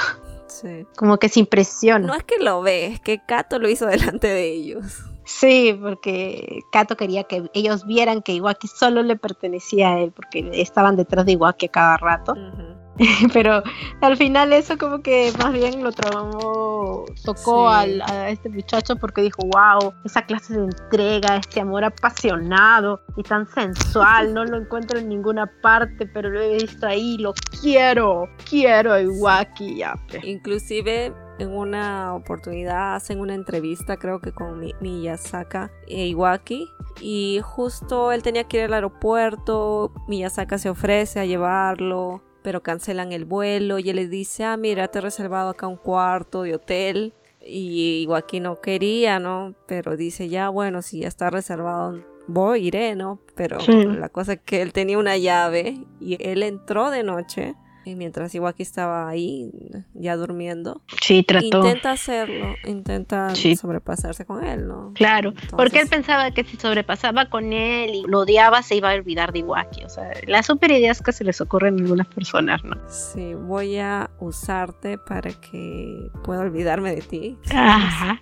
[0.48, 0.86] Sí.
[0.96, 2.08] como que se impresiona.
[2.08, 5.04] No es que lo ve, es que Kato lo hizo delante de ellos.
[5.26, 10.50] Sí, porque Kato quería que ellos vieran que Iwaki solo le pertenecía a él, porque
[10.54, 12.36] estaban detrás de Iwaki a cada rato.
[13.34, 13.64] Pero
[14.02, 15.92] al final eso como que más bien lo
[17.26, 23.02] tocó al, a este muchacho porque dijo, wow, esa clase de entrega, este amor apasionado
[23.18, 27.34] y tan sensual, no lo encuentro en ninguna parte, pero lo he visto ahí, lo
[27.62, 29.84] quiero, quiero Iwaki
[30.24, 36.68] Inclusive en una oportunidad hacen una entrevista creo que con Miyazaka e Iwaki
[37.02, 43.12] y justo él tenía que ir al aeropuerto, Miyazaka se ofrece a llevarlo pero cancelan
[43.12, 46.56] el vuelo y él le dice, ah, mira, te he reservado acá un cuarto de
[46.56, 47.14] hotel.
[47.46, 49.56] Y Iwaki no quería, ¿no?
[49.66, 53.20] Pero dice, ya, bueno, si ya está reservado, voy, iré, ¿no?
[53.36, 57.56] Pero la cosa es que él tenía una llave y él entró de noche
[57.86, 59.52] y mientras Iwaki estaba ahí,
[59.94, 60.82] ya durmiendo.
[61.02, 61.58] Sí, trató.
[61.58, 64.92] Intenta hacerlo, intenta sobrepasarse con él, ¿no?
[64.94, 68.96] Claro, porque él pensaba que si sobrepasaba con él y lo odiaba, se iba a
[68.96, 69.84] olvidar de Iwaki.
[69.84, 72.78] O sea, las super ideas que se les ocurren a algunas personas, ¿no?
[72.88, 77.38] Sí, voy a usarte para que pueda olvidarme de ti.
[77.52, 78.22] Ajá.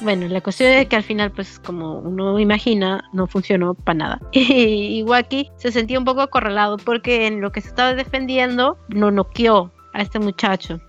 [0.00, 4.20] Bueno, la cuestión es que al final, pues como uno imagina, no funcionó para nada.
[4.32, 9.10] Y Iwaki se sentía un poco acorralado porque en lo que se estaba defendiendo, no
[9.10, 10.80] noqueó a este muchacho.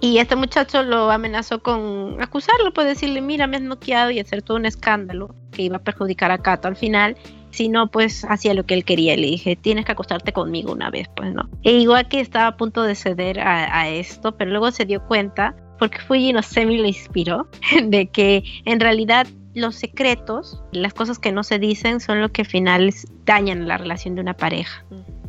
[0.00, 4.42] Y este muchacho lo amenazó con acusarlo, pues decirle, mira, me has noqueado y hacer
[4.42, 7.16] todo un escándalo que iba a perjudicar a Kato al final.
[7.50, 9.16] Si no, pues hacía lo que él quería.
[9.16, 11.48] Le dije, tienes que acostarte conmigo una vez, pues no.
[11.62, 15.04] E igual que estaba a punto de ceder a, a esto, pero luego se dio
[15.06, 17.48] cuenta porque Fuji no Semi le inspiró,
[17.82, 22.42] de que en realidad los secretos, las cosas que no se dicen, son lo que
[22.42, 22.94] al final
[23.24, 24.84] dañan la relación de una pareja.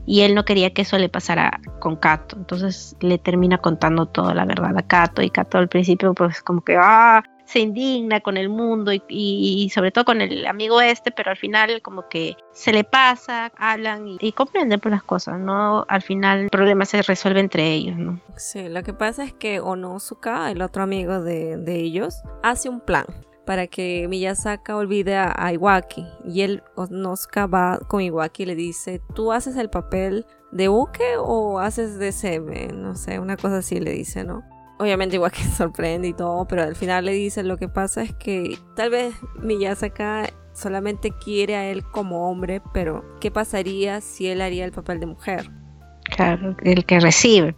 [0.05, 2.35] Y él no quería que eso le pasara con Kato.
[2.35, 5.21] Entonces le termina contando toda la verdad a Kato.
[5.21, 9.91] Y Kato al principio, pues, como que, ah, se indigna con el mundo y, sobre
[9.91, 14.31] todo con el amigo este, pero al final como que se le pasa, hablan y,
[14.31, 15.85] comprenden por las cosas, ¿no?
[15.89, 18.21] Al final el problema se resuelve entre ellos, ¿no?
[18.37, 23.05] Sí, lo que pasa es que Onosuka, el otro amigo de, ellos, hace un plan
[23.45, 29.01] para que Miyazaka olvide a, Iwaki y él Onosuka va con Iwaki y le dice,
[29.13, 32.67] ¿tú haces el papel de Uke o haces de Seme?
[32.67, 34.43] No sé, una cosa así le dice, ¿no?
[34.81, 38.13] Obviamente igual que sorprende y todo, pero al final le dice lo que pasa es
[38.13, 44.41] que tal vez Miyazaka solamente quiere a él como hombre, pero ¿qué pasaría si él
[44.41, 45.49] haría el papel de mujer?
[46.03, 47.55] Claro, el que recibe.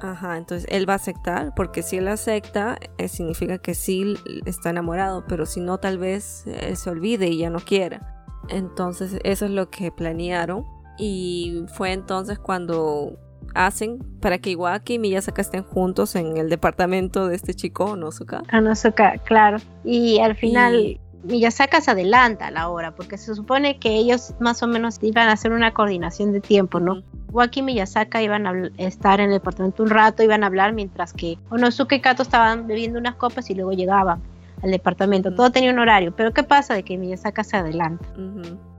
[0.00, 4.70] Ajá, entonces él va a aceptar, porque si él acepta, eh, significa que sí está
[4.70, 8.24] enamorado, pero si no, tal vez él se olvide y ya no quiera.
[8.48, 10.64] Entonces eso es lo que planearon.
[10.98, 13.18] Y fue entonces cuando
[13.54, 18.42] hacen para que Iwaki y Miyazaka estén juntos en el departamento de este chico, Onosuka.
[18.52, 19.58] Onosuka, claro.
[19.84, 24.62] Y al final Miyazaka se adelanta a la hora, porque se supone que ellos más
[24.62, 27.02] o menos iban a hacer una coordinación de tiempo, ¿no?
[27.30, 31.12] Iwaki y Miyazaka iban a estar en el departamento un rato, iban a hablar, mientras
[31.12, 34.20] que Onosuka y Kato estaban bebiendo unas copas y luego llegaban
[34.62, 35.34] al departamento.
[35.34, 38.06] Todo tenía un horario, pero ¿qué pasa de que Miyazaka se adelanta?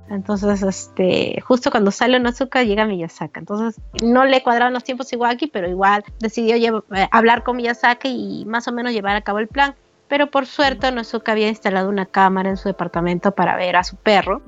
[0.09, 3.39] Entonces, este, justo cuando sale Onosuka llega Miyazaka.
[3.39, 8.45] Entonces, no le cuadraron los tiempos aquí, pero igual decidió eh, hablar con Miyazaka y
[8.45, 9.75] más o menos llevar a cabo el plan.
[10.07, 13.95] Pero por suerte, Onosuka había instalado una cámara en su departamento para ver a su
[13.95, 14.43] perro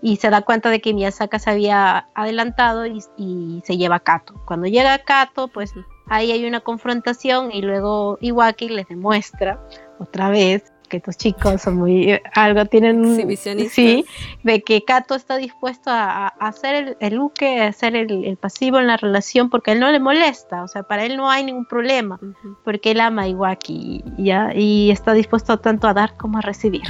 [0.00, 4.40] y se da cuenta de que Miyazaka se había adelantado y, se lleva a Kato.
[4.46, 5.74] Cuando llega Kato, pues
[6.06, 9.60] ahí hay una confrontación y luego Iwaki les demuestra
[9.98, 13.16] otra vez que estos chicos son muy, algo tienen,
[13.70, 14.04] sí,
[14.42, 18.98] de que Kato está dispuesto a, hacer el, el a hacer el, pasivo en la
[18.98, 22.20] relación porque él no le molesta, o sea, para él no hay ningún problema,
[22.62, 24.52] porque él ama a Iwaki ¿ya?
[24.54, 26.82] y está dispuesto tanto a dar como a recibir.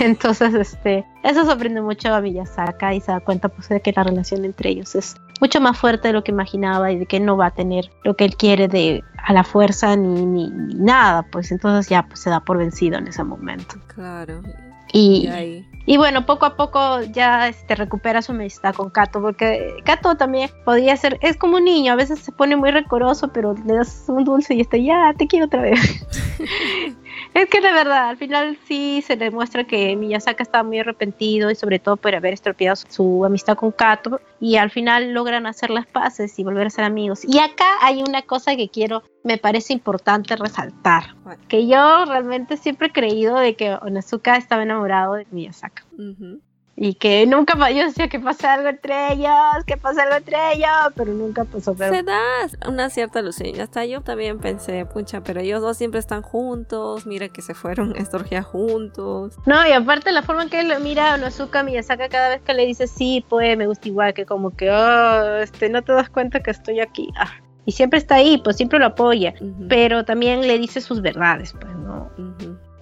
[0.04, 4.02] Entonces, este, eso sorprende mucho a Miyazaka y se da cuenta pues, de que la
[4.02, 7.36] relación entre ellos es mucho más fuerte de lo que imaginaba y de que no
[7.36, 11.52] va a tener lo que él quiere de a la fuerza ni, ni, nada, pues
[11.52, 13.76] entonces ya pues, se da por vencido en ese momento.
[13.88, 14.42] Claro.
[14.92, 15.28] Y,
[15.86, 20.50] y, bueno, poco a poco ya este, recupera su amistad con Kato, porque Kato también
[20.64, 24.06] podría ser, es como un niño, a veces se pone muy recoroso, pero le das
[24.08, 26.04] un dulce y está, ya, te quiero otra vez.
[27.32, 31.54] Es que de verdad, al final sí se demuestra que Miyazaka estaba muy arrepentido y
[31.54, 35.86] sobre todo por haber estropeado su amistad con Kato y al final logran hacer las
[35.86, 37.24] paces y volver a ser amigos.
[37.24, 41.14] Y acá hay una cosa que quiero, me parece importante resaltar,
[41.48, 45.84] que yo realmente siempre he creído de que Onazuka estaba enamorado de Miyazaka
[46.82, 50.94] y que nunca yo decía que pasa algo entre ellos, que pasa algo entre ellos,
[50.96, 51.74] pero nunca pasó.
[51.74, 51.94] Pero...
[51.94, 52.18] Se da
[52.66, 53.60] una cierta alusión.
[53.60, 57.94] Hasta yo también pensé, pucha, pero ellos dos siempre están juntos, mira que se fueron
[57.94, 59.34] a estorjear juntos.
[59.44, 62.54] No, y aparte la forma en que él mira a Onosuka Miyazaka cada vez que
[62.54, 66.08] le dice sí, pues me gusta igual, que como que, oh, este, no te das
[66.08, 67.10] cuenta que estoy aquí.
[67.18, 67.30] Ah.
[67.66, 69.34] Y siempre está ahí, pues siempre lo apoya,
[69.68, 72.10] pero también le dice sus verdades, pues, ¿no?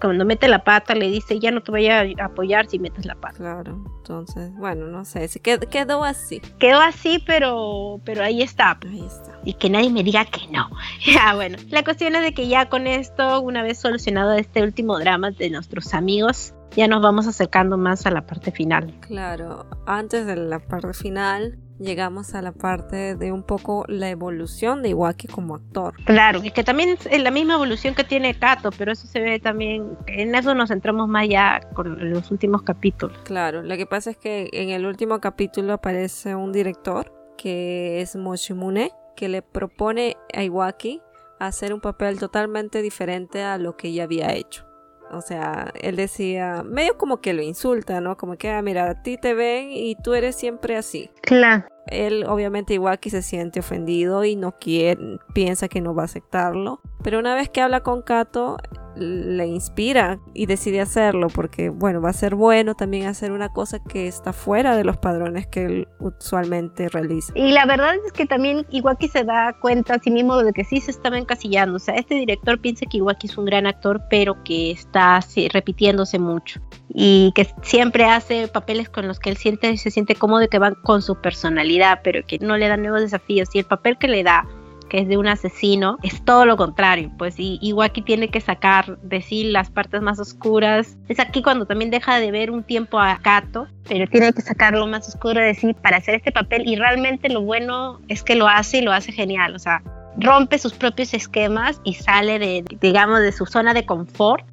[0.01, 3.15] Cuando mete la pata le dice ya no te voy a apoyar si metes la
[3.15, 3.37] pata.
[3.37, 6.41] Claro, entonces, bueno, no sé, quedó, así.
[6.59, 8.79] Quedó así, pero, pero ahí está.
[8.83, 9.39] Ahí está.
[9.45, 10.70] Y que nadie me diga que no.
[11.05, 14.99] Ya, bueno, la cuestión es de que ya con esto, una vez solucionado este último
[14.99, 18.95] drama de nuestros amigos, ya nos vamos acercando más a la parte final.
[19.01, 24.83] Claro, antes de la parte final, llegamos a la parte de un poco la evolución
[24.83, 25.95] de Iwaki como actor.
[26.05, 29.39] Claro, y que también es la misma evolución que tiene Kato, pero eso se ve
[29.39, 33.17] también, en eso nos centramos más ya con los últimos capítulos.
[33.25, 38.17] Claro, lo que pasa es que en el último capítulo aparece un director que es
[38.17, 41.01] Moshimune, que le propone a Iwaki
[41.39, 44.68] hacer un papel totalmente diferente a lo que ella había hecho.
[45.12, 48.16] O sea, él decía, medio como que lo insulta, ¿no?
[48.16, 51.10] Como que, ah, mira, a ti te ven y tú eres siempre así.
[51.22, 51.64] Claro.
[51.86, 56.05] Él obviamente igual que se siente ofendido y no quiere, piensa que no va a
[56.06, 56.80] aceptarlo.
[57.02, 58.59] Pero una vez que habla con Kato,
[58.99, 63.79] le inspira y decide hacerlo porque, bueno, va a ser bueno también hacer una cosa
[63.83, 67.33] que está fuera de los padrones que él usualmente realiza.
[67.35, 70.65] Y la verdad es que también Iwaki se da cuenta a sí mismo de que
[70.65, 71.77] sí se estaba encasillando.
[71.77, 75.20] O sea, este director piensa que Iwaki es un gran actor, pero que está
[75.53, 80.49] repitiéndose mucho y que siempre hace papeles con los que él siente, se siente cómodo
[80.49, 83.49] que van con su personalidad, pero que no le dan nuevos desafíos.
[83.53, 84.47] Y el papel que le da
[84.89, 88.98] que es de un asesino, es todo lo contrario, pues y Iwaki tiene que sacar
[89.01, 90.97] de sí las partes más oscuras.
[91.09, 94.74] Es aquí cuando también deja de ver un tiempo a Kato, pero tiene que sacar
[94.74, 98.35] lo más oscuro de sí para hacer este papel y realmente lo bueno es que
[98.35, 99.82] lo hace y lo hace genial, o sea,
[100.16, 104.44] rompe sus propios esquemas y sale de, digamos, de su zona de confort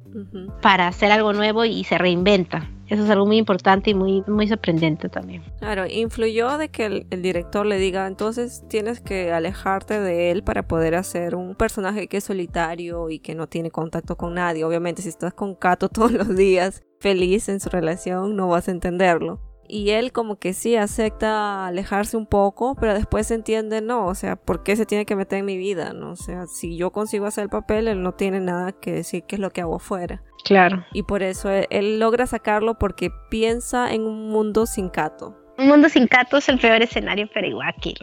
[0.62, 2.68] para hacer algo nuevo y se reinventa.
[2.88, 5.42] Eso es algo muy importante y muy, muy sorprendente también.
[5.58, 10.68] Claro, influyó de que el, director le diga, entonces tienes que alejarte de él para
[10.68, 14.64] poder hacer un personaje que es solitario y que no tiene contacto con nadie.
[14.64, 18.72] Obviamente si estás con Kato todos los días, feliz en su relación, no vas a
[18.72, 19.40] entenderlo.
[19.68, 24.36] Y él como que sí acepta alejarse un poco, pero después entiende, no, o sea,
[24.36, 25.92] ¿por qué se tiene que meter en mi vida?
[25.92, 26.12] ¿no?
[26.12, 29.36] O sea, si yo consigo hacer el papel, él no tiene nada que decir qué
[29.36, 30.22] es lo que hago afuera.
[30.44, 30.84] Claro.
[30.92, 35.36] Y por eso él, logra sacarlo porque piensa en un mundo sin Kato.
[35.58, 37.94] Un mundo sin Kato es el peor escenario para Iwaki,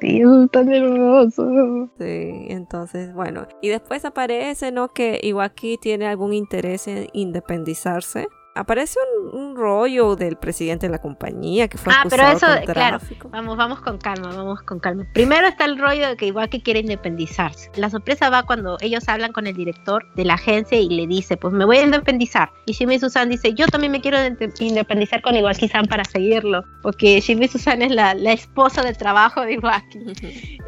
[0.00, 1.44] es tan hermoso.
[1.98, 3.48] Sí, entonces, bueno.
[3.60, 4.88] Y después aparece, ¿no?
[4.88, 8.28] Que Iwaki tiene algún interés en independizarse
[8.60, 8.98] aparece
[9.32, 13.80] un, rollo del presidente de la compañía que fue ah, pero eso, claro, vamos, vamos
[13.80, 15.04] con calma, vamos con calma.
[15.12, 17.70] Primero está el rollo de que igual que quiere independizarse.
[17.74, 21.36] La sorpresa va cuando ellos hablan con el director de la agencia y le dice,
[21.36, 22.50] pues me voy a independizar.
[22.64, 24.18] Y Shimi Susan dice, yo también me quiero
[24.60, 29.54] independizar con Iwaki-san para seguirlo, porque Shimi Susan es la, la esposa de trabajo de
[29.54, 29.98] Iwaki.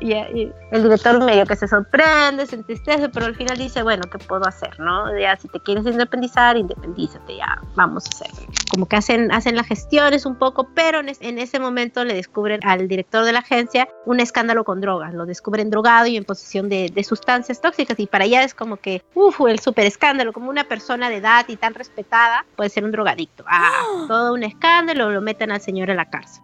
[0.00, 4.18] y, el director medio que se sorprende, se entristece, pero al final dice, bueno, ¿qué
[4.18, 4.78] puedo hacer?
[4.80, 8.30] no Ya si te quieres independizar, independízate ya vamos a hacer.
[8.70, 12.88] Como que hacen, hacen las gestiones un poco, pero en, ese momento le descubren al
[12.88, 15.12] director de la agencia un escándalo con drogas.
[15.14, 17.98] Lo descubren drogado y en posesión de, sustancias tóxicas.
[17.98, 20.32] Y para allá es como que, uff, el super escándalo.
[20.32, 23.44] Como una persona de edad y tan respetada puede ser un drogadicto.
[23.46, 26.42] Ah, todo un escándalo, lo meten al señor a la cárcel.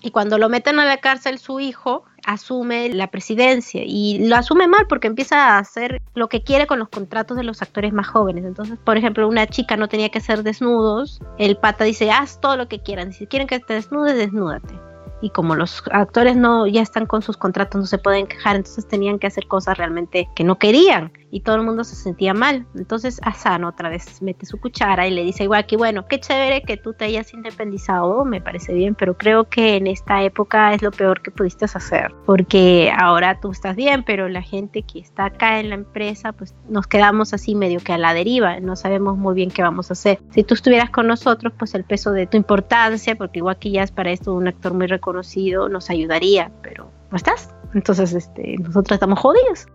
[0.00, 4.68] Y cuando lo meten a la cárcel, su hijo asume la presidencia y lo asume
[4.68, 8.08] mal porque empieza a hacer lo que quiere con los contratos de los actores más
[8.08, 8.44] jóvenes.
[8.44, 12.56] Entonces, por ejemplo, una chica no tenía que hacer desnudos, el pata dice, haz todo
[12.56, 14.74] lo que quieran, si quieren que te desnudes, desnúdate
[15.22, 18.88] y como los actores no ya están con sus contratos no se pueden quejar entonces
[18.88, 22.66] tenían que hacer cosas realmente que no querían y todo el mundo se sentía mal
[22.74, 26.62] entonces Asano otra vez mete su cuchara y le dice igual que bueno qué chévere
[26.62, 30.82] que tú te hayas independizado me parece bien pero creo que en esta época es
[30.82, 35.26] lo peor que pudiste hacer porque ahora tú estás bien pero la gente que está
[35.26, 39.18] acá en la empresa pues nos quedamos así medio que a la deriva no sabemos
[39.18, 42.26] muy bien qué vamos a hacer si tú estuvieras con nosotros pues el peso de
[42.26, 46.52] tu importancia porque que ya es para esto un actor muy reconocido conocido nos ayudaría,
[46.62, 47.52] pero no estás.
[47.74, 49.66] Entonces, este, nosotros estamos jodidos.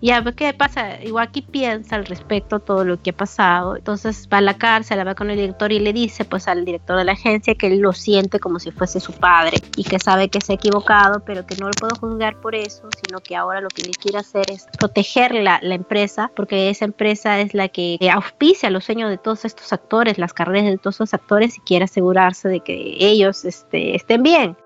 [0.00, 0.98] Y a ver qué pasa.
[1.18, 3.76] Aquí piensa al respecto todo lo que ha pasado.
[3.76, 6.98] Entonces va a la cárcel, va con el director y le dice pues al director
[6.98, 10.28] de la agencia que él lo siente como si fuese su padre y que sabe
[10.28, 13.60] que se ha equivocado, pero que no lo puedo juzgar por eso, sino que ahora
[13.60, 17.68] lo que él quiere hacer es proteger la, la empresa, porque esa empresa es la
[17.68, 21.60] que auspicia los sueños de todos estos actores, las carreras de todos estos actores y
[21.60, 24.56] quiere asegurarse de que ellos este, estén bien.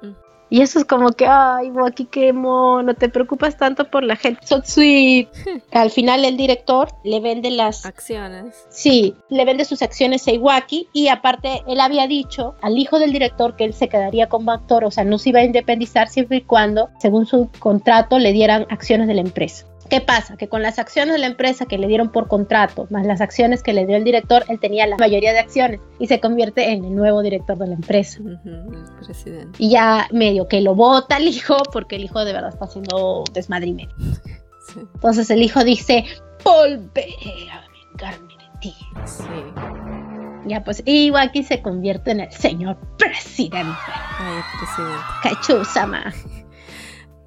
[0.51, 4.45] Y eso es como que, ay, Waki, qué mono, te preocupas tanto por la gente.
[4.45, 5.29] So sweet.
[5.73, 8.67] Al final el director le vende las acciones.
[8.69, 13.13] Sí, le vende sus acciones a Iwaki y aparte él había dicho al hijo del
[13.13, 16.39] director que él se quedaría como actor, o sea, no se iba a independizar siempre
[16.39, 19.70] y cuando, según su contrato, le dieran acciones de la empresa.
[19.91, 20.37] ¿Qué pasa?
[20.37, 23.63] Que con las acciones de la empresa que le dieron por contrato, más las acciones
[23.63, 26.85] que le dio el director, él tenía la mayoría de acciones y se convierte en
[26.85, 28.21] el nuevo director de la empresa.
[28.25, 29.59] el presidente.
[29.59, 33.25] Y ya medio que lo vota el hijo, porque el hijo de verdad está haciendo
[33.33, 33.89] desmadre
[34.69, 34.81] Sí.
[34.95, 36.05] Entonces el hijo dice,
[36.45, 38.75] volveré a vengarme de ti.
[39.05, 39.25] Sí.
[40.47, 43.77] Ya pues Iwaki se convierte en el señor presidente.
[44.19, 45.05] Ay, presidente.
[45.23, 46.13] Kaichu-sama.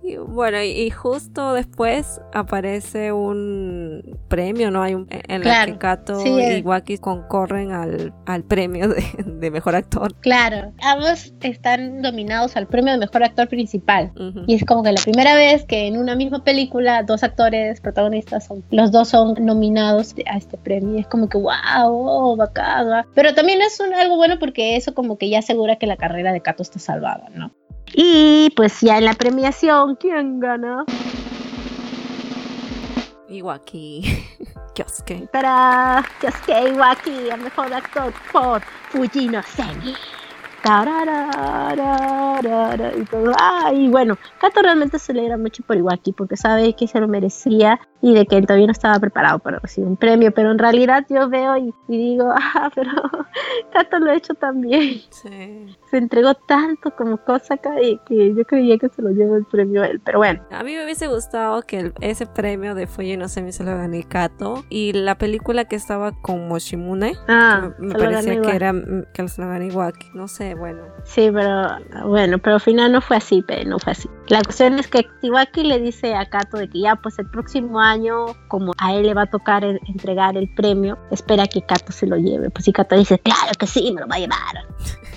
[0.03, 4.84] Y bueno, y, justo después aparece un premio, ¿no?
[4.84, 10.13] Hay un, en el que Kato y Waki concorren al, al premio de, mejor actor.
[10.19, 14.11] Claro, ambos están nominados al premio de mejor actor principal.
[14.45, 18.45] Y es como que la primera vez que en una misma película dos actores protagonistas
[18.45, 20.97] son, los dos son nominados a este premio.
[20.97, 21.53] Y es como que, wow,
[21.85, 23.05] oh, bacana.
[23.15, 26.34] Pero también es un, algo bueno porque eso como que ya asegura que la carrera
[26.34, 27.51] de Kato está salvada, ¿no?
[27.93, 30.85] Y pues ya en la premiación, ¿quién gana?
[33.29, 34.25] Iwaki.
[34.73, 35.27] Kyosuke.
[35.31, 39.95] Para Kyosuke Iwaki, el mejor actor por Fujino Sen
[42.98, 43.34] y todo.
[43.38, 47.07] Ah, y bueno, Kato realmente se alegra mucho por Iwaki porque sabe que se lo
[47.07, 50.60] merecía y de que él todavía no estaba preparado para recibir un premio, pero en
[50.60, 52.91] realidad yo veo y, digo, ah, pero
[53.73, 55.02] Kato lo ha hecho también.
[55.10, 55.77] Sí.
[55.90, 59.84] Se entregó tanto como cosa que, que yo creía que se lo llevó el premio
[59.84, 60.41] a él, pero bueno.
[60.52, 64.03] A mí me hubiese gustado que ese premio de Fuji no me se lo gané
[64.03, 68.73] Kato y la película que estaba con Moshimune, ah, me parecía que era
[69.14, 70.84] que se lo gané Iwaki, no sé bueno.
[71.03, 74.09] Sí, pero bueno, pero al final no fue así, pero no fue así.
[74.27, 77.80] La cuestión es que Tiwaki le dice a Kato de que ya pues el próximo
[77.80, 82.07] año, como a él le va a tocar entregar el premio, espera que Kato se
[82.07, 82.49] lo lleve.
[82.49, 84.67] Pues y Kato dice, claro que sí, me lo va a llevar.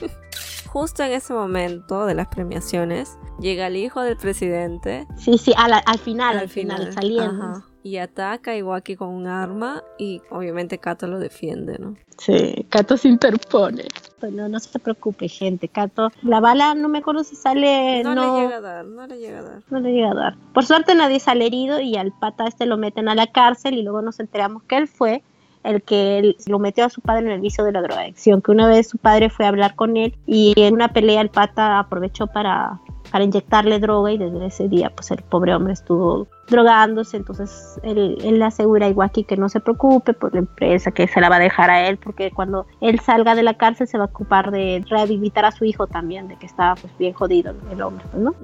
[0.66, 5.06] Justo en ese momento de las premiaciones, llega el hijo del presidente.
[5.16, 10.20] Sí, sí, al, final, al, final, saliendo y ataca a Iwaki con un arma y
[10.30, 11.94] obviamente Kato lo defiende, ¿no?
[12.18, 13.84] Sí, Kato se interpone.
[14.20, 15.68] Bueno, no se preocupe, gente.
[15.68, 18.02] Kato, la bala no me acuerdo si sale.
[18.02, 19.62] No, le llega a dar, no le llega a dar.
[19.70, 20.36] No le llega a dar.
[20.54, 23.82] Por suerte nadie sale herido y al pata este lo meten a la cárcel y
[23.82, 25.22] luego nos enteramos que él fue
[25.66, 28.68] el que lo metió a su padre en el vicio de la drogadicción, que una
[28.68, 32.26] vez su padre fue a hablar con él y en una pelea el pata aprovechó
[32.26, 32.80] para
[33.10, 38.18] para inyectarle droga y desde ese día pues el pobre hombre estuvo drogándose, entonces él,
[38.22, 41.28] él le asegura a Iwaki que no se preocupe por la empresa, que se la
[41.28, 44.08] va a dejar a él, porque cuando él salga de la cárcel se va a
[44.08, 48.04] ocupar de rehabilitar a su hijo también, de que estaba pues bien jodido el hombre,
[48.12, 48.34] pues, ¿no?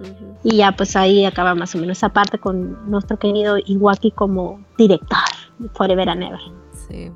[0.42, 4.60] Y ya pues ahí acaba más o menos esa parte con nuestro querido Iwaki como
[4.76, 5.18] director
[5.74, 6.61] Forever and Ever.
[6.88, 7.10] Sí.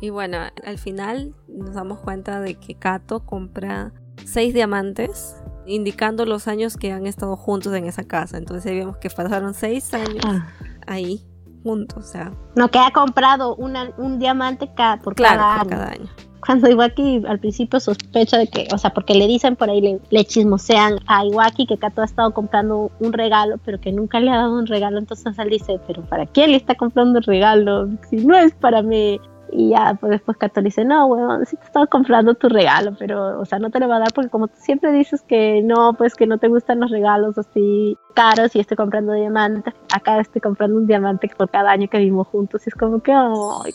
[0.00, 3.92] Y bueno, al final nos damos cuenta de que Kato compra
[4.24, 5.36] seis diamantes
[5.66, 8.38] indicando los años que han estado juntos en esa casa.
[8.38, 10.48] Entonces vemos que pasaron seis años ah.
[10.86, 11.26] ahí
[11.62, 12.32] juntos, o sea.
[12.54, 15.70] No, que ha comprado un diamante cada, por, cada, año.
[15.70, 16.08] cada año.
[16.46, 19.98] Cuando Iwaki al principio sospecha de que, o sea, porque le dicen por ahí, le,
[20.10, 24.30] le chismosean a Iwaki que Kato ha estado comprando un regalo, pero que nunca le
[24.30, 24.98] ha dado un regalo.
[24.98, 27.88] Entonces él dice, pero ¿para quién le está comprando un regalo?
[28.08, 29.20] Si no es para mí.
[29.50, 33.40] Y ya, pues después Cato dice, no, weón, sí te estaba comprando tu regalo, pero,
[33.40, 35.94] o sea, no te lo va a dar porque como tú siempre dices que no,
[35.94, 40.40] pues que no te gustan los regalos así caros y estoy comprando diamantes, acá estoy
[40.40, 43.72] comprando un diamante por cada año que vivimos juntos y es como que, ay,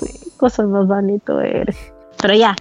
[0.00, 1.76] qué cosa más bonito eres.
[2.20, 2.54] Pero ya.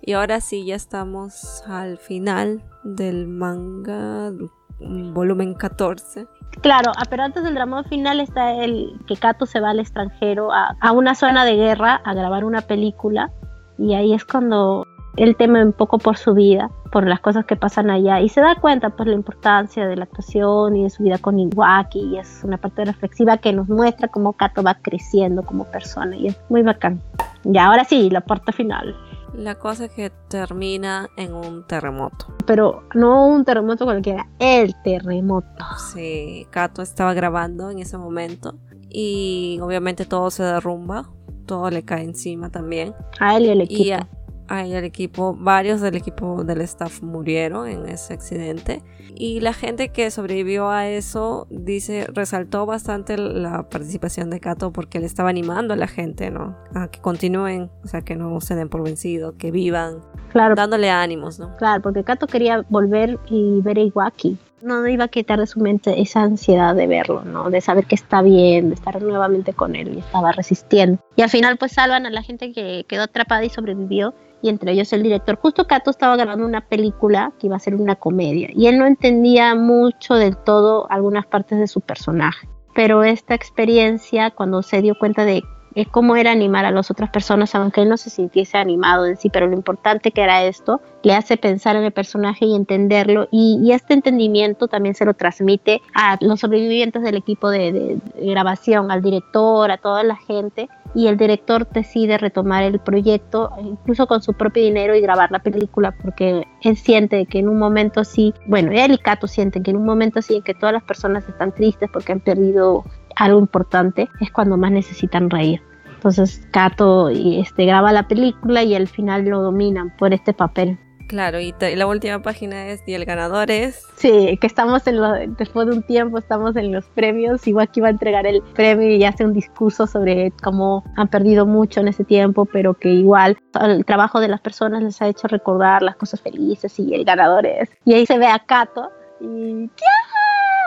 [0.00, 4.32] Y ahora sí, ya estamos al final del manga,
[4.80, 6.26] volumen 14.
[6.60, 10.50] Claro, ah, pero antes del drama final está el que Kato se va al extranjero
[10.52, 13.30] a, una zona de guerra a grabar una película
[13.78, 14.84] y ahí es cuando
[15.16, 18.40] él teme un poco por su vida, por las cosas que pasan allá y se
[18.40, 22.18] da cuenta pues la importancia de la actuación y de su vida con Iwaki y
[22.18, 26.40] es una parte reflexiva que nos muestra cómo Kato va creciendo como persona y es
[26.48, 27.00] muy bacán.
[27.44, 28.96] Y ahora sí, la parte final.
[29.34, 32.26] La cosa es que termina en un terremoto.
[32.46, 35.48] Pero no un terremoto cualquiera, el terremoto.
[35.92, 38.54] Sí, Kato estaba grabando en ese momento
[38.88, 41.10] y obviamente todo se derrumba,
[41.46, 42.94] todo le cae encima también.
[43.20, 44.06] A él y al equipo.
[44.48, 48.82] Ahí el equipo, varios del equipo del staff murieron en ese accidente.
[49.14, 55.00] Y la gente que sobrevivió a eso dice, resaltó bastante la participación de Kato porque
[55.00, 56.56] le estaba animando a la gente, ¿no?
[56.74, 60.00] A que continúen, o sea, que no se den por vencido, que vivan,
[60.32, 61.56] Claro, dándole ánimos, ¿no?
[61.56, 64.36] claro, porque Kato quería volver y ver a Iwaki.
[64.60, 67.48] No iba a quitar de su mente esa ansiedad de verlo, ¿no?
[67.48, 70.98] De saber que está bien, de estar nuevamente con él y estaba resistiendo.
[71.16, 74.72] Y al final pues salvan a la gente que quedó atrapada y sobrevivió y entre
[74.72, 75.36] ellos el director.
[75.36, 78.86] Justo Kato estaba grabando una película que iba a ser una comedia y él no
[78.86, 82.48] entendía mucho del todo algunas partes de su personaje.
[82.74, 85.42] Pero esta experiencia, cuando se dio cuenta de
[85.78, 89.16] eh, cómo era animar a las otras personas, aunque él no se sintiese animado en
[89.16, 93.28] sí, pero lo importante que era esto, le hace pensar en el personaje y entenderlo.
[93.30, 98.90] Y, y este entendimiento también se lo transmite a los sobrevivientes del equipo de, grabación,
[98.90, 100.68] al director, a toda la gente.
[100.96, 105.38] Y el director decide retomar el proyecto, incluso con su propio dinero, y grabar la
[105.38, 109.70] película, porque él siente que en un momento así, bueno, él y Kato sienten que
[109.70, 112.82] en un momento así en que todas las personas están tristes porque han perdido
[113.14, 115.67] algo importante, es cuando más necesitan reír.
[115.98, 120.78] Entonces Kato y, este, graba la película y al final lo dominan por este papel.
[121.08, 123.82] Claro, y, la última página es, y el ganador es...
[123.96, 127.80] Sí, que estamos en lo, después de un tiempo estamos en los premios, igual que
[127.80, 131.88] iba a entregar el premio y hace un discurso sobre cómo han perdido mucho en
[131.88, 135.96] ese tiempo, pero que igual el trabajo de las personas les ha hecho recordar las
[135.96, 137.70] cosas felices y el ganador es.
[137.86, 139.68] Y ahí se ve a Kato y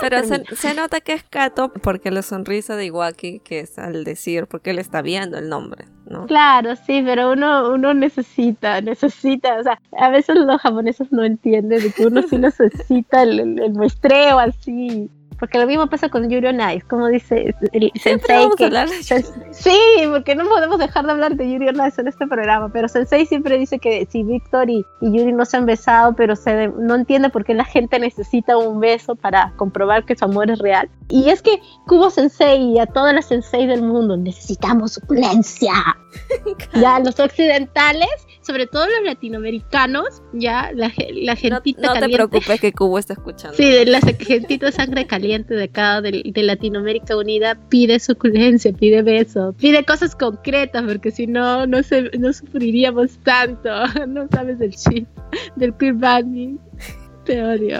[0.01, 4.03] Pero se, se nota que es Kato porque la sonrisa de Iwaki, que es al
[4.03, 6.25] decir, porque él está viendo el nombre, ¿no?
[6.25, 11.81] Claro, sí, pero uno, uno necesita, necesita, o sea, a veces los japoneses no entienden
[11.81, 15.09] de que uno sí necesita el, el- el muestreo así,
[15.41, 18.65] porque lo mismo pasa con Yuri on Ice, como dice el sensei vamos a que...
[18.65, 19.01] hablar de
[19.51, 22.87] Sí, porque no podemos dejar de hablar de Yuri on Ice en este programa, pero
[22.87, 26.67] Sensei siempre dice que si Víctor y, y Yuri no se han besado, pero se
[26.67, 30.59] no entiende por qué la gente necesita un beso para comprobar que su amor es
[30.59, 30.87] real.
[31.09, 35.73] Y es que Kubo Sensei y a todas las Sensei del mundo necesitamos opulencia.
[36.75, 38.09] ya, los occidentales,
[38.41, 42.27] sobre todo los latinoamericanos, ya, la, la No, gentita no te caliente.
[42.27, 43.57] preocupes que Kubo está escuchando.
[43.57, 49.53] Sí, la gentita sangre caliente de acá, de, de Latinoamérica Unida, pide suculencia, pide beso,
[49.57, 53.69] pide cosas concretas, porque si no, no, se, no sufriríamos tanto.
[54.07, 55.07] No sabes del chip,
[55.55, 56.59] del queer banding.
[57.25, 57.77] Te odio.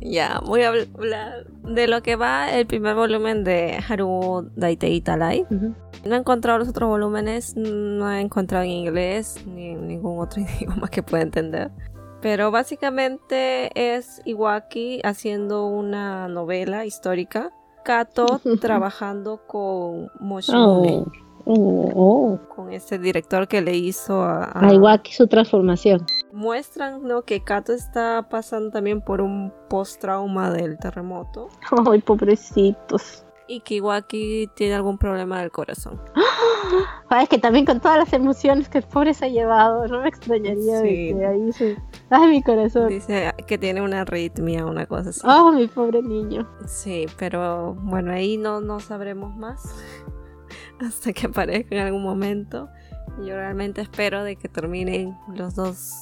[0.00, 5.44] Ya, voy a hablar de lo que va el primer volumen de Haru Daitei Talai.
[5.50, 5.74] Ujú.
[6.04, 10.42] No he encontrado los otros volúmenes, no he encontrado en inglés ni en ningún otro
[10.60, 11.70] idioma que pueda entender.
[12.24, 17.50] Pero básicamente es Iwaki haciendo una novela histórica.
[17.84, 21.04] Kato trabajando con Moshimune,
[21.44, 22.38] Oh, oh, oh.
[22.56, 26.06] con este director que le hizo a, a- A Iwaki su transformación.
[26.32, 27.22] Muestran ¿no?
[27.22, 31.48] que Kato está pasando también por un post-trauma del terremoto
[31.90, 33.23] Ay, pobrecitos.
[33.46, 36.00] Y que Iwaki tiene algún problema del corazón.
[37.08, 40.00] Ay, es que también con todas las emociones que el pobre se ha llevado, no
[40.00, 41.14] me extrañaría de Sí.
[41.14, 41.76] que ahí se...
[42.10, 42.88] Ay, mi corazón.
[42.88, 45.20] Dice que tiene una arritmia, una cosa así.
[45.24, 46.48] Oh, mi pobre niño.
[46.66, 49.62] Sí, pero bueno, ahí no, no sabremos más
[50.80, 52.68] hasta que aparezca en algún momento.
[53.18, 55.92] Yo realmente espero de que terminen los dos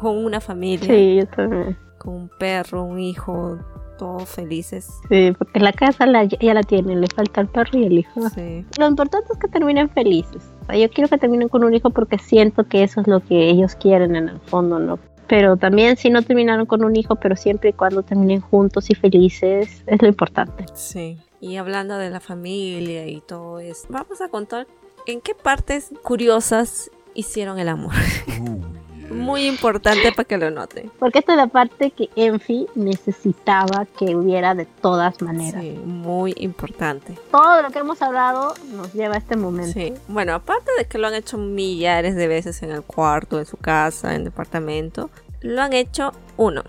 [0.00, 1.76] con una familia, Sí, yo también.
[1.98, 3.58] con un perro, un hijo,
[3.96, 4.88] todos felices.
[5.08, 8.28] Sí, porque la casa la, ya la tienen, le falta el perro y el hijo.
[8.30, 10.42] Sí, Lo importante es que terminen felices.
[10.62, 13.20] O sea, yo quiero que terminen con un hijo porque siento que eso es lo
[13.20, 14.98] que ellos quieren en el fondo, ¿no?
[15.26, 18.94] Pero también si no terminaron con un hijo, pero siempre y cuando terminen juntos y
[18.94, 20.66] felices, es lo importante.
[20.74, 21.18] sí.
[21.40, 24.66] Y hablando de la familia y todo eso, vamos a contar
[25.06, 27.92] en qué partes curiosas hicieron el amor.
[29.14, 30.90] Muy importante para que lo noten.
[30.98, 35.62] Porque esta es la parte que Enfi necesitaba que hubiera de todas maneras.
[35.62, 37.18] Sí, muy importante.
[37.30, 39.72] Todo lo que hemos hablado nos lleva a este momento.
[39.72, 43.46] Sí, bueno, aparte de que lo han hecho millares de veces en el cuarto, en
[43.46, 45.10] su casa, en el departamento,
[45.40, 46.62] lo han hecho uno,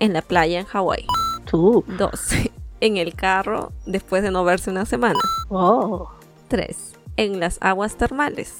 [0.00, 1.06] en la playa en Hawái,
[1.50, 1.84] Tú.
[1.98, 2.28] dos,
[2.80, 6.10] en el carro después de no verse una semana, Oh.
[6.48, 8.54] tres, en las aguas termales,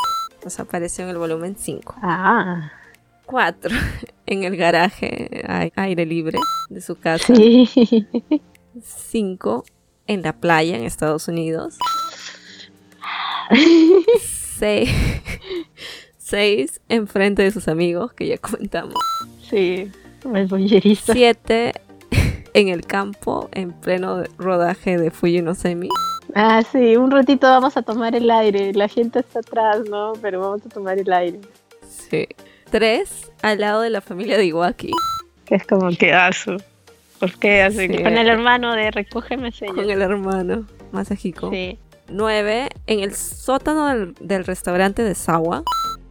[0.44, 2.70] nos apareció en el volumen 5, Ah.
[3.26, 3.74] Cuatro,
[4.26, 6.38] en el garaje a- aire libre
[6.70, 7.68] de su casa, Sí.
[8.82, 9.64] cinco,
[10.06, 11.76] en la playa en Estados Unidos,
[14.58, 14.90] seis,
[16.18, 18.94] seis, enfrente de sus amigos, que ya comentamos.
[19.48, 19.90] Sí.
[20.34, 21.12] Es bollerista.
[21.12, 21.74] Siete
[22.54, 25.88] en el campo, en pleno rodaje de Fuji no Semi.
[26.34, 28.72] Ah, sí, un ratito vamos a tomar el aire.
[28.72, 30.14] La gente está atrás, ¿no?
[30.22, 31.40] Pero vamos a tomar el aire.
[31.86, 32.26] Sí.
[32.70, 34.90] Tres al lado de la familia de Iwaki.
[35.44, 36.56] Que es como que aso.
[37.20, 37.86] ¿Por qué así?
[37.88, 38.02] Sí.
[38.02, 39.82] Con el hermano de recógeme Con sello.
[39.82, 41.50] el hermano Masahiko.
[41.50, 41.78] Sí.
[42.08, 45.62] 9 en el sótano del, del restaurante de Sawa.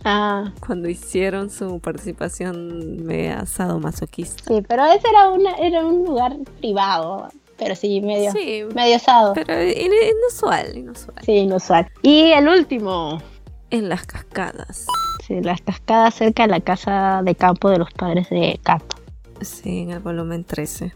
[0.06, 4.44] Ah, Cuando hicieron su participación media sadomasoquista.
[4.48, 7.30] sí, pero ese era, una, era un lugar privado.
[7.58, 9.34] Pero sí, medio, Sí, medio osado.
[9.34, 11.16] pero in- inusual, inusual.
[11.24, 11.88] Sí, inusual.
[12.02, 13.22] Y el último.
[13.70, 14.88] En las cascadas.
[15.26, 18.98] Sí, las cascadas cerca de la casa de campo de los padres de Kato.
[19.42, 20.94] Sí, en el volumen 13.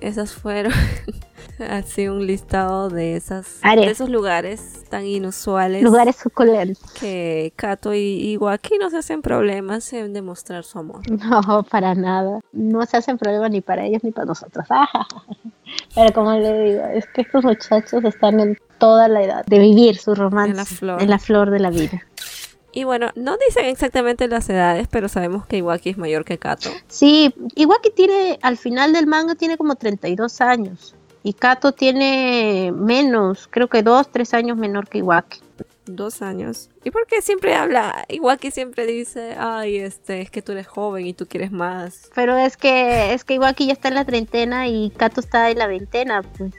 [0.00, 0.72] Esas fueron
[1.70, 6.92] así un listado de esas de esos lugares tan inusuales Lugares suculentos.
[6.94, 11.00] que Kato y Iwaki no se hacen problemas en demostrar su amor.
[11.10, 12.40] No, para nada.
[12.52, 14.66] No se hacen problema ni para ellos ni para nosotros.
[15.94, 19.96] Pero como le digo, es que estos muchachos están en toda la edad de vivir
[19.96, 21.02] su romance En la flor.
[21.02, 22.02] en la flor de la vida.
[22.72, 26.70] Y bueno, no dicen exactamente las edades, pero sabemos que Iwaki es mayor que Kato.
[26.88, 30.94] Sí, Iwaki tiene, al final del manga tiene como 32 años.
[31.22, 35.40] Y Kato tiene menos, creo que 2, 3 años menor que Iwaki.
[35.84, 36.70] Dos años.
[36.84, 38.04] ¿Y por qué siempre habla?
[38.08, 42.08] Iwaki siempre dice, ay, este, es que tú eres joven y tú quieres más.
[42.14, 45.58] Pero es que, es que Iwaki ya está en la treintena y Kato está en
[45.58, 46.52] la veintena, pues.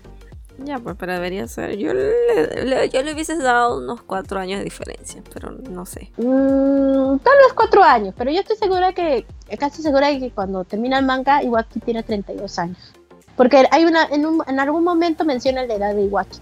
[0.60, 1.78] Ya, pues, pero debería ser.
[1.78, 6.12] Yo le, le- yo le hubiese dado unos cuatro años de diferencia, pero no sé.
[6.18, 9.26] Mm, tal vez 4 años, pero yo estoy segura que,
[9.60, 12.78] casi segura de que cuando termina el manga, Iwaki tiene 32 años.
[13.36, 16.40] Porque hay una, en, un- en algún momento menciona la edad de Iwaki.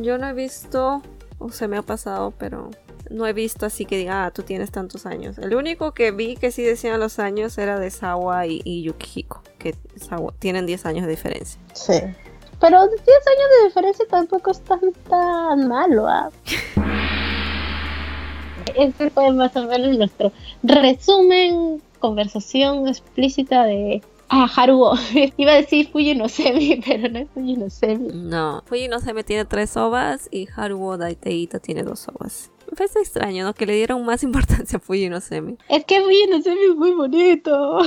[0.00, 1.02] Yo no he visto,
[1.38, 2.70] o se me ha pasado, pero
[3.10, 5.36] no he visto así que diga, ah, tú tienes tantos años.
[5.38, 9.42] El único que vi que sí decían los años era de Sawa y, y Yukihiko,
[9.58, 11.60] que Sawa- tienen 10 años de diferencia.
[11.72, 11.94] Sí.
[12.60, 16.08] Pero 10 años de diferencia tampoco es tan, tan malo.
[18.74, 20.32] Ese fue más o menos nuestro
[20.62, 24.02] resumen, conversación explícita de...
[24.30, 24.94] Ah, Haruo.
[25.38, 28.08] Iba a decir Fuji no Semi, pero no es Fuji no Semi.
[28.12, 32.50] No, Fuji no se me tiene tres ovas y Haruo Daiteita tiene dos ovas.
[32.70, 33.54] Me parece extraño, ¿no?
[33.54, 35.56] Que le dieron más importancia a Fuji no Semi.
[35.70, 37.78] Es que Fuji no Semi es muy bonito.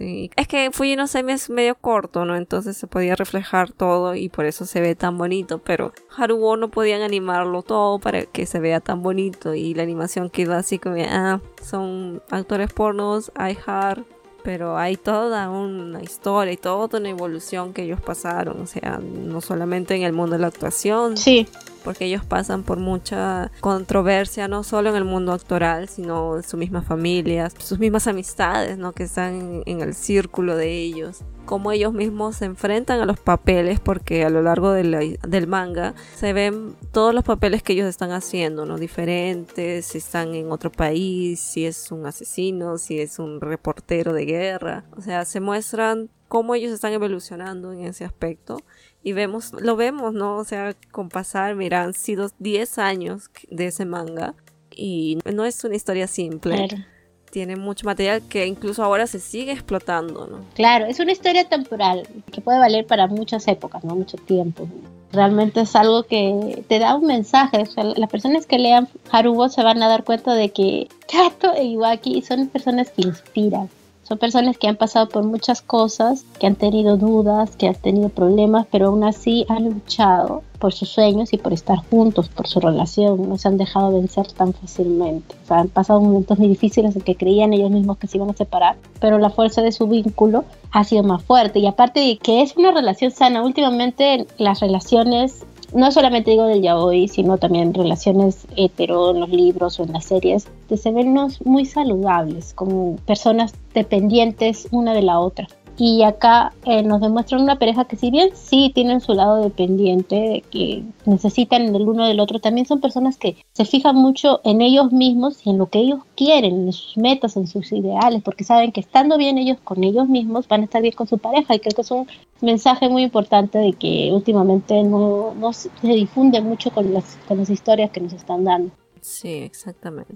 [0.00, 2.36] Es que Fuji no Semi es medio corto, ¿no?
[2.36, 6.68] Entonces se podía reflejar todo y por eso se ve tan bonito, pero Haruo no
[6.70, 10.96] podían animarlo todo para que se vea tan bonito y la animación quedó así como,
[11.06, 14.04] ah, son actores pornos, hay hard,
[14.42, 19.42] pero hay toda una historia y toda una evolución que ellos pasaron, o sea, no
[19.42, 21.46] solamente en el mundo de la actuación, Sí,
[21.84, 26.56] porque ellos pasan por mucha controversia, no solo en el mundo actoral, sino en su
[26.56, 28.92] misma familia, sus mismas amistades, ¿no?
[28.92, 31.22] Que están en el círculo de ellos.
[31.46, 35.46] Cómo ellos mismos se enfrentan a los papeles, porque a lo largo de la- del
[35.48, 38.78] manga se ven todos los papeles que ellos están haciendo, ¿no?
[38.78, 44.26] Diferentes, si están en otro país, si es un asesino, si es un reportero de
[44.26, 44.84] guerra.
[44.96, 48.58] O sea, se muestran cómo ellos están evolucionando en ese aspecto
[49.02, 50.36] y vemos, lo vemos, ¿no?
[50.36, 54.34] O sea, con pasar, mira, han sido 10 años de ese manga
[54.70, 56.68] y no es una historia simple.
[56.68, 56.84] claro.
[57.30, 60.40] Tiene mucho material que incluso ahora se sigue explotando, ¿no?
[60.54, 64.68] Claro, es una historia temporal que puede valer para muchas épocas, no mucho tiempo.
[65.12, 67.62] Realmente es algo que te da un mensaje.
[67.62, 71.54] O sea, las personas que lean Haruo se van a dar cuenta de que Kato
[71.54, 73.70] e Iwaki son personas que inspiran.
[74.10, 78.08] Son personas que han pasado por muchas cosas, que han tenido dudas, que han tenido
[78.08, 82.58] problemas, pero aún así han luchado por sus sueños y por estar juntos, por su
[82.58, 83.28] relación.
[83.28, 85.36] No se han dejado vencer tan fácilmente.
[85.44, 88.30] O sea, han pasado momentos muy difíciles en que creían ellos mismos que se iban
[88.30, 91.60] a separar, pero la fuerza de su vínculo ha sido más fuerte.
[91.60, 96.62] Y aparte de que es una relación sana, últimamente las relaciones no solamente digo del
[96.62, 101.16] yaoi, sino también relaciones hetero en los libros o en las series, que se ven
[101.44, 105.48] muy saludables, como personas dependientes una de la otra.
[105.82, 110.14] Y acá eh, nos demuestran una pareja que si bien sí tienen su lado dependiente,
[110.14, 114.60] de que necesitan del uno del otro, también son personas que se fijan mucho en
[114.60, 118.44] ellos mismos y en lo que ellos quieren, en sus metas, en sus ideales, porque
[118.44, 121.54] saben que estando bien ellos con ellos mismos van a estar bien con su pareja.
[121.54, 122.06] Y creo que es un
[122.42, 127.48] mensaje muy importante de que últimamente no, no se difunde mucho con las, con las
[127.48, 128.70] historias que nos están dando.
[129.00, 130.14] Sí, exactamente.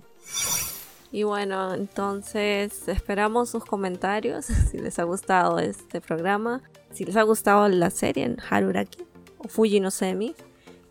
[1.15, 6.61] Y bueno, entonces esperamos sus comentarios si les ha gustado este programa,
[6.93, 9.05] si les ha gustado la serie en Haruraki
[9.39, 10.35] o Fuji no Semi.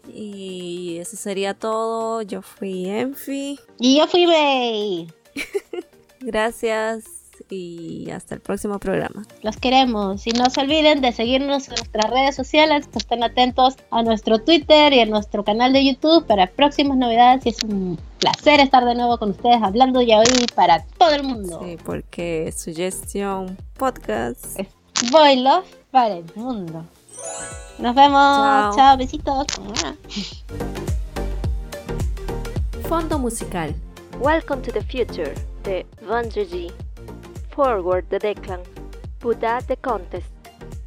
[0.08, 2.22] Y eso sería todo.
[2.22, 3.60] Yo fui Enfi.
[3.80, 5.12] Y yo fui Bey.
[6.22, 7.23] Gracias
[7.53, 9.23] y hasta el próximo programa.
[9.41, 14.03] Los queremos y no se olviden de seguirnos en nuestras redes sociales, estén atentos a
[14.03, 18.59] nuestro Twitter y a nuestro canal de YouTube para próximas novedades y es un placer
[18.59, 20.25] estar de nuevo con ustedes hablando ya hoy
[20.55, 21.61] para todo el mundo.
[21.63, 24.67] Sí, porque Suggestion Podcast es
[25.11, 26.85] Boy Love para el mundo.
[27.80, 28.75] Nos vemos.
[28.75, 29.47] Chao, besitos.
[32.88, 33.73] Fondo musical.
[34.19, 36.71] Welcome to the future de Vandraji.
[37.53, 38.65] Forward the Declan.
[39.19, 40.31] Buddha the Contest.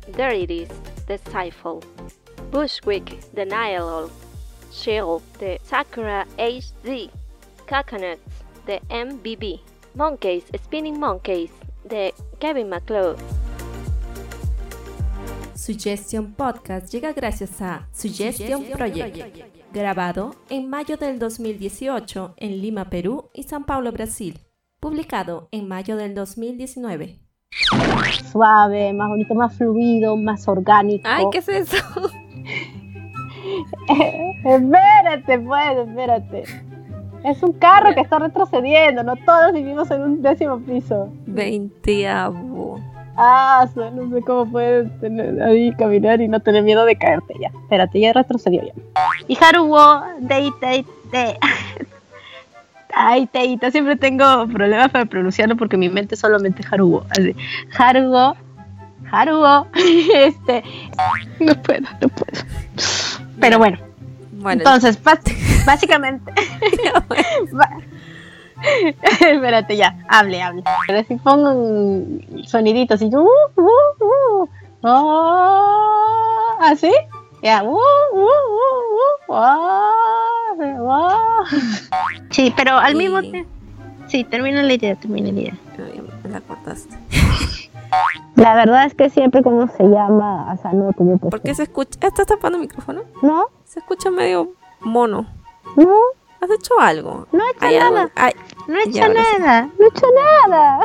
[0.09, 0.69] There it is,
[1.07, 1.79] the Cypher.
[2.51, 4.11] Bushwick the Nile.
[4.73, 7.11] Shield the Sakura HD.
[7.69, 8.21] Coconuts
[8.67, 9.61] the MBB.
[9.95, 11.51] Monkeys Spinning Monkeys
[11.89, 13.17] de Kevin McLeod.
[15.55, 19.17] Suggestion Podcast llega gracias a Suggestion Project,
[19.73, 24.39] grabado en mayo del 2018 en Lima, Perú y San Paulo, Brasil,
[24.81, 27.19] publicado en mayo del 2019.
[28.31, 31.09] Suave, más bonito, más fluido, más orgánico.
[31.09, 31.77] Ay, ¿qué es eso?
[34.45, 36.45] espérate, pues, espérate.
[37.25, 41.09] Es un carro que está retrocediendo, no todos vivimos en un décimo piso.
[41.27, 42.81] Veintiavo.
[43.17, 47.49] Ah, no sé cómo puedes tener, ahí caminar y no tener miedo de caerte ya.
[47.49, 48.75] Espérate, ya retrocedió ya.
[49.27, 51.39] Y Haruwo, de, de, de.
[52.99, 57.05] Ay, Teita, siempre tengo problemas para pronunciarlo porque mi mente solamente Haruwo.
[57.11, 57.37] Así.
[57.77, 58.35] Haruwo,
[59.13, 59.67] Haruwo,
[60.15, 60.65] este.
[61.39, 62.43] No puedo, no puedo.
[63.39, 63.77] Pero bueno.
[64.33, 64.99] Bueno, entonces,
[65.67, 66.33] básicamente.
[69.21, 70.63] Espérate ya, hable, hable.
[70.87, 74.49] Pero si pongo un sonidito así, uh, uh, uh,
[74.85, 76.91] oh, así,
[77.43, 77.79] uh,
[79.29, 79.77] uh, uh,
[82.31, 83.51] Sí, pero al mismo tiempo.
[84.09, 85.55] Sí, termina la idea, termina la idea.
[86.31, 86.97] La cortaste.
[88.37, 91.99] La verdad es que siempre como se llama Asano tuve ¿Por qué se escucha?
[92.07, 93.03] ¿Estás tapando el micrófono?
[93.23, 93.49] No.
[93.65, 95.27] Se escucha medio mono.
[95.77, 95.99] No.
[96.41, 97.27] ¿Has hecho algo?
[97.33, 98.11] No he hecho nada.
[98.69, 99.71] no he hecho nada.
[99.79, 100.81] No he hecho nada.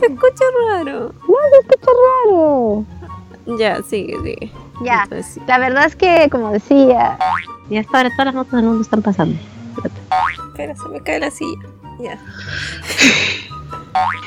[0.00, 1.12] se escucha raro.
[1.28, 1.90] No, se escucha
[2.24, 2.84] raro.
[3.58, 4.52] Ya, sigue, sigue.
[4.82, 5.06] Ya.
[5.46, 7.18] La verdad es que, como decía,
[7.70, 9.38] y hasta ahora todas las notas del mundo están pasando.
[10.48, 11.68] Espera, se me cae la silla.
[12.00, 12.18] Ya.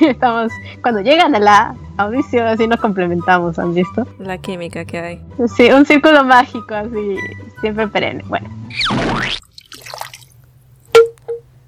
[0.00, 0.52] Estamos,
[0.82, 4.06] cuando llegan a la audición, así nos complementamos, ¿han visto?
[4.18, 5.20] La química que hay.
[5.56, 7.16] Sí, un círculo mágico, así,
[7.60, 8.24] siempre perenne.
[8.26, 8.48] Bueno.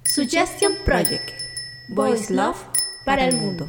[0.03, 1.31] Suggestion Project.
[1.95, 2.57] Voice Love
[3.05, 3.67] para el mundo.